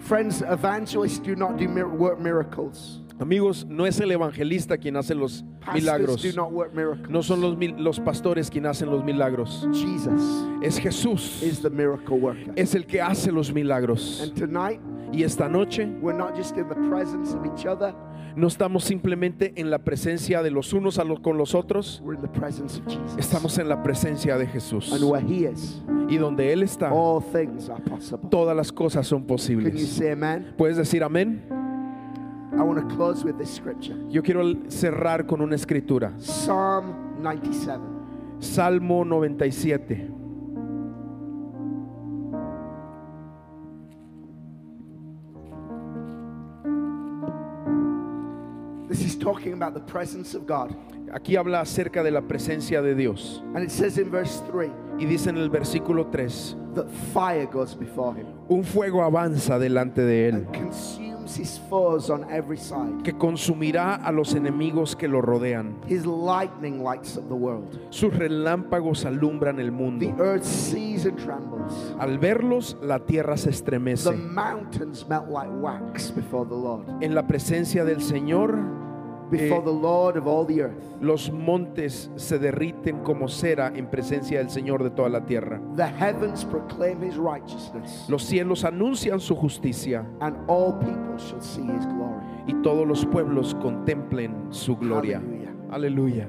Friends, 0.00 0.42
evangelists 0.42 1.18
do 1.18 1.34
not 1.34 1.56
do 1.56 1.66
miracles. 1.66 3.00
Amigos, 3.20 3.64
no 3.68 3.86
es 3.86 4.00
el 4.00 4.10
evangelista 4.10 4.76
quien 4.76 4.96
hace 4.96 5.14
los 5.14 5.44
milagros. 5.72 6.24
No 7.08 7.22
son 7.22 7.40
los, 7.78 8.00
pastores 8.00 8.50
quien 8.50 8.66
hacen 8.66 8.90
los 8.90 9.04
milagros. 9.04 9.66
Jesus 9.72 10.44
Es 10.62 10.78
Jesús. 10.78 11.40
is 11.42 11.60
the 11.62 11.70
miracle 11.70 12.16
worker. 12.18 12.52
Es 12.56 12.74
el 12.74 12.86
que 12.86 13.00
hace 13.00 13.30
los 13.30 13.52
milagros. 13.52 14.20
And 14.22 14.34
tonight, 14.34 14.80
Y 15.12 15.22
esta 15.22 15.48
noche 15.48 15.86
we're 16.02 16.16
not 16.16 16.34
just 16.36 16.56
in 16.56 16.68
the 16.68 16.74
presence 16.88 17.34
of 17.34 17.46
each 17.46 17.66
other, 17.66 17.94
no 18.34 18.48
estamos 18.48 18.82
simplemente 18.82 19.52
en 19.54 19.70
la 19.70 19.78
presencia 19.78 20.42
de 20.42 20.50
los 20.50 20.72
unos 20.72 20.98
a 20.98 21.04
los, 21.04 21.20
con 21.20 21.38
los 21.38 21.54
otros. 21.54 22.00
we're 22.04 22.16
in 22.16 22.20
the 22.20 22.26
presence 22.40 22.80
of 22.80 22.86
Jesus. 22.88 23.16
Estamos 23.16 23.56
en 23.58 23.68
la 23.68 23.80
presencia 23.84 24.36
de 24.36 24.46
Jesús. 24.48 24.92
And 24.92 25.04
where 25.04 25.22
He 25.24 25.46
is, 25.46 25.80
Y 26.08 26.16
donde 26.16 26.52
Él 26.52 26.64
está, 26.64 26.90
all 26.92 27.22
things 27.22 27.68
are 27.70 27.80
possible. 27.84 28.28
todas 28.28 28.56
las 28.56 28.72
cosas 28.72 29.06
son 29.06 29.20
Can 29.20 29.28
you 29.28 29.34
posibles. 29.36 29.88
say 29.88 30.10
amen? 30.10 30.52
¿Puedes 30.58 30.76
decir 30.76 31.04
amén? 31.04 31.44
I 32.56 32.62
want 32.62 32.88
to 32.88 32.94
close 32.94 33.24
with 33.24 33.36
this 33.36 33.52
scripture 33.52 33.96
Yo 34.08 34.22
quiero 34.22 34.44
cerrar 34.68 35.26
con 35.26 35.40
una 35.40 35.56
escritura. 35.56 36.12
Psalm 36.20 37.20
97. 37.20 37.80
Salmo 38.40 39.04
97. 39.04 40.10
This 48.88 49.02
is 49.02 49.16
talking 49.16 49.54
about 49.54 49.74
the 49.74 49.80
presence 49.80 50.34
of 50.34 50.46
God. 50.46 50.76
Aquí 51.12 51.36
habla 51.36 51.60
acerca 51.60 52.02
de 52.02 52.10
la 52.10 52.20
presencia 52.20 52.82
de 52.82 52.94
Dios. 52.94 53.40
And 53.54 53.64
it 53.64 53.70
says 53.70 53.98
in 53.98 54.10
verse 54.10 54.40
3 54.50 54.70
Y 54.98 55.06
dice 55.06 55.28
en 55.28 55.38
el 55.38 55.48
versículo 55.48 56.10
3, 56.12 56.56
that 56.74 56.90
fire 57.12 57.46
goes 57.46 57.74
before 57.74 58.14
him 58.14 58.26
un 58.48 58.62
fuego 58.64 59.02
avanza 59.02 59.58
delante 59.58 60.02
de 60.02 60.28
él, 60.28 60.46
and 61.24 61.30
consumes 61.30 61.36
his 61.36 61.58
foes 61.68 62.10
on 62.10 62.24
every 62.30 62.56
side. 62.56 63.02
que 63.02 63.12
consumirá 63.12 63.94
a 63.96 64.12
los 64.12 64.34
enemigos 64.34 64.94
que 64.96 65.08
lo 65.08 65.20
rodean. 65.20 65.74
His 65.88 66.04
lightning 66.06 66.82
lights 66.82 67.16
up 67.16 67.26
the 67.28 67.34
world. 67.34 67.78
Sus 67.90 68.12
relámpagos 68.14 69.04
alumbran 69.04 69.58
el 69.58 69.66
The 69.66 69.72
mundo. 69.72 70.14
earth 70.18 70.44
sees 70.44 71.06
and 71.06 71.16
trembles. 71.18 71.72
Al 71.98 72.18
verlos, 72.18 72.76
la 72.82 72.98
tierra 73.00 73.36
se 73.36 73.50
The 73.50 73.56
estremece. 73.56 74.12
mountains 74.16 75.06
melt 75.08 75.28
like 75.28 75.50
wax 75.60 76.10
before 76.10 76.44
the 76.46 76.54
Lord. 76.54 76.84
En 77.02 77.14
la 77.14 77.26
presencia 77.26 77.84
del 77.84 78.00
Señor, 78.02 78.58
before 79.30 79.60
Eh, 79.60 79.64
the 79.64 79.72
Lord 79.72 80.16
of 80.16 80.26
all 80.26 80.44
the 80.46 80.62
earth. 80.62 80.74
Los 81.00 81.30
montes 81.30 82.10
se 82.16 82.38
derriten 82.38 83.02
como 83.02 83.28
cera 83.28 83.72
en 83.74 83.86
presencia 83.86 84.38
del 84.38 84.50
Señor 84.50 84.82
de 84.82 84.90
toda 84.90 85.08
la 85.08 85.20
tierra. 85.24 85.60
The 85.76 85.86
heavens 85.86 86.44
proclaim 86.44 87.02
his 87.02 87.16
righteousness, 87.16 88.06
Los 88.08 88.22
cielos 88.24 88.64
anuncian 88.64 89.20
su 89.20 89.34
justicia 89.34 90.06
and 90.20 90.36
all 90.48 90.72
people 90.78 91.16
shall 91.18 91.40
see 91.40 91.62
his 91.62 91.86
glory. 91.86 92.22
y 92.46 92.52
todos 92.62 92.86
los 92.86 93.04
pueblos 93.06 93.54
contemplen 93.60 94.34
su 94.50 94.76
gloria. 94.76 95.22
Aleluya. 95.70 96.28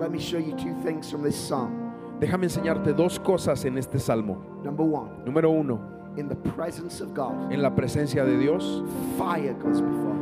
Let 0.00 0.10
me 0.10 0.18
show 0.18 0.38
you 0.38 0.52
two 0.56 0.74
things 0.82 1.10
from 1.10 1.22
this 1.22 1.36
psalm. 1.36 1.72
Déjame 2.20 2.44
enseñarte 2.46 2.92
dos 2.92 3.18
cosas 3.18 3.64
en 3.64 3.78
este 3.78 3.98
salmo. 3.98 4.38
Number 4.62 4.84
one, 4.84 5.10
Número 5.24 5.50
uno, 5.50 5.80
in 6.16 6.28
the 6.28 6.36
presence 6.36 7.00
of 7.02 7.14
God, 7.14 7.52
en 7.52 7.62
la 7.62 7.70
presencia 7.74 8.24
de 8.24 8.36
Dios, 8.38 8.82
fire 9.16 9.54
goes 9.54 9.80
before 9.80 10.14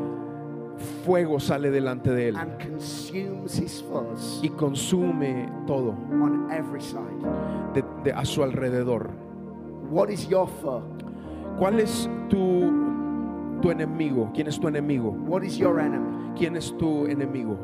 fuego 0.83 1.41
sale 1.41 1.71
delante 1.71 2.11
de 2.13 2.29
él 2.29 2.37
and 2.37 2.59
consumes 2.63 3.59
his 3.59 3.83
foes 3.83 4.41
y 4.43 4.49
consume 4.51 5.49
todo 5.67 5.95
on 6.23 6.49
every 6.51 6.81
side. 6.81 7.01
de- 7.75 7.85
de- 8.05 8.13
a 8.13 8.25
su 8.25 8.43
alrededor. 8.43 9.11
What 9.91 10.09
is 10.11 10.29
your 10.29 10.49
foe? 10.63 10.83
¿Cuál 11.59 11.81
es 11.81 12.09
tu, 12.29 12.71
tu 13.61 13.71
enemigo? 13.71 14.31
¿Quién 14.35 14.49
es 14.49 14.59
tu 14.59 14.69
enemigo? 14.69 15.11
What 15.27 15.43
is 15.43 15.57
your 15.57 15.79
enemy? 15.81 16.33
¿Quién 16.37 16.57
es 16.57 16.77
tu 16.79 17.07
enemigo? 17.07 17.57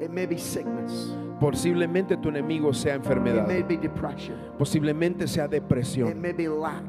It 0.00 0.10
may 0.10 0.26
be 0.26 0.36
sickness, 0.38 1.16
Posiblemente 1.40 2.16
tu 2.16 2.28
enemigo 2.30 2.72
sea 2.74 2.94
it 2.96 3.02
enfermedad, 3.04 3.46
may 3.46 3.62
be 3.62 3.76
depression, 3.76 4.36
posiblemente 4.58 5.26
sea 5.26 5.44
it 5.46 5.50
depresión, 5.52 6.20
may 6.20 6.32
be 6.32 6.48
lack. 6.48 6.82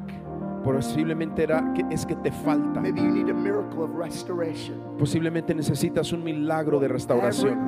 Posiblemente 0.76 1.44
era 1.44 1.74
que 1.74 1.86
es 1.90 2.06
que 2.06 2.16
te 2.16 2.32
falta, 2.32 2.80
Maybe 2.82 3.02
you 3.02 3.10
need 3.12 3.30
a 3.30 3.34
miracle 3.34 3.84
of 3.84 3.92
restoration. 3.96 4.76
posiblemente 4.98 5.54
necesitas 5.56 6.12
un 6.14 6.24
milagro 6.24 6.80
de 6.80 6.88
restauración, 6.88 7.60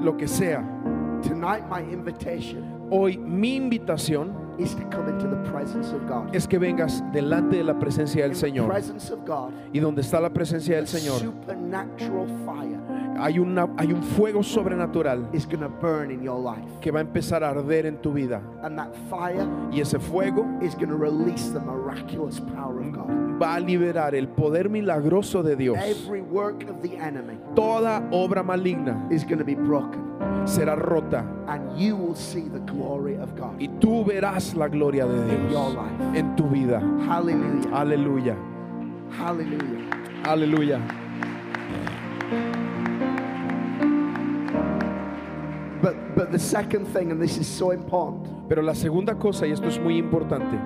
lo 0.00 0.16
que 0.16 0.26
sea. 0.26 0.62
Tonight, 1.22 1.64
my 1.70 1.80
invitation 1.92 2.72
Hoy 2.90 3.16
mi 3.16 3.56
invitación 3.56 4.34
is 4.58 4.74
to 4.74 4.82
come 4.90 5.08
into 5.08 5.26
the 5.26 5.50
presence 5.50 5.94
of 5.94 6.06
God. 6.06 6.34
es 6.34 6.46
que 6.46 6.58
vengas 6.58 7.02
delante 7.12 7.56
de 7.56 7.64
la 7.64 7.78
presencia 7.78 8.22
del 8.22 8.32
In 8.32 8.36
Señor 8.36 8.68
presence 8.68 9.10
of 9.12 9.20
God, 9.26 9.50
y 9.72 9.78
donde 9.80 10.02
está 10.02 10.20
la 10.20 10.30
presencia 10.30 10.76
del 10.76 10.86
Señor 10.86 11.18
supernatural 11.20 12.26
fire 12.44 12.78
hay 13.22 13.38
una 13.38 13.68
hay 13.78 13.92
un 13.92 14.02
fuego 14.02 14.42
sobrenatural 14.42 15.28
is 15.32 15.46
to 15.46 15.56
burn 15.80 16.10
in 16.10 16.22
your 16.22 16.38
life. 16.40 16.66
que 16.80 16.90
va 16.90 16.98
a 16.98 17.02
empezar 17.02 17.44
a 17.44 17.50
arder 17.50 17.86
en 17.86 17.96
tu 18.02 18.12
vida 18.12 18.40
And 18.62 18.76
that 18.76 18.92
fire 19.08 19.46
y 19.70 19.80
ese 19.80 19.98
fuego 20.00 20.44
is 20.60 20.74
going 20.74 20.88
to 20.88 20.96
release 20.96 21.50
the 21.52 21.60
miraculous 21.60 22.40
power 22.40 22.80
of 22.80 22.92
God. 22.92 23.38
va 23.40 23.54
a 23.54 23.60
liberar 23.60 24.14
el 24.16 24.26
poder 24.28 24.68
milagroso 24.68 25.42
de 25.44 25.54
Dios. 25.56 25.78
Every 25.78 26.20
work 26.20 26.64
of 26.68 26.82
the 26.82 26.96
enemy 26.96 27.38
Toda 27.54 28.02
obra 28.10 28.42
maligna 28.42 29.06
is 29.12 29.22
going 29.24 29.38
to 29.38 29.44
be 29.44 29.54
broken. 29.54 30.02
será 30.44 30.74
rota 30.76 31.24
And 31.46 31.78
you 31.78 31.94
will 31.96 32.16
see 32.16 32.48
the 32.48 32.60
glory 32.60 33.16
of 33.16 33.36
God. 33.36 33.60
y 33.60 33.68
tú 33.80 34.04
verás 34.04 34.54
la 34.56 34.66
gloria 34.68 35.06
de 35.06 35.34
In 35.34 35.50
your 35.52 35.70
Dios 35.70 35.74
life. 35.74 36.18
en 36.18 36.34
tu 36.34 36.48
vida. 36.48 36.80
Aleluya. 37.72 38.36
Hallelujah. 39.18 39.88
Aleluya. 40.24 40.80
The 46.32 46.38
second 46.38 46.86
thing, 46.86 47.10
and 47.10 47.20
this 47.20 47.36
is 47.38 47.46
so 47.46 47.72
important, 47.72 48.48
Pero 48.48 48.62
la 48.62 48.74
segunda 48.74 49.14
cosa, 49.18 49.46
y 49.46 49.52
esto 49.52 49.68
es 49.68 49.78
muy 49.78 49.98
importante, 49.98 50.58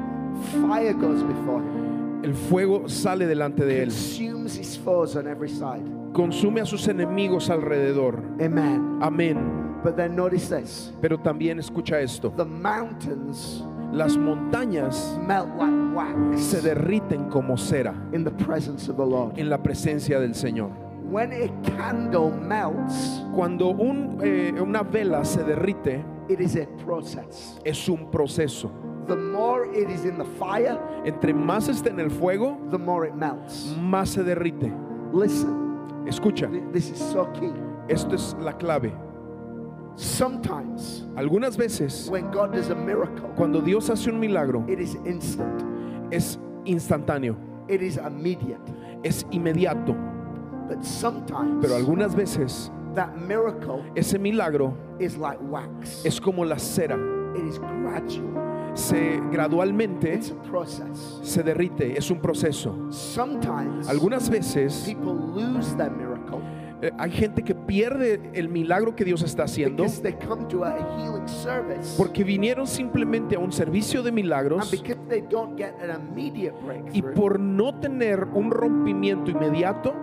fire 0.68 0.94
goes 0.94 1.22
before 1.22 1.60
him, 1.62 2.24
el 2.24 2.34
fuego 2.34 2.88
sale 2.88 3.26
delante 3.26 3.64
de 3.64 3.82
él, 3.82 3.88
consumes 3.88 4.56
his 4.56 4.78
foes 4.78 5.16
on 5.16 5.26
every 5.26 5.48
side. 5.48 5.82
consume 6.12 6.60
a 6.60 6.66
sus 6.66 6.88
enemigos 6.88 7.50
alrededor. 7.50 8.22
Amen. 8.40 8.98
Amén. 9.02 9.76
But 9.84 9.96
then 9.96 10.16
notice 10.16 10.48
this: 10.48 10.92
Pero 11.00 11.18
también 11.18 11.58
escucha 11.58 12.00
esto, 12.00 12.32
the 12.36 12.44
mountains 12.44 13.62
las 13.92 14.16
montañas 14.16 15.16
melt 15.26 15.48
like 15.56 15.94
wax 15.94 16.40
se 16.42 16.60
derriten 16.60 17.30
como 17.30 17.56
cera 17.56 17.94
in 18.12 18.24
the 18.24 18.30
presence 18.30 18.88
of 18.90 18.96
the 18.96 19.06
Lord. 19.06 19.38
en 19.38 19.48
la 19.48 19.58
presencia 19.62 20.18
del 20.18 20.34
Señor. 20.34 20.70
When 21.10 21.32
a 21.32 21.48
candle 21.76 22.30
melts, 22.30 23.22
Cuando 23.34 23.68
un, 23.70 24.18
eh, 24.22 24.52
una 24.60 24.82
vela 24.82 25.24
se 25.24 25.42
derrite, 25.44 26.04
it 26.28 26.40
is 26.40 26.56
a 26.56 26.66
process. 26.84 27.58
es 27.64 27.88
un 27.88 28.10
proceso. 28.10 28.70
The 29.06 29.14
more 29.16 29.66
it 29.72 29.88
is 29.88 30.04
in 30.04 30.18
the 30.18 30.24
fire, 30.38 30.78
Entre 31.04 31.32
más 31.32 31.68
esté 31.68 31.90
en 31.90 32.00
el 32.00 32.10
fuego, 32.10 32.58
the 32.70 32.78
more 32.78 33.06
it 33.06 33.14
melts. 33.14 33.76
más 33.80 34.08
se 34.08 34.24
derrite. 34.24 34.72
Listen, 35.12 35.76
Escucha, 36.06 36.48
th- 36.50 36.64
this 36.72 36.90
is 36.90 36.98
so 36.98 37.26
key. 37.32 37.52
esto 37.88 38.14
es 38.16 38.34
la 38.40 38.52
clave. 38.52 38.92
Sometimes 39.94 41.06
Algunas 41.16 41.56
veces, 41.56 42.08
when 42.10 42.30
God 42.30 42.52
does 42.52 42.68
a 42.70 42.74
miracle, 42.74 43.28
cuando 43.36 43.60
Dios 43.62 43.88
hace 43.88 44.08
un 44.10 44.18
milagro, 44.20 44.64
it 44.68 44.78
is 44.78 44.96
instant, 45.06 45.62
es 46.12 46.38
instantáneo, 46.66 47.36
it 47.68 47.80
is 47.80 47.96
immediate. 47.96 48.60
es 49.04 49.24
inmediato. 49.30 49.94
But 50.68 50.82
sometimes 50.84 51.58
Pero 51.62 51.76
algunas 51.76 52.14
veces, 52.14 52.70
that 52.94 53.16
miracle 53.16 53.84
ese 53.94 54.18
milagro 54.18 54.74
is 54.98 55.16
like 55.16 55.38
wax, 55.42 56.04
es 56.04 56.20
como 56.20 56.44
la 56.44 56.56
cera. 56.58 56.96
it 57.36 57.44
is 57.46 57.58
gradual, 57.58 58.72
Se 58.74 59.20
gradualmente 59.30 60.14
it's 60.14 60.30
a 60.30 60.42
process. 60.50 61.18
se 61.22 61.42
derrite, 61.42 61.96
es 61.96 62.10
un 62.10 62.20
proceso. 62.20 62.74
Sometimes 62.90 63.88
Algunas 63.88 64.28
veces 64.28 64.86
eh, 66.82 66.92
hay 66.98 67.10
gente 67.10 67.42
que 67.42 67.54
pierde 67.54 68.20
el 68.34 68.48
milagro 68.48 68.94
que 68.94 69.04
Dios 69.04 69.22
está 69.22 69.44
haciendo 69.44 69.84
porque 71.96 72.24
vinieron 72.24 72.66
simplemente 72.66 73.36
a 73.36 73.38
un 73.38 73.52
servicio 73.52 74.02
de 74.02 74.12
milagros 74.12 74.72
y 76.92 77.02
por 77.02 77.40
no 77.40 77.78
tener 77.80 78.24
un 78.34 78.50
rompimiento 78.50 79.30
inmediato 79.30 79.94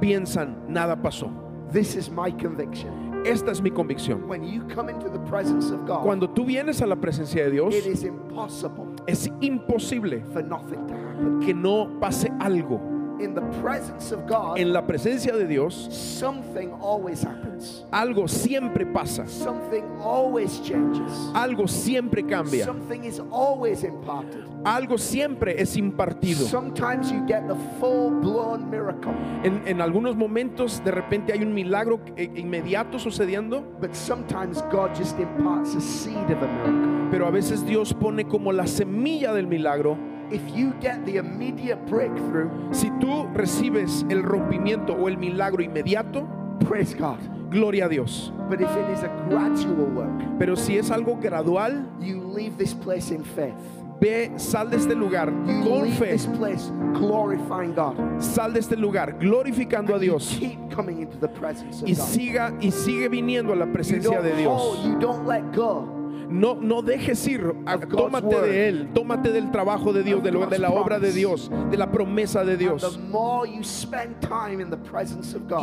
piensan 0.00 0.64
nada 0.68 1.00
pasó. 1.00 1.30
This 1.72 1.96
is 1.96 2.10
my 2.10 2.30
conviction. 2.32 3.12
Esta 3.24 3.52
es 3.52 3.62
mi 3.62 3.70
convicción. 3.70 4.28
When 4.28 4.42
you 4.42 4.66
come 4.74 4.90
into 4.90 5.08
the 5.08 5.20
presence 5.20 5.72
of 5.72 5.86
God, 5.86 6.02
Cuando 6.02 6.28
tú 6.28 6.44
vienes 6.44 6.82
a 6.82 6.86
la 6.86 6.96
presencia 6.96 7.44
de 7.44 7.50
Dios, 7.52 7.74
it 7.74 7.86
is 7.86 8.02
impossible 8.02 8.92
es 9.06 9.30
imposible 9.40 10.22
for 10.32 10.42
nothing 10.44 10.86
to 10.86 10.94
happen. 10.94 11.40
que 11.40 11.54
no 11.54 11.98
pase 12.00 12.30
algo. 12.40 12.91
In 13.22 13.34
the 13.34 13.42
presence 13.62 14.10
of 14.12 14.26
God, 14.26 14.58
En 14.58 14.72
la 14.72 14.82
presencia 14.84 15.32
de 15.36 15.46
Dios, 15.46 15.74
something 15.92 16.70
always 16.80 17.22
happens. 17.22 17.84
algo 17.92 18.26
siempre 18.26 18.84
pasa. 18.84 19.26
Something 19.28 19.84
always 20.00 20.60
changes. 20.62 21.12
Algo 21.32 21.68
siempre 21.68 22.24
cambia. 22.26 22.64
Something 22.64 23.04
is 23.04 23.20
always 23.30 23.84
imparted. 23.84 24.44
Algo 24.64 24.98
siempre 24.98 25.60
es 25.60 25.76
impartido. 25.76 26.46
Sometimes 26.46 27.12
you 27.12 27.24
get 27.26 27.46
the 27.46 27.54
full 27.78 28.10
blown 28.20 28.68
miracle, 28.68 29.12
En, 29.44 29.62
en 29.66 29.80
algunos 29.80 30.16
momentos 30.16 30.82
de 30.84 30.90
repente 30.90 31.32
hay 31.32 31.42
un 31.42 31.54
milagro 31.54 32.00
eh, 32.16 32.28
inmediato 32.34 32.98
sucediendo, 32.98 33.62
but 33.80 33.94
sometimes 33.94 34.62
God 34.72 34.90
just 34.96 35.18
imparts 35.20 35.74
a 35.76 35.80
seed 35.80 36.16
of 36.30 36.42
a 36.42 36.46
miracle. 36.48 37.08
pero 37.12 37.26
a 37.26 37.30
veces 37.30 37.64
Dios 37.64 37.92
pone 37.94 38.24
como 38.26 38.52
la 38.52 38.66
semilla 38.66 39.32
del 39.32 39.46
milagro. 39.46 39.96
If 40.32 40.40
you 40.56 40.72
get 40.80 41.04
the 41.04 41.18
immediate 41.18 41.84
breakthrough, 41.86 42.48
Si 42.72 42.88
tú 43.00 43.28
recibes 43.34 44.04
el 44.08 44.22
rompimiento 44.22 44.94
o 44.94 45.08
el 45.08 45.16
milagro 45.18 45.62
inmediato, 45.62 46.26
praise 46.66 46.94
God. 46.94 47.18
gloria 47.50 47.84
a 47.84 47.88
Dios. 47.88 48.32
But 48.48 48.60
if 48.60 48.70
it 48.70 48.90
is 48.90 49.02
a 49.02 49.08
gradual 49.28 49.90
work, 49.94 50.38
Pero 50.38 50.56
si 50.56 50.78
es 50.78 50.90
algo 50.90 51.16
gradual, 51.20 51.84
you 52.00 52.22
leave 52.22 52.56
this 52.56 52.72
place 52.74 53.10
in 53.14 53.22
faith. 53.24 53.54
ve, 54.00 54.32
sal 54.36 54.68
de 54.70 54.76
este 54.78 54.94
lugar 54.96 55.28
You 55.46 55.62
con 55.62 55.82
leave 55.84 55.96
fe. 55.98 56.12
this 56.12 56.26
place 56.26 56.70
glorifying 56.94 57.74
God. 57.74 57.94
Sal 58.20 58.52
de 58.52 58.60
este 58.60 58.76
lugar 58.76 59.16
glorificando 59.20 59.94
a 59.94 59.98
You 59.98 60.02
Dios 60.12 60.36
keep 60.40 60.58
coming 60.74 61.02
into 61.02 61.18
the 61.18 61.28
presence 61.28 61.82
of 61.82 61.88
y 61.88 61.94
God. 61.94 62.04
siga 62.06 62.52
y 62.60 62.70
sigue 62.72 63.08
viniendo 63.08 63.52
a 63.52 63.56
la 63.56 63.66
You 63.66 63.72
presencia 63.72 64.20
de 64.22 64.30
don't 64.30 64.46
hold, 64.46 64.76
Dios. 64.78 64.86
you 64.86 64.98
don't 64.98 65.26
let 65.26 65.42
go. 65.54 65.86
No, 66.32 66.54
no 66.54 66.82
dejes 66.82 67.26
ir, 67.28 67.52
tómate 67.96 68.26
de 68.46 68.68
él, 68.68 68.88
tómate 68.94 69.32
del 69.32 69.50
trabajo 69.50 69.92
de 69.92 70.02
Dios, 70.02 70.22
de, 70.22 70.30
lo- 70.32 70.40
de 70.46 70.58
la 70.58 70.70
obra 70.70 70.98
de. 70.98 71.12
Dios, 71.12 71.50
de 71.70 71.76
la 71.76 71.90
promesa 71.90 72.44
de 72.44 72.56
Dios. 72.56 72.82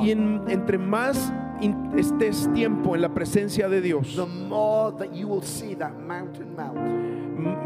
Y 0.05 0.11
en- 0.11 0.41
entre 0.47 0.77
más 0.77 1.33
estés 1.97 2.49
tiempo 2.53 2.95
en 2.95 3.01
la 3.01 3.09
presencia 3.13 3.67
de 3.67 3.81
Dios, 3.81 4.15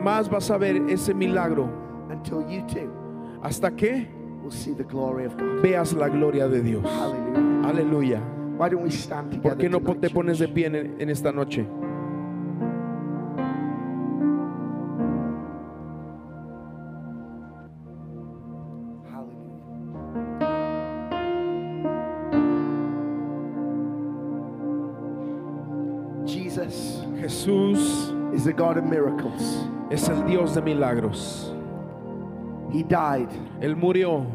más 0.04 0.30
vas 0.30 0.50
a 0.52 0.58
ver 0.58 0.78
ese 0.88 1.14
milagro 1.14 1.68
hasta 3.42 3.76
que 3.76 4.08
veas 5.62 5.94
la 5.94 6.10
gloria 6.10 6.48
de 6.48 6.62
Dios. 6.62 6.84
Aleluya. 7.66 8.22
¿Por 9.42 9.58
qué 9.58 9.70
no 9.70 9.80
te 10.00 10.10
pones 10.12 10.38
de 10.40 10.48
pie 10.48 10.68
en, 10.68 10.76
en 11.00 11.10
esta 11.10 11.32
noche? 11.32 11.66
God 28.64 28.78
of 28.78 28.86
miracles. 28.86 29.68
es 29.92 30.08
el 30.08 30.26
Dios 30.26 30.56
de 30.56 30.62
milagros. 30.62 31.52
He 32.72 32.82
died 32.82 33.28
Él 33.60 33.76
murió 33.76 34.26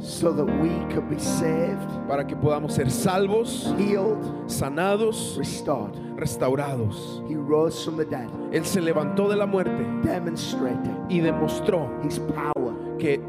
so 0.00 0.32
that 0.32 0.44
we 0.44 0.68
could 0.94 1.10
be 1.10 1.18
saved, 1.18 2.06
para 2.06 2.24
que 2.24 2.36
podamos 2.36 2.74
ser 2.74 2.88
salvos, 2.88 3.74
healed, 3.76 4.22
sanados, 4.46 5.36
restored. 5.36 5.92
restaurados. 6.16 7.28
He 7.28 7.34
rose 7.34 7.84
from 7.84 7.96
the 7.96 8.04
dead, 8.04 8.28
Él 8.52 8.64
se 8.64 8.80
levantó 8.80 9.28
de 9.28 9.34
la 9.34 9.46
muerte 9.46 9.84
y 11.08 11.18
demostró 11.18 11.90
his 12.04 12.20
power, 12.20 12.61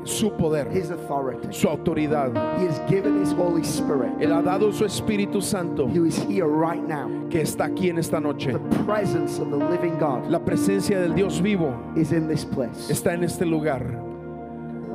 su 0.03 0.31
poder, 0.31 0.67
his 0.71 0.89
authority. 0.91 1.47
su 1.51 1.67
autoridad, 1.67 2.31
He 2.59 2.67
has 2.67 2.79
given 2.89 3.19
his 3.21 3.31
Holy 3.33 3.63
Spirit, 3.63 4.11
Él 4.19 4.31
ha 4.31 4.41
dado 4.41 4.71
su 4.71 4.85
Espíritu 4.85 5.41
Santo 5.41 5.85
who 5.87 6.05
is 6.05 6.17
here 6.29 6.47
right 6.47 6.81
now. 6.87 7.09
que 7.29 7.41
está 7.41 7.65
aquí 7.65 7.89
en 7.89 7.97
esta 7.97 8.19
noche. 8.19 8.51
The 8.53 8.83
presence 8.85 9.39
of 9.39 9.49
the 9.49 9.57
living 9.57 9.97
God 9.99 10.29
La 10.29 10.39
presencia 10.39 10.99
del 10.99 11.13
Dios 11.15 11.39
vivo 11.41 11.73
is 11.95 12.11
in 12.11 12.27
this 12.27 12.45
place. 12.45 12.89
está 12.91 13.13
en 13.13 13.23
este 13.23 13.45
lugar. 13.45 13.81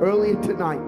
Earlier 0.01 0.35
tonight, 0.41 0.79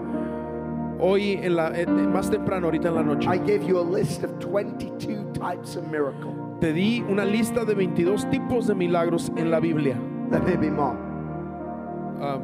Hoy, 1.04 1.40
en 1.42 1.56
la, 1.56 1.72
eh, 1.74 1.88
más 1.88 2.30
temprano, 2.30 2.68
ahorita 2.68 2.90
en 2.90 2.96
la 2.96 3.02
noche, 3.02 3.28
I 3.28 3.40
gave 3.40 3.64
you 3.68 3.80
a 3.80 3.84
list 3.84 4.24
of 4.24 4.30
22 4.40 5.34
types 5.34 5.76
of 5.76 5.88
miracle. 5.88 6.32
te 6.60 6.72
di 6.74 7.02
una 7.10 7.26
lista 7.26 7.66
de 7.66 7.74
22 7.74 8.30
tipos 8.30 8.68
de 8.68 8.76
milagros 8.76 9.32
en 9.36 9.50
la 9.50 9.60
Biblia. 9.60 9.98
There 10.30 10.42
may 10.44 10.56
be 10.58 10.70
more. 10.70 10.96
Ah, 12.22 12.38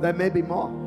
There 0.00 0.12
may 0.12 0.30
be 0.30 0.42
more. 0.42 0.86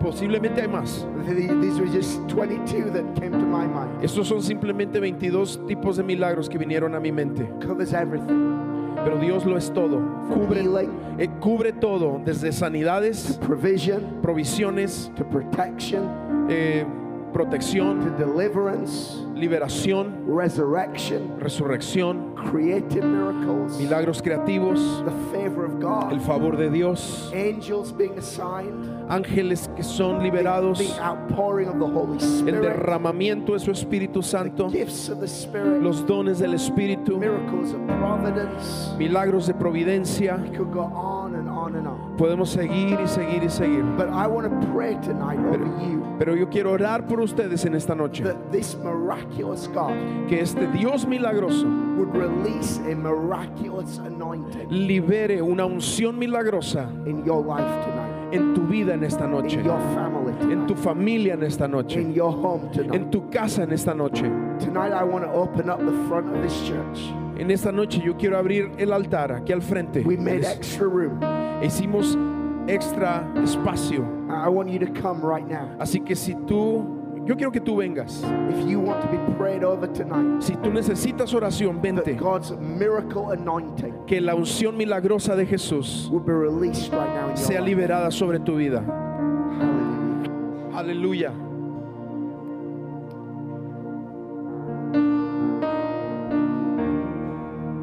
posiblemente 0.00 0.60
hay 0.62 0.68
más. 0.68 1.06
These 1.26 1.78
were 1.78 1.86
just 1.86 2.26
22 2.28 2.90
that 2.90 3.04
came 3.14 3.32
to 3.32 3.38
my 3.38 3.66
mind. 3.66 4.02
Estos 4.02 4.28
son 4.28 4.42
simplemente 4.42 4.98
22 4.98 5.66
tipos 5.66 5.96
de 5.96 6.02
milagros 6.02 6.48
que 6.48 6.58
vinieron 6.58 6.94
a 6.94 7.00
mi 7.00 7.12
mente. 7.12 7.48
Covers 7.60 7.92
everything. 7.92 8.58
Pero 9.04 9.18
Dios 9.18 9.44
lo 9.46 9.56
es 9.56 9.72
todo. 9.72 10.00
Cubre, 10.28 10.62
eh, 11.18 11.28
cubre 11.40 11.72
todo, 11.72 12.20
desde 12.24 12.52
sanidades, 12.52 13.38
provision, 13.46 14.18
provisiones, 14.20 15.10
to 15.16 15.24
protection, 15.24 16.46
eh, 16.50 16.84
to 16.84 17.32
protección, 17.32 18.16
deliverance, 18.18 19.16
liberación, 19.40 20.24
resurrection, 20.26 21.40
resurrección, 21.40 22.34
creative 22.34 23.04
miracles, 23.04 23.78
milagros 23.78 24.22
creativos, 24.22 24.78
the 25.04 25.10
favor 25.32 25.64
of 25.64 25.72
el 25.74 25.80
God, 25.80 26.20
favor 26.22 26.56
de 26.56 26.70
Dios, 26.70 27.30
angels 27.34 27.92
being 27.92 28.16
assigned, 28.18 28.86
ángeles 29.08 29.68
que 29.74 29.82
son 29.82 30.22
liberados, 30.22 30.78
the 30.78 31.02
outpouring 31.02 31.68
of 31.68 31.78
the 31.78 31.86
Holy 31.86 32.18
el 32.18 32.20
Spirit, 32.20 32.62
derramamiento 32.62 33.54
de 33.54 33.60
su 33.60 33.70
Espíritu 33.70 34.22
Santo, 34.22 34.68
gifts 34.68 35.08
of 35.08 35.20
the 35.20 35.28
Spirit, 35.28 35.82
los 35.82 36.06
dones 36.06 36.38
del 36.38 36.54
Espíritu, 36.54 37.18
miracles 37.18 37.72
of 37.72 37.80
providence. 37.98 38.94
milagros 38.98 39.46
de 39.46 39.54
providencia. 39.54 40.36
We 40.42 40.56
could 40.56 40.72
go 40.72 40.82
on 40.82 41.19
on 41.70 41.76
and 41.76 41.86
on. 41.86 42.16
Podemos 42.16 42.48
seguir 42.50 42.98
y 43.00 43.06
seguir 43.06 43.42
y 43.42 43.48
seguir. 43.48 43.82
But 43.96 44.08
I 44.08 44.26
want 44.26 44.48
to 44.50 44.66
pray 44.72 44.94
tonight 45.02 45.38
over 45.38 45.64
you 45.82 46.04
Pero 46.18 46.34
yo 46.34 46.46
quiero 46.48 46.72
orar 46.72 47.06
por 47.08 47.20
ustedes 47.20 47.64
en 47.64 47.74
esta 47.74 47.94
noche. 47.94 48.22
that 48.24 48.50
this 48.52 48.76
miraculous 48.76 49.68
God 49.68 49.94
Que 50.28 50.40
este 50.40 50.66
Dios 50.72 51.06
milagroso 51.06 51.64
would 51.96 52.14
release 52.14 52.78
a 52.78 52.94
miraculous 52.94 53.98
anointing 53.98 54.68
libere 54.70 55.40
una 55.42 55.64
unción 55.66 56.16
milagrosa 56.18 56.88
in 57.06 57.24
your 57.24 57.42
life 57.42 57.64
tonight, 57.84 58.34
en 58.34 58.54
tu 58.54 58.62
vida 58.66 58.92
en 58.94 59.02
esta 59.04 59.26
noche, 59.26 59.54
in 59.58 59.64
your 59.64 59.80
family 59.94 60.32
en 60.52 60.66
tu 60.66 60.74
tonight, 60.74 60.84
familia 60.84 61.34
en 61.34 61.42
esta 61.42 61.64
in 61.64 61.70
noche, 61.70 62.12
your 62.12 62.32
home 62.32 62.64
en 62.66 62.72
tonight. 62.72 63.10
tu 63.10 63.28
casa 63.30 63.62
en 63.62 63.72
esta 63.72 63.94
noche. 63.94 64.22
Tonight, 64.60 64.92
I 64.92 65.02
want 65.04 65.24
to 65.24 65.30
open 65.32 65.70
up 65.70 65.78
the 65.80 65.92
front 66.08 66.34
of 66.34 66.42
this 66.42 66.60
church. 66.66 67.12
En 67.40 67.50
esta 67.50 67.72
noche 67.72 68.02
yo 68.04 68.16
quiero 68.18 68.36
abrir 68.36 68.70
el 68.76 68.92
altar 68.92 69.32
aquí 69.32 69.52
al 69.54 69.62
frente. 69.62 70.02
We 70.04 70.18
made 70.18 70.44
extra 70.44 70.86
room. 70.86 71.18
Hicimos 71.62 72.18
extra 72.68 73.26
espacio. 73.42 74.04
I 74.28 74.46
want 74.50 74.68
you 74.68 74.78
to 74.78 74.92
come 75.00 75.22
right 75.22 75.46
now. 75.48 75.74
Así 75.78 76.04
que 76.04 76.14
si 76.14 76.34
tú, 76.46 77.24
yo 77.24 77.34
quiero 77.36 77.50
que 77.50 77.60
tú 77.62 77.76
vengas. 77.76 78.22
If 78.50 78.68
you 78.68 78.78
want 78.78 79.00
to 79.00 79.08
be 79.08 79.16
prayed 79.38 79.64
over 79.64 79.86
tonight, 79.90 80.42
Si 80.42 80.54
tú 80.56 80.70
necesitas 80.70 81.32
oración, 81.32 81.80
vente. 81.80 82.12
God's 82.14 82.52
miracle 82.58 83.32
anointing 83.32 84.04
Que 84.06 84.20
la 84.20 84.34
unción 84.34 84.76
milagrosa 84.76 85.34
de 85.34 85.46
Jesús 85.46 86.10
will 86.10 86.20
be 86.20 86.34
released 86.34 86.92
right 86.92 87.08
now 87.14 87.30
in 87.30 87.36
sea 87.38 87.58
life. 87.58 87.64
liberada 87.70 88.10
sobre 88.10 88.38
tu 88.40 88.56
vida. 88.56 88.84
Aleluya. 90.74 91.32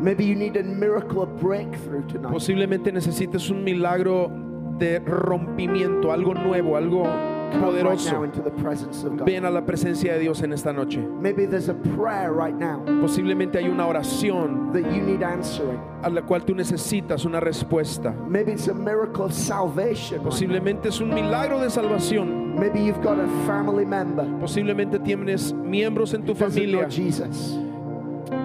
Maybe 0.07 0.23
you 0.23 0.35
need 0.35 0.55
a 0.55 0.63
miracle 0.63 1.21
of 1.21 1.37
breakthrough 1.41 2.07
tonight. 2.07 2.31
Posiblemente 2.31 2.93
necesites 2.93 3.49
un 3.49 3.65
milagro 3.65 4.31
de 4.79 4.99
rompimiento, 4.99 6.13
algo 6.13 6.33
nuevo, 6.33 6.77
algo 6.77 7.03
poderoso. 7.59 8.25
Ven 9.25 9.43
a 9.43 9.49
la 9.49 9.65
presencia 9.65 10.13
de 10.13 10.19
Dios 10.19 10.41
en 10.43 10.53
esta 10.53 10.71
noche. 10.71 10.99
Maybe 10.99 11.45
there's 11.45 11.67
a 11.67 11.73
prayer 11.73 12.31
right 12.31 12.55
now 12.55 12.85
Posiblemente 13.01 13.57
hay 13.57 13.67
una 13.67 13.85
oración 13.85 14.71
that 14.71 14.89
you 14.93 15.01
need 15.01 15.23
answering. 15.23 15.77
a 16.01 16.09
la 16.09 16.21
cual 16.21 16.45
tú 16.45 16.55
necesitas 16.55 17.25
una 17.25 17.41
respuesta. 17.41 18.13
Maybe 18.29 18.53
it's 18.53 18.69
a 18.69 18.73
miracle 18.73 19.25
of 19.25 19.33
salvation. 19.33 20.19
right 20.19 20.23
now. 20.23 20.29
Posiblemente 20.29 20.87
es 20.87 21.01
un 21.01 21.13
milagro 21.13 21.59
de 21.59 21.69
salvación. 21.69 22.57
Maybe 22.57 22.79
you've 22.79 23.03
got 23.03 23.19
a 23.19 23.27
family 23.45 23.85
member 23.85 24.25
Posiblemente 24.39 24.99
tienes 24.99 25.51
miembros 25.51 26.13
en 26.13 26.23
tu 26.23 26.33
familia 26.33 26.87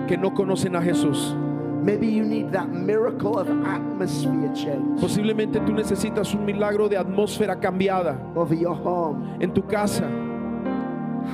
que 0.08 0.16
no 0.16 0.34
conocen 0.34 0.74
a 0.74 0.82
Jesús. 0.82 1.36
Maybe 1.82 2.06
you 2.06 2.24
need 2.24 2.52
that 2.52 2.68
miracle 2.68 3.38
of 3.38 3.48
atmosphere 3.66 4.52
change 4.54 5.00
Posiblemente 5.00 5.58
tú 5.60 5.72
necesitas 5.72 6.32
un 6.32 6.44
milagro 6.44 6.88
de 6.88 6.96
atmósfera 6.96 7.58
cambiada 7.58 8.16
over 8.36 8.54
your 8.54 8.74
home. 8.74 9.36
en 9.40 9.52
tu 9.52 9.62
casa. 9.62 10.08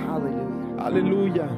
Hallelujah. 0.06 0.78
Aleluya. 0.78 1.48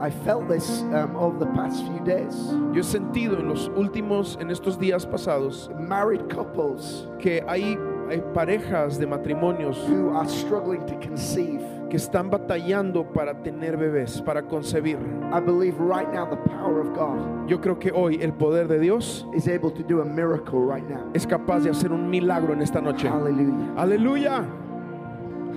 I 0.00 0.10
felt 0.10 0.48
this 0.48 0.82
um, 0.92 1.14
over 1.14 1.38
the 1.38 1.46
past 1.52 1.84
few 1.84 2.00
days. 2.04 2.34
Yo 2.72 2.80
he 2.80 2.82
sentido 2.82 3.38
en 3.38 3.48
los 3.48 3.68
últimos, 3.68 4.36
en 4.40 4.50
estos 4.50 4.76
días 4.76 5.06
pasados, 5.06 5.70
Married 5.78 6.28
couples 6.28 7.06
que 7.20 7.40
hay, 7.46 7.76
hay 8.10 8.20
parejas 8.34 8.98
de 8.98 9.06
matrimonios 9.06 9.78
who 9.88 10.10
are 10.16 10.28
struggling 10.28 10.84
to 10.86 10.94
conceive. 11.00 11.60
que 11.88 11.96
están 11.98 12.30
batallando 12.30 13.04
para 13.12 13.34
tener 13.42 13.76
bebés, 13.76 14.22
para 14.22 14.42
concebir. 14.42 14.96
I 15.30 15.40
believe 15.40 15.74
right 15.78 16.10
now 16.10 16.24
the 16.24 16.36
power 16.50 16.80
of 16.80 16.94
God 16.94 17.46
Yo 17.48 17.58
creo 17.60 17.78
que 17.78 17.90
hoy 17.92 18.18
el 18.22 18.32
poder 18.32 18.66
de 18.66 18.78
Dios 18.78 19.26
is 19.34 19.46
able 19.46 19.70
to 19.70 19.82
do 19.82 20.00
a 20.00 20.04
miracle 20.04 20.60
right 20.60 20.88
now. 20.88 21.10
es 21.14 21.26
capaz 21.26 21.60
de 21.64 21.70
hacer 21.70 21.92
un 21.92 22.08
milagro 22.08 22.52
en 22.54 22.62
esta 22.62 22.80
noche. 22.80 23.08
Aleluya, 23.08 24.44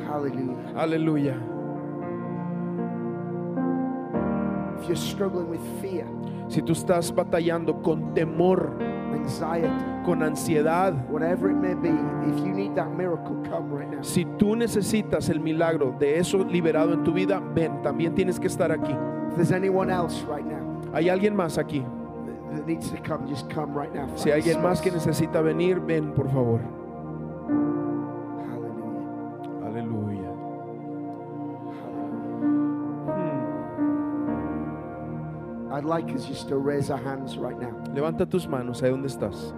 Hallelujah. 0.08 0.74
aleluya. 0.76 1.36
If 4.82 4.88
you're 4.90 4.96
struggling 4.98 5.50
with 5.50 5.62
fear, 5.82 6.06
Si 6.48 6.62
tú 6.62 6.74
estás 6.74 7.12
batallando 7.16 7.82
con 7.82 8.14
temor, 8.14 8.78
anxiety, 9.26 9.68
con 10.06 10.22
ansiedad, 10.24 10.94
whatever 11.10 11.50
it 11.50 11.58
may 11.58 11.74
be, 11.74 11.90
if 12.30 12.38
you 12.46 12.54
need 12.54 12.76
that 12.76 12.90
miracle, 12.96 13.36
come 13.50 13.70
right 13.72 13.90
now. 13.90 14.02
si 14.04 14.26
tú 14.38 14.56
necesitas 14.56 15.30
el 15.30 15.40
milagro 15.40 15.96
de 16.00 16.20
eso 16.20 16.44
liberado 16.44 16.94
en 16.94 17.04
tu 17.04 17.12
vida, 17.14 17.40
ven, 17.54 17.82
también 17.82 18.14
tienes 18.14 18.40
que 18.40 18.48
estar 18.48 18.72
aquí. 18.72 18.94
If 19.30 19.36
there's 19.36 19.52
anyone 19.52 19.90
else 19.92 20.24
right 20.30 20.46
now 20.46 20.64
Hay 20.94 21.10
alguien 21.10 21.36
más 21.36 21.58
aquí. 21.58 21.82
that- 21.82 22.66
needs 22.68 22.90
to 22.90 22.98
come, 23.04 23.28
just 23.28 23.50
come 23.54 23.74
right 23.74 23.94
now. 23.94 24.08
Si 24.16 24.30
hay 24.32 24.40
alguien 24.42 24.62
más 24.62 24.80
que 24.82 24.90
necesita 24.92 25.42
venir, 25.42 25.80
ven, 25.82 26.14
por 26.14 26.30
favor. 26.30 26.62
I'd 35.76 35.84
like 35.84 36.10
us 36.16 36.26
just 36.26 36.48
to 36.48 36.56
raise 36.56 36.90
our 36.90 36.98
hands 36.98 37.38
right 37.38 37.60
now. 37.60 37.72
Levanta 37.94 38.26
tus 38.26 38.48
manos 38.48 38.82
ahí 38.82 38.92
donde 38.92 39.10
estás. 39.10 39.52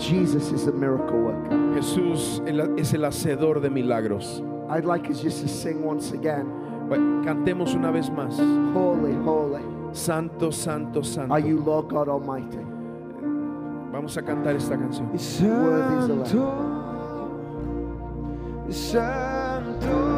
Jesus 0.00 0.52
is 0.52 0.66
the 0.66 0.72
miracle 0.72 1.18
worker. 1.18 1.50
Jesús 1.74 2.40
es 2.78 2.94
el 2.94 3.00
hacedor 3.00 3.60
de 3.60 3.68
milagros. 3.68 4.40
I'd 4.70 4.84
like 4.84 5.10
us 5.10 5.20
just 5.20 5.42
to 5.42 5.48
sing 5.48 5.82
once 5.82 6.12
again. 6.12 6.46
Cantemos 7.24 7.74
una 7.74 7.90
vez 7.90 8.08
más. 8.08 8.38
Holy, 8.72 9.14
holy 9.24 9.64
Santo, 9.92 10.52
santo, 10.52 11.02
santo. 11.02 11.34
are 11.34 11.40
you, 11.40 11.58
Lord 11.58 11.88
God 11.88 12.08
Almighty. 12.08 12.58
Vamos 13.90 14.16
a 14.16 14.22
cantar 14.22 14.54
esta 14.54 14.76
canción. 14.76 15.10
Lamb. 15.12 16.24
Santo, 18.70 20.11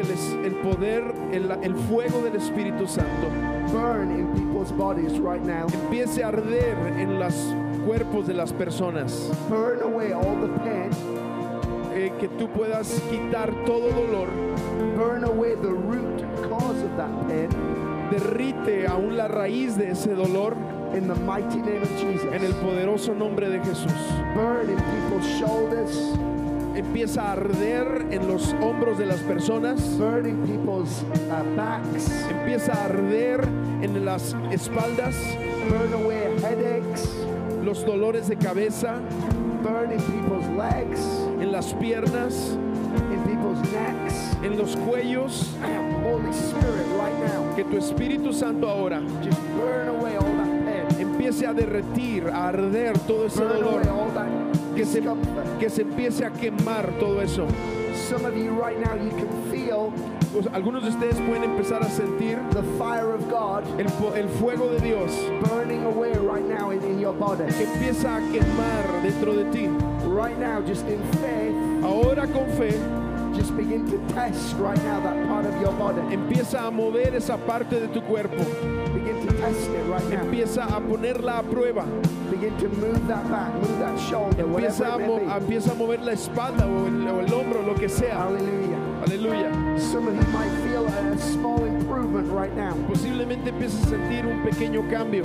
que 0.00 0.04
les- 0.04 0.32
el 0.44 0.54
poder, 0.56 1.02
el, 1.32 1.50
el 1.62 1.74
fuego 1.74 2.22
del 2.22 2.36
Espíritu 2.36 2.86
Santo 2.86 3.26
burn 3.72 4.10
in 4.12 4.26
people's 4.32 4.70
bodies 4.72 5.18
right 5.18 5.42
now. 5.42 5.66
empiece 5.84 6.22
a 6.22 6.28
arder 6.28 6.76
en 6.98 7.18
los 7.18 7.34
cuerpos 7.84 8.26
de 8.26 8.34
las 8.34 8.52
personas. 8.52 9.30
Burn 9.48 9.82
away 9.82 10.12
all 10.12 10.36
the 10.40 10.48
pain. 10.60 10.90
Eh, 11.94 12.12
que 12.20 12.28
tú 12.28 12.48
puedas 12.48 13.00
quitar 13.10 13.52
todo 13.66 13.90
dolor, 13.90 14.28
Burn 14.96 15.24
away 15.24 15.54
the 15.56 15.68
root 15.72 16.22
cause 16.48 16.80
of 16.84 16.96
that 16.96 17.10
pain 17.28 17.48
derrite 18.10 18.86
aún 18.86 19.16
la 19.16 19.26
raíz 19.28 19.76
de 19.76 19.90
ese 19.90 20.14
dolor 20.14 20.54
in 20.96 21.06
the 21.08 21.14
mighty 21.26 21.58
name 21.58 21.82
of 21.82 21.90
Jesus. 22.00 22.24
en 22.32 22.42
el 22.44 22.52
poderoso 22.54 23.14
nombre 23.14 23.48
de 23.50 23.58
Jesús. 23.60 23.92
Burn 24.34 24.70
in 24.70 24.76
people's 24.76 25.26
shoulders. 25.38 26.16
Empieza 26.78 27.22
a 27.22 27.32
arder 27.32 28.06
en 28.12 28.28
los 28.28 28.54
hombros 28.62 28.98
de 28.98 29.06
las 29.06 29.18
personas, 29.20 29.80
Burn 29.98 30.26
in 30.26 30.42
people's 30.46 31.02
uh, 31.02 31.56
backs. 31.56 32.08
empieza 32.30 32.72
a 32.72 32.84
arder 32.84 33.40
en 33.82 34.04
las 34.04 34.34
espaldas, 34.52 35.16
Burn 35.68 35.92
away 36.04 36.36
headaches. 36.40 37.10
los 37.64 37.84
dolores 37.84 38.28
de 38.28 38.36
cabeza, 38.36 39.00
Burn 39.62 39.90
in 39.90 40.00
people's 40.02 40.46
legs. 40.56 41.00
en 41.40 41.50
las 41.50 41.74
piernas, 41.74 42.56
In 43.12 43.20
people's 43.24 43.58
necks. 43.72 44.36
en 44.44 44.56
los 44.56 44.76
cuellos. 44.76 45.50
Holy 46.04 46.30
Spirit, 46.30 46.86
right 46.96 47.18
now, 47.34 47.54
Que 47.56 47.64
tu 47.64 47.76
Espíritu 47.76 48.32
Santo 48.32 48.68
ahora 48.68 49.00
just 49.22 49.40
burn 49.56 49.88
away 49.88 50.14
all 50.16 50.22
that 50.36 50.64
pain. 50.64 51.00
empiece 51.00 51.44
a 51.44 51.52
derretir, 51.52 52.28
a 52.28 52.48
arder 52.48 52.96
todo 53.00 53.26
ese 53.26 53.40
Burn 53.40 53.48
dolor, 53.60 53.80
away 53.82 53.88
all 53.88 54.10
that 54.14 54.28
que 54.78 54.86
se, 54.86 55.02
que 55.58 55.68
se 55.68 55.82
empiece 55.82 56.24
a 56.24 56.30
quemar 56.30 56.88
todo 57.00 57.20
eso. 57.20 57.48
Some 58.08 58.24
of 58.24 58.36
you 58.36 58.52
right 58.52 58.78
now, 58.78 58.94
you 58.94 59.10
can 59.10 59.28
feel 59.50 59.92
Pues, 60.32 60.46
algunos 60.52 60.84
de 60.84 60.90
ustedes 60.90 61.16
pueden 61.26 61.42
empezar 61.42 61.82
a 61.82 61.88
sentir 61.88 62.38
the 62.50 62.62
fire 62.78 63.12
of 63.12 63.28
God 63.28 63.64
el, 63.80 63.88
el 64.14 64.28
fuego 64.28 64.68
de 64.68 64.78
Dios 64.78 65.10
burning 65.48 65.84
away 65.84 66.12
right 66.12 66.44
now 66.44 66.70
in, 66.70 66.80
in 66.84 67.00
your 67.00 67.12
body. 67.14 67.44
que 67.46 67.64
empieza 67.64 68.18
a 68.18 68.20
quemar 68.30 69.02
dentro 69.02 69.34
de 69.34 69.50
ti. 69.50 69.66
Right 70.06 70.38
now, 70.38 70.60
just 70.60 70.86
in 70.86 71.02
faith, 71.14 71.54
Ahora 71.82 72.28
con 72.28 72.46
fe 72.56 72.70
just 73.34 73.56
begin 73.56 73.84
to 73.90 73.98
test 74.14 74.54
right 74.58 74.78
now 74.84 75.00
that 75.00 75.26
part 75.26 75.44
of 75.44 75.60
your 75.60 75.72
body. 75.72 76.00
empieza 76.14 76.66
a 76.66 76.70
mover 76.70 77.16
esa 77.16 77.36
parte 77.36 77.80
de 77.80 77.88
tu 77.88 78.00
cuerpo, 78.02 78.44
test 79.40 79.68
it 79.70 79.84
right 79.88 80.04
now. 80.10 80.20
empieza 80.24 80.64
a 80.64 80.80
ponerla 80.80 81.38
a 81.38 81.42
prueba, 81.42 81.84
Begin 82.30 82.56
to 82.58 82.68
move 82.68 83.06
that 83.08 83.28
back, 83.30 83.52
move 83.54 83.78
that 83.78 83.98
shoulder, 83.98 84.46
whatever 84.46 84.68
empieza 84.68 84.94
a, 84.94 84.98
mo- 84.98 85.20
empieza 85.36 85.70
a 85.72 85.74
mover 85.74 86.00
la 86.02 86.12
espalda 86.12 86.66
o 86.66 86.86
el, 86.86 87.08
o 87.08 87.20
el 87.20 87.32
hombro, 87.32 87.62
lo 87.62 87.74
que 87.74 87.88
sea. 87.88 88.22
Aleluya. 89.04 89.78
Some 89.78 90.08
of 90.08 90.14
you 90.14 90.32
might 90.32 90.50
feel 90.62 90.86
a, 90.86 91.12
a 91.12 91.18
small 91.18 91.64
improvement 91.64 92.28
right 92.30 92.54
now. 92.54 92.74
Posiblemente 92.88 93.48
empieces 93.50 93.84
a 93.84 93.90
sentir 93.90 94.26
un 94.26 94.42
pequeño 94.44 94.88
cambio. 94.90 95.22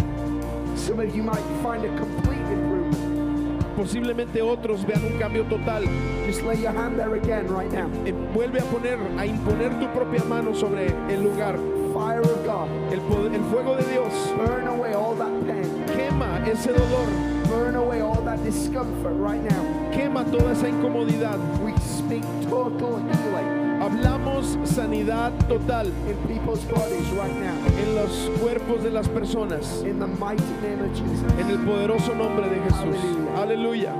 Some 0.75 0.99
of 0.99 1.13
you 1.15 1.23
might 1.23 1.43
find 1.61 1.83
a 1.83 1.89
complete 1.97 2.39
improvement. 2.51 3.75
Posiblemente 3.75 4.41
otros 4.41 4.85
vean 4.85 5.03
un 5.03 5.19
cambio 5.19 5.43
total. 5.45 5.83
Just 6.25 6.43
lay 6.43 6.55
your 6.61 6.71
hand 6.71 6.97
there 6.97 7.15
again 7.15 7.47
right 7.47 7.71
now. 7.71 7.89
Eh, 8.05 8.13
Vuelve 8.33 8.59
a 8.59 8.63
poner, 8.65 8.97
a 9.17 9.25
imponer 9.25 9.77
tu 9.79 9.87
propia 9.87 10.23
mano 10.23 10.53
sobre 10.53 10.87
el 11.09 11.23
lugar. 11.23 11.57
Fire 11.93 12.21
of 12.21 12.42
God, 12.53 12.69
El, 12.93 12.99
poder- 13.01 13.33
el 13.33 13.41
fuego 13.49 13.75
de 13.75 13.83
Dios 13.91 14.13
burn 14.37 14.67
away 14.67 14.93
all 14.93 15.15
that 15.15 15.31
pain. 15.47 15.83
quema 15.95 16.39
ese 16.47 16.67
dolor, 16.67 17.07
Burn 17.49 17.75
away 17.75 18.01
all 18.01 18.21
that 18.25 18.43
discomfort 18.43 19.13
right 19.17 19.41
now. 19.41 19.63
quema 19.91 20.23
toda 20.25 20.51
esa 20.51 20.67
incomodidad. 20.69 21.37
We 21.63 21.73
speak 21.79 22.23
total 22.49 22.97
healing 22.99 23.79
Hablamos 23.81 24.55
sanidad 24.65 25.31
total 25.49 25.87
in 26.07 26.15
people's 26.27 26.63
bodies 26.65 27.07
right 27.17 27.35
now. 27.35 27.55
en 27.81 27.95
los 27.95 28.29
cuerpos 28.39 28.83
de 28.83 28.91
las 28.91 29.07
personas. 29.07 29.81
In 29.83 29.99
the 29.99 30.07
mighty 30.07 30.43
name 30.61 30.79
of 30.83 30.91
Jesus. 30.93 31.31
En 31.39 31.49
el 31.49 31.57
poderoso 31.65 32.13
nombre 32.15 32.47
de 32.49 32.59
Jesús. 32.69 32.97
Aleluya. 33.35 33.93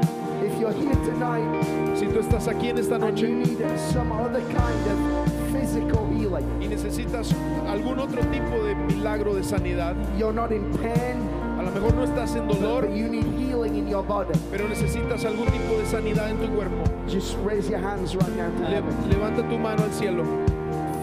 If 0.44 0.60
you're 0.60 0.74
here 0.74 0.94
tonight 1.06 1.64
Si 1.98 2.06
tú 2.06 2.20
estás 2.20 2.48
aquí 2.48 2.70
en 2.70 2.78
esta 2.78 2.96
and 2.96 3.18
you 3.18 3.30
noche 3.30 3.58
need 3.58 3.80
some 3.92 4.12
other 4.12 4.42
kind 4.42 4.88
of 4.92 5.33
physical 5.54 6.08
healing, 6.18 6.46
y 6.62 6.68
necesitas 6.68 7.30
algún 7.70 8.00
otro 8.00 8.20
tipo 8.32 8.64
de 8.66 8.76
milagro 8.76 9.34
de 9.36 9.44
sanidad, 9.44 9.96
you're 10.18 10.34
not 10.34 10.52
in 10.52 10.64
pain, 10.82 11.22
a 11.60 11.64
lo 11.64 11.72
mejor 11.72 11.94
no 11.94 12.04
estás 12.04 12.36
en 12.36 12.48
dolor, 12.48 12.88
but 12.88 12.96
you 12.96 13.08
need 13.08 13.26
healing 13.38 13.76
in 13.76 13.88
your 13.88 14.04
body, 14.04 14.34
pero 14.52 14.68
necesitas 14.68 15.24
algún 15.26 15.46
tipo 15.48 15.78
de 15.78 15.86
sanidad 15.86 16.30
en 16.30 16.38
tu 16.40 16.48
cuerpo. 16.56 16.84
just 17.08 17.38
raise 17.46 17.70
your 17.70 17.80
hands 17.80 18.16
right 18.16 18.36
now 18.36 18.50
to 18.58 18.62
Le- 18.64 18.76
heaven. 18.76 19.10
levanta 19.10 19.48
tu 19.48 19.58
mano 19.58 19.84
al 19.84 19.92
cielo. 19.92 20.24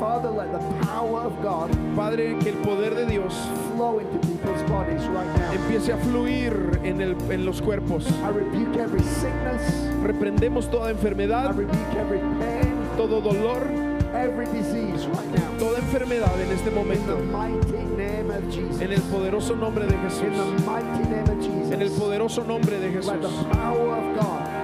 Father, 0.01 0.31
let 0.31 0.51
the 0.51 0.87
power 0.87 1.21
of 1.27 1.33
God 1.43 1.69
Padre, 1.95 2.35
que 2.41 2.49
el 2.49 2.57
poder 2.63 2.95
de 2.95 3.05
Dios 3.05 3.35
flow 3.77 3.99
into 4.01 4.19
people's 4.27 4.63
bodies 4.71 5.05
right 5.09 5.29
now. 5.39 5.53
empiece 5.53 5.93
a 5.93 5.99
fluir 5.99 6.81
en, 6.83 7.03
el, 7.03 7.15
en 7.31 7.45
los 7.45 7.61
cuerpos. 7.61 8.07
I 8.25 8.31
rebuke 8.31 8.77
every 8.79 9.03
sickness, 9.03 9.63
Reprendemos 10.03 10.71
toda 10.71 10.89
I 10.89 10.93
enfermedad, 10.93 11.55
rebuke 11.55 11.95
every 11.99 12.21
pain, 12.41 12.73
todo 12.97 13.21
dolor, 13.21 13.61
every 14.21 14.47
disease 14.47 15.07
right 15.07 15.27
now. 15.29 15.59
toda 15.59 15.79
enfermedad 15.79 16.41
en 16.41 16.53
este 16.53 16.71
momento. 16.71 17.19
En 18.81 18.93
el 18.93 19.01
poderoso 19.03 19.57
nombre 19.57 19.87
de 19.87 19.97
Jesús. 19.99 20.23
En 21.71 21.83
el 21.83 21.91
poderoso 21.91 22.45
nombre 22.45 22.79
de 22.79 22.91
Jesús. 22.93 23.13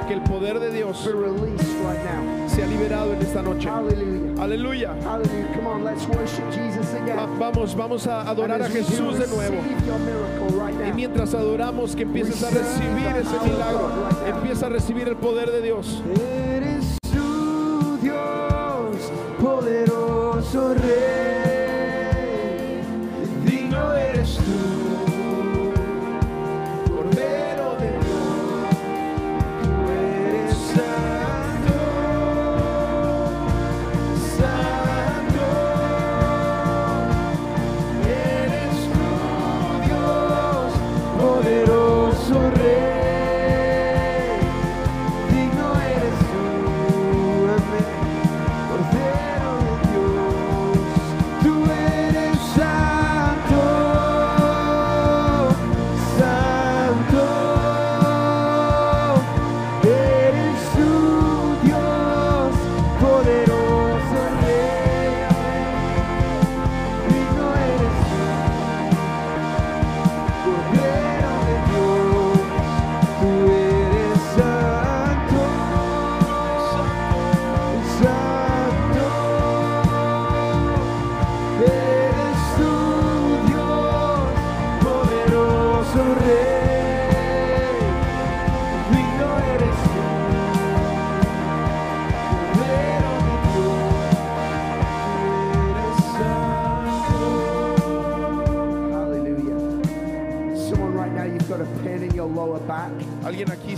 Que 0.08 0.14
el 0.14 0.22
poder 0.22 0.60
de 0.60 0.70
Dios 0.70 1.10
sea 2.46 2.66
liberado 2.66 3.12
en 3.12 3.22
esta 3.22 3.42
noche. 3.42 3.68
Aleluya. 4.38 4.94
Vamos, 7.38 7.74
vamos 7.74 8.06
a 8.06 8.20
adorar 8.22 8.62
a 8.62 8.68
Jesús 8.68 9.18
de 9.18 9.26
nuevo. 9.26 9.56
Y 10.88 10.92
mientras 10.92 11.34
adoramos, 11.34 11.96
que 11.96 12.02
empieces 12.02 12.42
a 12.44 12.50
recibir 12.50 13.06
ese 13.16 13.50
milagro. 13.50 13.90
Empieza 14.26 14.66
a 14.66 14.68
recibir 14.68 15.08
el 15.08 15.16
poder 15.16 15.50
de 15.50 15.62
Dios. 15.62 16.02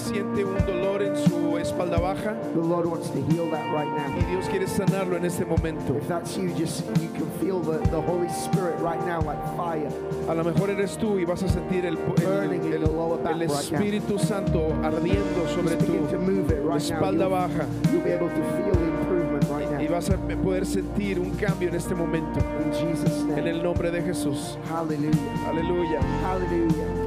Siente 0.08 0.44
un 0.44 0.56
dolor 0.66 1.02
en 1.02 1.16
su 1.16 1.56
espalda 1.58 1.98
baja? 1.98 2.34
The 2.54 2.60
Lord 2.60 2.86
wants 2.86 3.10
to 3.10 3.18
heal 3.30 3.50
that 3.50 3.72
right 3.72 3.88
now. 3.88 4.16
Y 4.18 4.24
Dios 4.30 4.48
quiere 4.48 4.66
sanarlo 4.66 5.16
en 5.16 5.24
este 5.24 5.44
momento. 5.44 5.94
If 5.96 6.08
that's 6.08 6.36
you, 6.36 6.50
just 6.54 6.84
you 7.00 7.08
can 7.14 7.30
feel 7.40 7.60
the, 7.60 7.78
the 7.90 8.00
Holy 8.00 8.28
Spirit 8.28 8.78
right 8.80 9.00
now 9.06 9.20
like 9.20 9.38
fire. 9.56 9.90
A 10.28 10.34
lo 10.34 10.44
mejor 10.44 10.70
eres 10.70 10.96
tú 10.98 11.18
y 11.18 11.24
vas 11.24 11.42
a 11.42 11.48
sentir 11.48 11.84
el, 11.84 11.96
el- 11.96 12.24
Burning 12.24 12.64
in 12.64 12.72
el- 12.74 12.80
the 12.80 12.90
lower 12.90 13.18
back 13.18 13.32
el 13.34 13.40
right 13.40 13.48
now. 13.50 13.78
Espíritu 13.80 14.18
Santo 14.18 14.72
ardiendo 14.82 15.46
sobre 15.54 15.74
Just 15.74 15.86
tu 15.86 15.92
begin 15.92 16.08
to 16.08 16.18
move 16.18 16.50
it 16.50 16.58
right 16.62 16.68
now. 16.68 16.76
espalda 16.76 17.24
You'll, 17.24 17.30
baja 17.30 17.66
you'll 17.92 18.02
be 18.04 18.12
able 18.12 18.28
to 18.28 18.42
feel 18.56 18.72
the 18.72 18.88
improvement 18.88 19.44
right 19.50 19.68
y 19.80 19.84
now. 19.84 19.90
vas 19.92 20.10
a 20.10 20.16
poder 20.42 20.66
sentir 20.66 21.18
un 21.18 21.30
cambio 21.36 21.68
en 21.68 21.74
este 21.74 21.94
momento. 21.94 22.40
In 22.64 22.72
Jesus' 22.72 23.22
En 23.22 23.28
name. 23.36 23.50
el 23.50 23.62
nombre 23.62 23.90
de 23.90 24.02
Jesús. 24.02 24.58
Hallelujah. 24.70 25.48
Aleluya, 25.48 26.00
Hallelujah. 26.22 26.97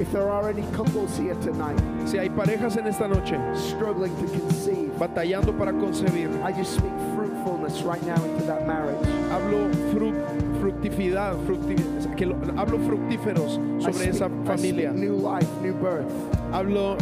If 0.00 0.10
there 0.12 0.30
are 0.30 0.48
any 0.48 0.62
couples 0.74 1.16
here 1.18 1.34
tonight 1.42 1.78
Si 2.06 2.16
hay 2.16 2.30
parejas 2.30 2.76
en 2.78 2.86
esta 2.86 3.06
noche 3.06 3.36
struggling 3.54 4.14
to 4.16 4.26
conceive, 4.38 4.90
batallando 4.98 5.52
para 5.56 5.72
concebir, 5.72 6.30
I 6.42 6.52
just 6.52 6.74
speak 6.76 6.92
fruitfulness 7.14 7.82
right 7.82 8.02
now 8.06 8.16
into 8.24 8.44
that 8.46 8.66
marriage. 8.66 9.06
hablo 9.30 9.68
fru- 9.92 10.14
fructividad, 10.60 11.36
fructi- 11.46 12.16
que 12.16 12.24
lo- 12.26 12.36
hablo 12.56 12.78
fructíferos 12.78 13.58
sobre 13.78 13.92
speak, 13.92 14.08
esa 14.14 14.24
I 14.24 14.28
speak 14.28 14.46
familia. 14.46 14.90
new 14.92 15.14
life, 15.16 15.48
new 15.62 15.74
birth 15.74 16.10
Hablo 16.50 16.96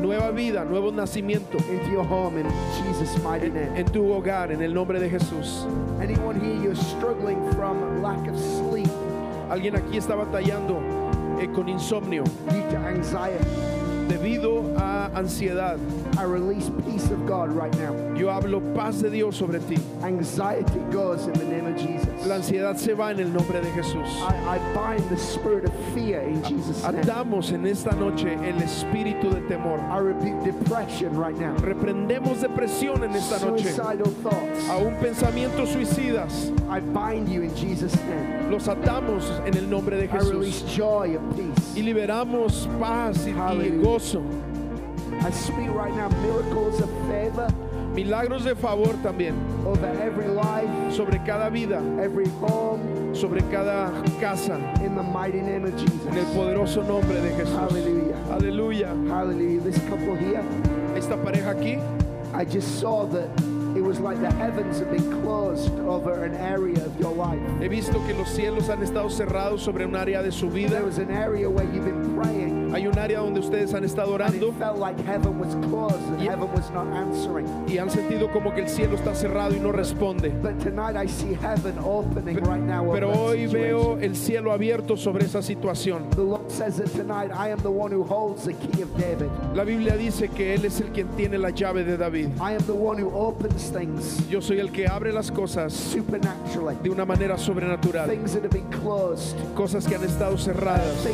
nueva 0.00 0.30
vida, 0.32 0.64
nuevo 0.64 0.90
nacimiento 0.92 1.58
into 1.68 1.90
your 1.90 2.04
home 2.04 2.38
in 2.38 2.46
Jesus' 2.78 3.20
mighty 3.22 3.50
name. 3.50 3.74
en 3.76 3.84
tu 3.86 4.12
hogar, 4.12 4.52
en 4.52 4.62
el 4.62 4.72
nombre 4.72 5.00
de 5.00 5.08
Jesús. 5.10 5.66
Anyone 6.00 6.38
here 6.40 6.54
you're 6.62 6.76
struggling 6.76 7.38
from 7.52 8.00
lack 8.02 8.24
of 8.28 8.38
sleep 8.38 8.88
Alguien 9.50 9.74
aquí 9.76 9.98
está 9.98 10.14
batallando 10.14 10.78
con 11.48 11.68
insomnio. 11.68 12.24
Debido 14.08 14.74
a 14.76 14.83
ansiedad. 15.10 15.78
I 16.18 16.22
release 16.24 16.70
peace 16.84 17.10
of 17.10 17.26
God 17.26 17.50
right 17.50 17.74
now. 17.78 17.92
Yo 18.14 18.28
hablo 18.28 18.60
paz 18.74 19.02
de 19.02 19.10
Dios 19.10 19.36
sobre 19.36 19.58
ti. 19.60 19.76
Anxiety 20.02 20.80
goes 20.90 21.26
in 21.26 21.32
the 21.34 21.44
name 21.44 21.66
of 21.66 21.76
Jesus. 21.76 22.26
La 22.26 22.36
ansiedad 22.36 22.76
se 22.76 22.94
va 22.94 23.10
en 23.10 23.20
el 23.20 23.28
nombre 23.28 23.60
de 23.60 23.70
Jesús. 23.70 24.08
I, 24.22 24.56
I 24.56 24.74
bind 24.74 25.08
the 25.10 25.16
spirit 25.16 25.64
of 25.64 25.74
fear 25.94 26.20
in 26.20 26.42
Jesus' 26.42 26.82
name. 26.82 27.02
Atamos 27.02 27.52
en 27.52 27.66
esta 27.66 27.94
noche 27.94 28.32
el 28.32 28.60
espíritu 28.62 29.32
de 29.32 29.40
temor. 29.48 29.78
I 29.90 29.98
rebuke 29.98 30.44
depression 30.44 31.16
right 31.16 31.36
now. 31.36 31.54
Reprendemos 31.56 32.40
depresión 32.40 33.02
en 33.02 33.14
esta 33.14 33.44
noche. 33.44 33.64
Suicidal 33.64 34.14
thoughts. 34.22 34.68
Aún 34.68 34.94
pensamientos 35.00 35.70
suicidas. 35.70 36.50
I 36.68 36.80
bind 36.80 37.28
you 37.28 37.42
in 37.42 37.54
Jesus' 37.54 37.94
name. 38.06 38.50
Los 38.50 38.68
atamos 38.68 39.30
en 39.46 39.56
el 39.56 39.68
nombre 39.68 39.96
de 39.96 40.04
I 40.04 40.18
release 40.18 40.62
Jesús. 40.62 40.76
joy 40.76 41.16
and 41.16 41.36
peace. 41.36 41.76
Y 41.76 41.82
liberamos 41.82 42.68
paz 42.78 43.26
y, 43.26 43.32
gozo. 43.82 44.22
I 45.22 45.30
speak 45.30 45.70
right 45.70 45.94
now 45.94 46.08
miracles 46.22 46.80
of 46.80 46.90
favor 47.08 47.48
Milagros 47.94 48.42
de 48.42 48.56
favor 48.56 48.92
también 49.04 49.34
over 49.64 49.86
every 50.02 50.26
life, 50.26 50.68
sobre 50.90 51.20
cada 51.24 51.48
vida, 51.48 51.80
every 52.02 52.26
home, 52.40 53.14
sobre 53.14 53.40
cada 53.52 53.92
casa. 54.18 54.56
in 54.82 54.96
the 54.96 55.02
mighty 55.02 55.40
name 55.40 55.64
of 55.64 55.76
Jesus. 55.76 56.04
En 56.08 56.18
el 56.18 56.24
poderoso 56.34 56.82
nombre 56.82 57.20
de 57.20 57.30
Jesús. 57.36 57.54
Hallelujah. 57.54 58.16
Aleluya. 58.32 58.88
Hallelujah. 59.08 59.60
This 59.60 59.78
couple 59.88 60.16
here, 60.16 60.42
Esta 60.96 61.16
pareja 61.16 61.54
aquí, 61.54 61.80
I 62.34 62.44
just 62.44 62.80
saw 62.80 63.06
that 63.06 63.28
it 63.76 63.82
was 63.82 64.00
like 64.00 64.20
the 64.20 64.30
heavens 64.32 64.80
have 64.80 64.90
been 64.90 65.22
closed 65.22 65.70
over 65.86 66.24
an 66.24 66.34
area 66.34 66.84
of 66.84 66.98
your 66.98 67.12
life. 67.14 67.38
he 67.60 67.68
visto 67.68 68.04
que 68.06 68.14
los 68.14 68.28
cielos 68.28 68.68
han 68.70 68.82
estado 68.82 69.08
cerrados 69.08 69.60
sobre 69.60 69.84
un 69.84 69.94
área 69.94 70.20
de 70.20 70.32
su 70.32 70.50
vida. 70.50 70.70
There 70.70 70.84
was 70.84 70.98
an 70.98 71.12
area 71.12 71.48
where 71.48 71.64
you've 71.72 71.84
been 71.84 72.20
praying 72.20 72.63
Hay 72.74 72.88
un 72.88 72.98
área 72.98 73.20
donde 73.20 73.38
ustedes 73.38 73.72
han 73.72 73.84
estado 73.84 74.12
and 74.12 74.14
orando 74.14 74.52
y 77.68 77.78
han 77.78 77.88
sentido 77.88 78.32
como 78.32 78.52
que 78.52 78.62
el 78.62 78.68
cielo 78.68 78.96
está 78.96 79.14
cerrado 79.14 79.54
y 79.54 79.60
no 79.60 79.70
responde. 79.70 80.32
Pero 82.92 83.12
hoy 83.12 83.46
veo 83.46 83.98
el 84.00 84.16
cielo 84.16 84.50
abierto 84.50 84.96
sobre 84.96 85.24
esa 85.24 85.40
situación. 85.40 86.06
La 89.54 89.62
Biblia 89.62 89.96
dice 89.96 90.28
que 90.30 90.54
Él 90.54 90.64
es 90.64 90.80
el 90.80 90.88
quien 90.88 91.06
tiene 91.10 91.38
la 91.38 91.50
llave 91.50 91.84
de 91.84 91.96
David. 91.96 92.30
Yo 94.28 94.42
soy 94.42 94.58
el 94.58 94.72
que 94.72 94.88
abre 94.88 95.12
las 95.12 95.30
cosas 95.30 95.96
de 96.82 96.90
una 96.90 97.04
manera 97.04 97.38
sobrenatural. 97.38 98.10
Cosas 99.54 99.86
que 99.86 99.94
han 99.94 100.02
estado 100.02 100.36
cerradas. 100.36 101.06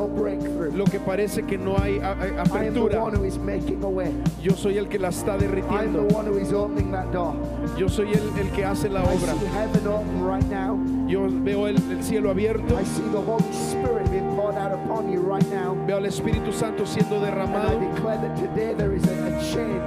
No 0.00 0.06
breakthrough. 0.08 0.72
Lo 0.74 0.84
que 0.86 0.98
parece 0.98 1.42
que 1.42 1.58
no 1.58 1.76
hay 1.76 1.98
a- 1.98 2.12
a- 2.12 2.26
I 2.26 2.28
am 2.28 2.34
the 2.74 2.80
apertura. 2.80 3.02
one 3.02 3.14
who 3.14 3.24
is 3.24 3.36
making 3.38 3.84
a 3.84 3.88
way. 3.88 4.10
Yo 4.42 4.52
soy 4.56 4.78
el 4.78 4.88
que 4.88 4.98
la 4.98 5.08
está 5.10 5.32
I 5.32 5.34
am 5.34 5.38
the 5.40 5.46
derritiendo. 5.46 6.14
one 6.16 6.26
who 6.26 6.38
is 6.38 6.52
opening 6.54 6.90
that 6.92 7.12
door. 7.12 7.34
Yo 7.76 7.86
soy 7.88 8.12
el, 8.14 8.22
el 8.38 8.48
que 8.52 8.64
hace 8.64 8.88
la 8.88 9.00
I 9.02 9.04
obra. 9.14 9.34
see 9.34 9.46
heaven 9.46 9.86
open 9.86 10.24
right 10.24 10.46
now. 10.48 10.78
Yo 11.06 11.26
veo 11.28 11.66
el, 11.66 11.76
el 11.90 12.02
cielo 12.02 12.30
abierto. 12.30 12.78
I 12.80 12.84
see 12.84 13.02
the 13.12 13.20
Holy 13.20 13.52
Spirit 13.52 14.10
being 14.10 14.34
poured 14.36 14.56
out 14.56 14.72
upon 14.72 15.12
you 15.12 15.20
right 15.20 15.44
now. 15.52 15.74
Veo 15.86 15.98
al 15.98 16.06
Espíritu 16.06 16.50
Santo 16.52 16.86
siendo 16.86 17.20
derramado. 17.20 17.78
declare 17.78 18.18
that 18.22 18.36
today 18.38 18.72
there 18.74 18.94
is 18.96 19.04
a, 19.04 19.12
a 19.12 19.40
change. 19.52 19.82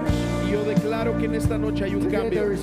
Y 0.46 0.52
yo 0.52 0.64
declaro 0.64 1.18
que 1.18 1.26
en 1.26 1.34
esta 1.34 1.58
noche 1.58 1.86
hay 1.86 1.96
un 1.96 2.02
Today 2.04 2.30
there 2.30 2.46
cambio. 2.46 2.60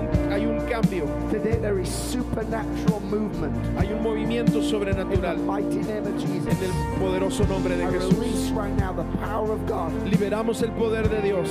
un, 0.00 0.32
hay 0.32 0.45
un 0.45 0.45
cambio. 0.80 1.06
Today 1.30 1.56
there 1.58 1.78
is 1.80 1.88
supernatural 1.88 3.00
movement. 3.00 3.54
Hay 3.78 3.92
un 3.92 4.02
movimiento 4.02 4.56
In 4.56 4.60
the 4.60 4.70
sobrenatural 4.70 5.38
mighty 5.44 5.78
name 5.78 6.06
of 6.06 6.18
en 6.46 6.56
el 6.62 6.98
poderoso 7.00 7.48
nombre 7.48 7.76
de 7.76 7.84
I 7.84 7.90
Jesús. 7.92 8.18
release 8.18 8.50
right 8.50 8.74
now 8.76 8.92
the 8.92 9.04
power 9.24 9.52
of 9.52 9.66
God. 9.66 9.90
Liberamos 10.04 10.62
el 10.62 10.70
poder 10.72 11.08
de 11.08 11.22
Dios. 11.22 11.48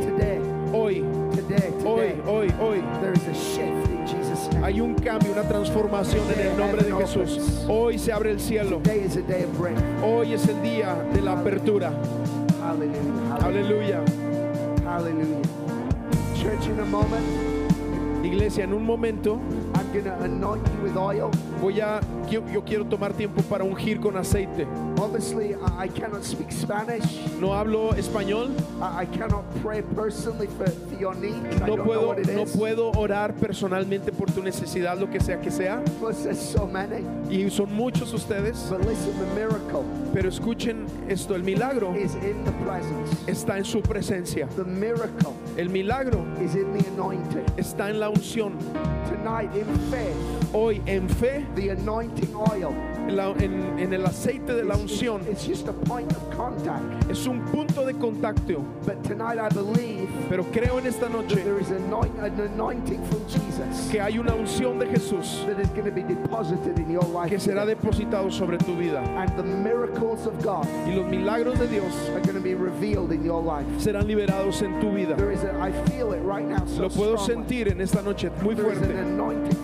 Today, 0.00 0.40
Hoy, 0.72 1.02
today, 1.34 1.70
hoy, 1.84 2.12
today. 2.12 2.20
hoy, 2.24 2.48
hoy. 2.58 2.80
There 3.00 3.12
is 3.12 3.26
a 3.28 3.34
shift 3.34 3.88
in 3.90 4.06
Jesus' 4.06 4.48
name. 4.52 4.64
Hay 4.64 4.80
un 4.80 4.94
cambio, 4.94 5.32
una 5.32 5.42
transformación 5.46 6.24
en 6.32 6.46
el 6.46 6.56
nombre 6.56 6.82
de 6.82 6.92
Jesús. 6.92 7.66
Hoy 7.68 7.98
se 7.98 8.10
abre 8.12 8.30
el 8.30 8.40
cielo. 8.40 8.78
Today 8.82 9.00
is 9.04 9.16
a 9.16 9.22
day 9.22 9.44
of. 9.44 9.76
Hoy 10.02 10.32
es 10.32 10.48
el 10.48 10.62
día 10.62 10.94
de 11.12 11.20
la 11.20 11.32
apertura. 11.38 11.92
Hallelujah. 12.62 13.36
Aleluya. 13.42 14.00
Hallelujah. 14.84 15.42
Church, 16.34 16.66
in 16.68 16.78
a 16.80 16.84
moment, 16.86 17.24
Iglesia, 18.26 18.64
en 18.64 18.74
un 18.74 18.84
momento 18.84 19.40
I'm 19.74 20.06
anoint 20.22 20.66
you 20.66 20.82
with 20.82 20.96
oil. 20.96 21.30
voy 21.60 21.80
a, 21.80 22.00
yo, 22.28 22.42
yo 22.52 22.62
quiero 22.62 22.84
tomar 22.84 23.12
tiempo 23.12 23.42
para 23.42 23.64
ungir 23.64 24.00
con 24.00 24.16
aceite. 24.16 24.66
Obviously, 24.98 25.54
I 25.78 25.88
cannot 25.88 26.24
speak 26.24 26.50
Spanish. 26.52 27.20
No 27.40 27.54
hablo 27.54 27.94
español, 27.94 28.50
I 28.80 29.06
I 29.06 29.06
cannot 29.06 29.44
pray 29.62 29.82
personally 29.94 30.48
for, 30.48 30.66
for 30.68 30.98
your 30.98 31.14
no 31.14 31.76
puedo, 31.76 32.14
no 32.34 32.42
is. 32.42 32.56
puedo 32.56 32.90
orar 32.92 33.34
personalmente 33.34 34.10
por 34.10 34.30
tu 34.30 34.42
necesidad, 34.42 34.98
lo 34.98 35.08
que 35.08 35.20
sea 35.20 35.40
que 35.40 35.50
sea. 35.50 35.82
Plus, 36.00 36.16
so 36.36 36.66
many. 36.66 37.04
Y 37.30 37.48
son 37.50 37.72
muchos 37.72 38.12
ustedes, 38.12 38.68
But 38.68 38.84
listen, 38.86 39.12
the 39.18 39.34
miracle 39.34 39.84
pero 40.16 40.30
escuchen 40.30 40.86
esto, 41.10 41.34
el 41.34 41.42
milagro 41.42 41.94
is 41.94 42.14
in 42.14 42.42
the 42.46 42.52
presence. 42.64 43.14
está 43.26 43.58
en 43.58 43.66
su 43.66 43.82
presencia. 43.82 44.48
The 44.56 44.64
miracle 44.64 45.34
El 45.58 45.68
milagro 45.68 46.24
is 46.42 46.54
in 46.54 46.72
the 46.72 46.88
anointing. 46.88 47.44
está 47.58 47.90
en 47.90 48.00
la 48.00 48.08
unción. 48.08 48.56
Tonight, 49.10 49.54
in 49.54 49.66
faith, 49.90 50.16
Hoy 50.54 50.80
en 50.86 51.06
fe, 51.06 51.44
the 51.54 51.68
anointing 51.68 52.34
oil 52.34 52.74
en, 53.08 53.16
la- 53.16 53.32
en- 53.38 53.78
en 53.78 53.92
el 53.92 54.04
aceite 54.04 54.54
de 54.54 54.64
la 54.64 54.74
unción, 54.76 55.20
it's 55.30 55.44
just 55.46 55.68
a 55.68 55.72
point 55.72 56.10
of 56.12 56.30
contact. 56.36 56.82
es 57.10 57.26
un 57.26 57.40
punto 57.46 57.84
de 57.86 57.92
contacto. 57.94 58.64
But 58.84 59.02
tonight, 59.04 59.38
I 59.38 59.48
believe 59.48 60.08
Pero 60.28 60.44
creo 60.52 60.78
en 60.78 60.86
esta 60.86 61.08
noche 61.08 61.36
there 61.36 61.58
is 61.60 61.70
anoint, 61.70 62.16
an 62.18 62.38
anointing 62.40 63.02
from 63.06 63.20
Jesus 63.28 63.90
que 63.90 64.00
hay 64.00 64.18
una 64.18 64.32
unción 64.34 64.78
de 64.78 64.86
Jesús 64.86 65.44
that 65.46 65.58
is 65.60 65.68
going 65.70 65.84
to 65.84 65.90
be 65.92 66.02
deposited 66.02 66.78
in 66.78 66.90
your 66.90 67.04
life. 67.04 67.28
que 67.30 67.38
será 67.38 67.64
depositado 67.66 68.30
sobre 68.32 68.58
tu 68.58 68.76
vida. 68.76 69.00
And 69.16 69.30
the 69.36 69.42
miracles 69.42 70.26
of 70.26 70.40
God 70.42 70.66
Y 70.86 70.94
los 70.94 71.06
milagros 71.08 71.58
de 71.58 71.66
Dios 71.68 71.92
are 72.10 72.20
going 72.20 72.34
to 72.34 72.40
be 72.40 72.54
revealed 72.54 73.12
in 73.12 73.24
your 73.24 73.42
life. 73.42 73.66
serán 73.78 74.06
liberados 74.06 74.62
en 74.62 74.80
tu 74.80 74.90
vida. 74.92 75.16
There 75.16 75.32
is 75.32 75.42
a, 75.44 75.52
I 75.60 75.70
feel 75.90 76.12
it 76.12 76.20
right 76.22 76.44
now 76.46 76.64
so 76.66 76.82
Lo 76.82 76.88
puedo 76.88 77.18
strongly. 77.18 77.44
sentir 77.48 77.68
en 77.68 77.80
esta 77.80 78.02
noche 78.02 78.30
muy 78.42 78.54
There 78.54 78.70
is 78.72 78.78
an 78.78 78.84
fuerte. 78.84 78.98
anointing 79.00 79.56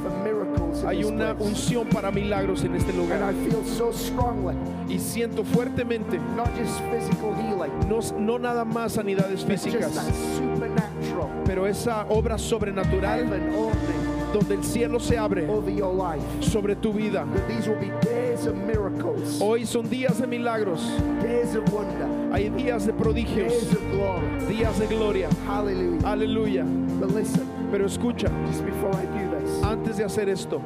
in 0.82 0.88
Hay 0.88 0.96
this 0.98 1.06
una 1.06 1.34
place. 1.34 1.48
unción 1.50 1.88
para 1.88 2.10
milagros 2.10 2.64
en 2.64 2.74
este 2.74 2.90
And 2.90 2.98
I 3.00 3.02
lugar. 3.02 3.34
feel 3.48 3.64
so 3.64 3.92
strongly, 3.92 4.54
Y 4.88 4.98
siento 4.98 5.44
fuertemente, 5.44 6.18
not 6.36 6.48
just 6.56 6.80
physical 6.90 7.34
healing, 7.34 7.72
no, 7.88 8.00
no 8.18 8.38
nada 8.38 8.64
más 8.64 8.92
sanidades 8.92 9.42
but 9.44 9.52
just 9.56 9.66
físicas, 9.66 9.92
supernatural 10.36 11.28
pero 11.44 11.66
esa 11.66 12.06
obra 12.08 12.38
sobrenatural 12.38 13.24
heaven 13.24 13.54
opening 13.54 14.32
donde 14.32 14.54
el 14.54 14.64
cielo 14.64 14.98
se 14.98 15.16
abre 15.18 15.46
over 15.48 15.70
your 15.70 15.92
life. 15.92 16.22
sobre 16.40 16.74
tu 16.74 16.92
vida. 16.92 17.26
That 17.34 17.48
these 17.48 17.68
will 17.68 17.78
be 17.78 17.90
days 18.02 18.46
of 18.46 18.54
miracles, 18.56 19.38
Hoy 19.40 19.66
son 19.66 19.88
días 19.90 20.18
de 20.20 20.26
milagros, 20.26 20.80
days 21.22 21.54
of 21.54 21.70
wonder, 21.72 22.08
hay 22.32 22.48
días 22.50 22.86
de 22.86 22.92
prodigios, 22.94 23.52
days 23.52 23.72
of 23.72 23.90
glory. 23.92 24.26
días 24.48 24.78
de 24.78 24.86
gloria. 24.86 25.28
Hallelujah. 25.46 26.06
Aleluya. 26.06 26.64
But 26.98 27.10
listen, 27.10 27.46
Pero 27.70 27.84
escucha, 27.86 28.30
just 28.46 28.64
before 28.64 28.94
I 28.94 29.04
do 29.06 29.30
this, 29.30 29.31
antes 29.62 29.96
de 29.96 30.04
hacer 30.04 30.28
esto, 30.28 30.60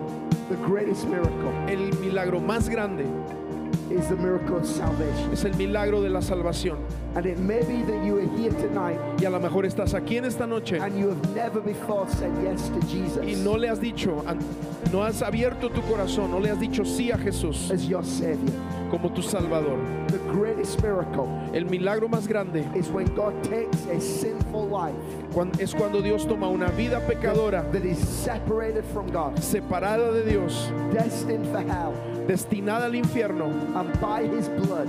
the 0.48 0.56
greatest 0.66 1.06
miracle 1.06 1.50
el 1.68 1.92
milagro 2.00 2.40
más 2.40 2.68
grande 2.68 3.04
is 3.90 4.08
the 4.08 4.16
miracle 4.16 4.56
of 4.56 4.66
salvation. 4.66 5.32
es 5.32 5.44
el 5.44 5.52
milagro 5.54 6.00
de 6.02 6.08
la 6.08 6.20
salvación. 6.20 6.76
And 7.14 7.24
it 7.24 7.38
may 7.38 7.60
be 7.60 7.82
that 7.90 8.04
you 8.04 8.18
are 8.18 8.36
here 8.36 8.50
tonight 8.52 8.98
Y 9.20 9.24
a 9.24 9.30
lo 9.30 9.38
mejor 9.40 9.64
estás 9.64 9.94
aquí 9.94 10.18
en 10.18 10.24
esta 10.26 10.46
noche 10.46 10.78
and 10.78 10.98
you 10.98 11.08
have 11.08 11.34
never 11.34 11.60
before 11.60 12.06
said 12.10 12.30
yes 12.42 12.68
to 12.68 12.80
Jesus 12.86 13.24
y 13.24 13.34
no 13.42 13.54
le 13.56 13.68
has 13.68 13.78
dicho, 13.78 14.22
an- 14.26 14.38
no 14.92 15.02
has 15.02 15.22
abierto 15.22 15.70
tu 15.72 15.80
corazón, 15.82 16.30
no 16.30 16.38
le 16.38 16.50
has 16.50 16.58
dicho 16.60 16.84
sí 16.84 17.10
a 17.12 17.16
Jesús 17.18 17.70
as 17.70 17.86
your 17.88 18.04
Savior. 18.04 18.52
como 18.90 19.08
tu 19.10 19.22
Salvador. 19.22 19.78
The 20.08 20.18
greatest 20.36 20.82
miracle 20.82 21.26
El 21.54 21.64
milagro 21.64 22.08
más 22.08 22.26
grande 22.28 22.64
is 22.74 22.88
when 22.90 23.06
God 23.14 23.32
takes 23.42 23.86
a 23.86 23.98
sinful 24.00 24.66
life 24.68 24.94
cuan- 25.32 25.52
es 25.58 25.72
cuando 25.74 26.02
Dios 26.02 26.26
toma 26.26 26.48
una 26.48 26.68
vida 26.70 27.00
pecadora 27.06 27.62
that 27.72 27.84
is 27.84 27.98
separated 27.98 28.84
from 28.92 29.06
God, 29.10 29.36
separada 29.38 30.12
de 30.12 30.24
Dios, 30.30 30.70
destined 30.92 31.46
for 31.46 31.60
hell, 31.62 31.94
destinada 32.26 32.84
al 32.86 32.92
infierno, 32.94 33.46
and 33.74 33.98
by 34.00 34.22
His 34.26 34.48
blood, 34.48 34.88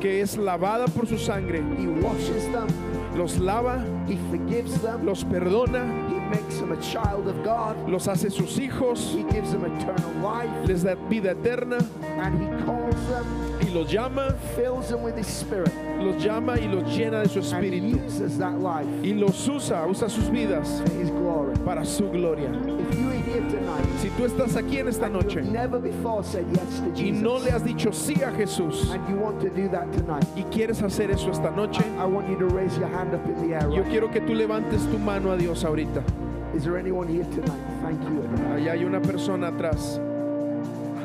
que 0.00 0.22
es 0.22 0.36
lavada 0.36 0.86
por 0.88 1.06
su 1.06 1.18
sangre, 1.18 1.60
He 1.78 1.86
washes 1.86 2.44
them, 2.52 2.68
los 3.16 3.38
lava, 3.38 3.84
He 4.08 4.16
forgives 4.30 4.80
them, 4.80 5.04
los 5.04 5.24
perdona, 5.24 5.84
He 6.08 6.18
makes 6.30 6.58
them 6.58 6.72
a 6.72 6.80
child 6.80 7.28
of 7.28 7.42
God, 7.44 7.76
los 7.88 8.06
hace 8.08 8.30
sus 8.30 8.56
hijos, 8.58 9.12
He 9.14 9.24
gives 9.24 9.52
them 9.52 9.64
eternal 9.64 10.10
life, 10.22 10.50
les 10.66 10.82
da 10.84 10.94
vida 11.08 11.32
eterna 11.32 11.78
and 12.18 12.40
He 12.40 12.64
calls 12.64 13.08
them, 13.08 13.26
y 13.70 13.74
los 13.74 13.92
llama, 13.92 14.32
fills 14.56 14.88
them 14.88 15.02
with 15.02 15.16
His 15.16 15.28
Spirit, 15.28 15.72
los 15.98 16.16
llama 16.22 16.54
y 16.58 16.66
los 16.66 16.82
llena 16.84 17.22
de 17.22 17.28
su 17.28 17.38
and 17.38 17.46
espíritu 17.64 18.04
uses 18.04 18.36
that 18.38 18.58
life 18.60 18.88
y 19.02 19.12
los 19.14 19.46
usa, 19.48 19.86
usa 19.88 20.08
sus 20.08 20.28
vidas 20.28 20.80
for 20.80 20.90
His 21.00 21.10
glory. 21.10 21.54
para 21.64 21.84
su 21.84 22.08
gloria. 22.10 22.50
If 22.50 22.98
you 22.98 23.08
are 23.08 23.14
here 23.14 23.40
tonight, 23.48 23.86
Si 24.00 24.08
tú 24.10 24.24
estás 24.26 24.56
aquí 24.56 24.78
en 24.78 24.88
esta 24.88 25.06
and 25.06 25.14
noche 25.14 25.42
never 25.42 25.78
before 25.78 26.24
said 26.24 26.44
yes 26.52 26.80
to 26.80 26.90
y 26.94 27.10
Jesus, 27.10 27.22
no 27.22 27.38
le 27.38 27.50
has 27.52 27.62
dicho 27.62 27.92
sí 27.92 28.20
a 28.22 28.30
Jesús 28.32 28.90
and 28.92 29.08
you 29.08 29.16
want 29.16 29.40
to 29.40 29.48
do 29.50 29.68
that 29.68 29.90
tonight, 29.92 30.24
y 30.36 30.42
quieres 30.50 30.82
hacer 30.82 31.10
eso 31.10 31.30
esta 31.30 31.50
noche, 31.50 31.82
I 31.98 32.06
want 32.06 32.28
you 32.28 32.36
to 32.38 32.46
raise 32.46 32.76
your 32.78 32.88
hand 32.88 33.14
up 33.14 33.24
in 33.26 33.48
the 33.48 33.54
air. 33.54 33.68
yo 33.70 33.82
right 33.82 33.90
quiero 33.90 34.08
que 34.10 34.20
tú 34.20 34.34
levantes 34.34 34.90
tu 34.90 34.98
mano 34.98 35.30
a 35.32 35.36
Dios 35.36 35.62
ahorita. 35.64 36.02
now. 36.02 36.56
Is 36.56 36.64
there 36.64 36.76
anyone 36.76 37.06
here 37.06 37.24
tonight? 37.24 37.60
Thank 37.82 38.02
you. 38.02 38.22
Allá 38.56 38.72
hay 38.72 38.84
una 38.84 39.00
persona 39.00 39.48
atrás. 39.52 40.00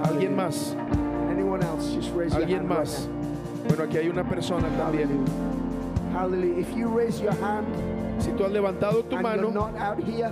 ¿Alguien 0.03 0.35
más? 0.35 0.75
Anyone 1.29 1.63
else? 1.63 1.93
Just 1.95 2.11
raise 2.15 2.33
your 2.33 2.41
¿Alguien 2.43 2.59
hand 2.59 2.69
más? 2.69 3.07
right 3.07 3.67
Bueno, 3.69 3.83
aquí 3.83 3.97
hay 3.97 4.09
una 4.09 4.23
persona 4.23 4.67
también. 4.77 5.09
Hallelujah. 5.09 6.13
Hallelujah. 6.13 6.59
If 6.59 6.75
you 6.77 6.87
raise 6.87 7.19
your 7.21 7.33
hand 7.41 7.65
Si 8.19 8.31
tú 8.31 8.45
has 8.45 8.51
levantado 8.51 9.03
tu 9.03 9.17
mano 9.17 9.49
not 9.51 9.75
out 9.77 9.99
here, 10.03 10.31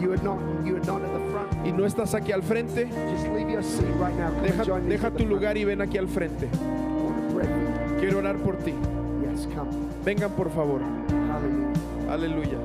you 0.00 0.12
are 0.12 0.22
not 0.22 0.38
you 0.64 0.76
are 0.76 0.84
not 0.86 1.02
at 1.02 1.12
the 1.12 1.30
front. 1.32 1.66
y 1.66 1.72
no 1.72 1.84
estás 1.86 2.14
aquí 2.14 2.30
al 2.32 2.42
frente, 2.42 2.86
Just 3.12 3.26
leave 3.34 3.50
your 3.50 3.62
seat 3.64 3.88
right 3.98 4.14
now. 4.14 4.30
Come 4.30 4.42
deja, 4.46 4.80
deja 4.80 5.10
tu 5.10 5.24
lugar 5.26 5.56
y 5.56 5.64
ven 5.64 5.80
aquí 5.80 5.98
al 5.98 6.06
frente. 6.06 6.48
Quiero 7.98 8.18
orar 8.18 8.36
por 8.36 8.56
ti. 8.58 8.74
Yes, 9.22 9.46
come. 9.54 9.70
Vengan 10.04 10.30
por 10.32 10.50
favor. 10.50 10.80
Aleluya. 12.08 12.58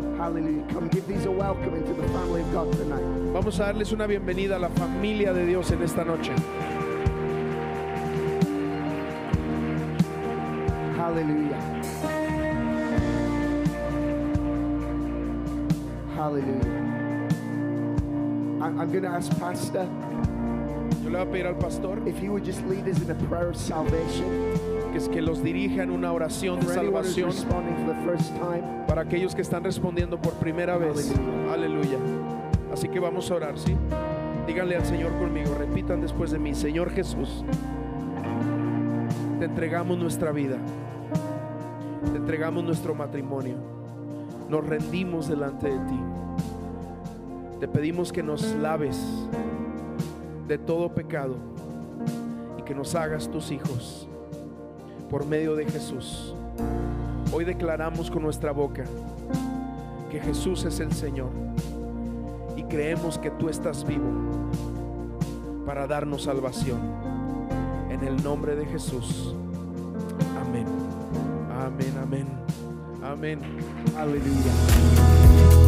Vamos 3.34 3.60
a 3.60 3.64
darles 3.64 3.92
una 3.92 4.06
bienvenida 4.06 4.58
a 4.58 4.60
la 4.60 4.70
familia 4.70 5.34
de 5.34 5.46
Dios 5.48 5.72
en 5.72 5.82
esta 5.82 6.06
noche. 6.06 6.32
Hallelujah. 11.12 11.60
Hallelujah. 16.16 17.28
I'm 18.62 18.92
going 18.92 19.04
to 19.04 19.10
ask 19.10 19.38
Pastor 19.38 19.90
Yo 21.04 21.10
le 21.10 21.18
voy 21.18 21.22
a 21.22 21.26
pedir 21.26 21.48
al 21.48 21.56
pastor 21.56 22.08
if 22.08 22.18
he 22.18 22.30
would 22.30 22.46
just 22.46 22.66
lead 22.68 22.88
us 22.88 23.02
in 23.02 23.12
a 23.12 23.16
prayer 23.28 23.50
of 23.50 23.58
salvation 23.58 24.26
que 24.94 24.98
es 25.00 25.10
que 25.10 25.22
los 25.22 25.44
dirija 25.44 25.84
en 25.84 25.90
una 25.90 26.14
oración 26.14 26.60
de 26.62 26.66
for 26.68 26.80
anyone 26.80 27.04
who's 27.04 27.14
salvación 27.14 27.30
responding 27.32 27.76
for 27.86 27.94
the 27.94 28.02
first 28.06 28.34
time. 28.38 28.64
para 28.88 29.02
aquellos 29.02 29.36
que 29.36 29.42
están 29.42 29.66
respondiendo 29.66 30.18
por 30.22 30.34
primera 30.36 30.78
vez. 30.78 31.14
Aleluya. 31.52 31.98
Así 32.72 32.88
que 32.88 33.02
vamos 33.02 33.30
a 33.32 33.36
orar, 33.36 33.58
¿sí? 33.58 33.76
Díganle 34.48 34.78
al 34.78 34.86
Señor 34.86 35.12
conmigo, 35.18 35.56
repitan 35.60 36.00
después 36.00 36.32
de 36.32 36.40
mí, 36.40 36.56
Señor 36.56 36.90
Jesús, 36.92 37.44
te 39.40 39.46
entregamos 39.46 39.98
nuestra 39.98 40.32
vida, 40.32 40.58
entregamos 42.22 42.64
nuestro 42.64 42.94
matrimonio, 42.94 43.56
nos 44.48 44.64
rendimos 44.64 45.28
delante 45.28 45.70
de 45.70 45.80
ti. 45.80 46.00
Te 47.60 47.68
pedimos 47.68 48.14
que 48.14 48.22
nos 48.22 48.44
laves 48.58 49.04
de 50.48 50.60
todo 50.60 50.94
pecado 50.94 51.36
y 52.60 52.62
que 52.62 52.76
nos 52.76 52.94
hagas 52.94 53.28
tus 53.28 53.50
hijos 53.50 54.08
por 55.10 55.26
medio 55.26 55.56
de 55.56 55.66
Jesús. 55.66 56.36
Hoy 57.34 57.44
declaramos 57.44 58.12
con 58.12 58.22
nuestra 58.22 58.52
boca 58.52 58.84
que 60.12 60.20
Jesús 60.20 60.64
es 60.66 60.80
el 60.80 60.92
Señor 60.92 61.32
y 62.56 62.62
creemos 62.66 63.18
que 63.18 63.32
tú 63.32 63.50
estás 63.50 63.84
vivo 63.84 64.12
para 65.66 65.88
darnos 65.88 66.24
salvación. 66.24 66.80
En 67.90 68.04
el 68.04 68.24
nombre 68.24 68.56
de 68.56 68.68
Jesús. 68.68 69.36
Amén. 73.12 73.40
Aleluya. 73.98 75.61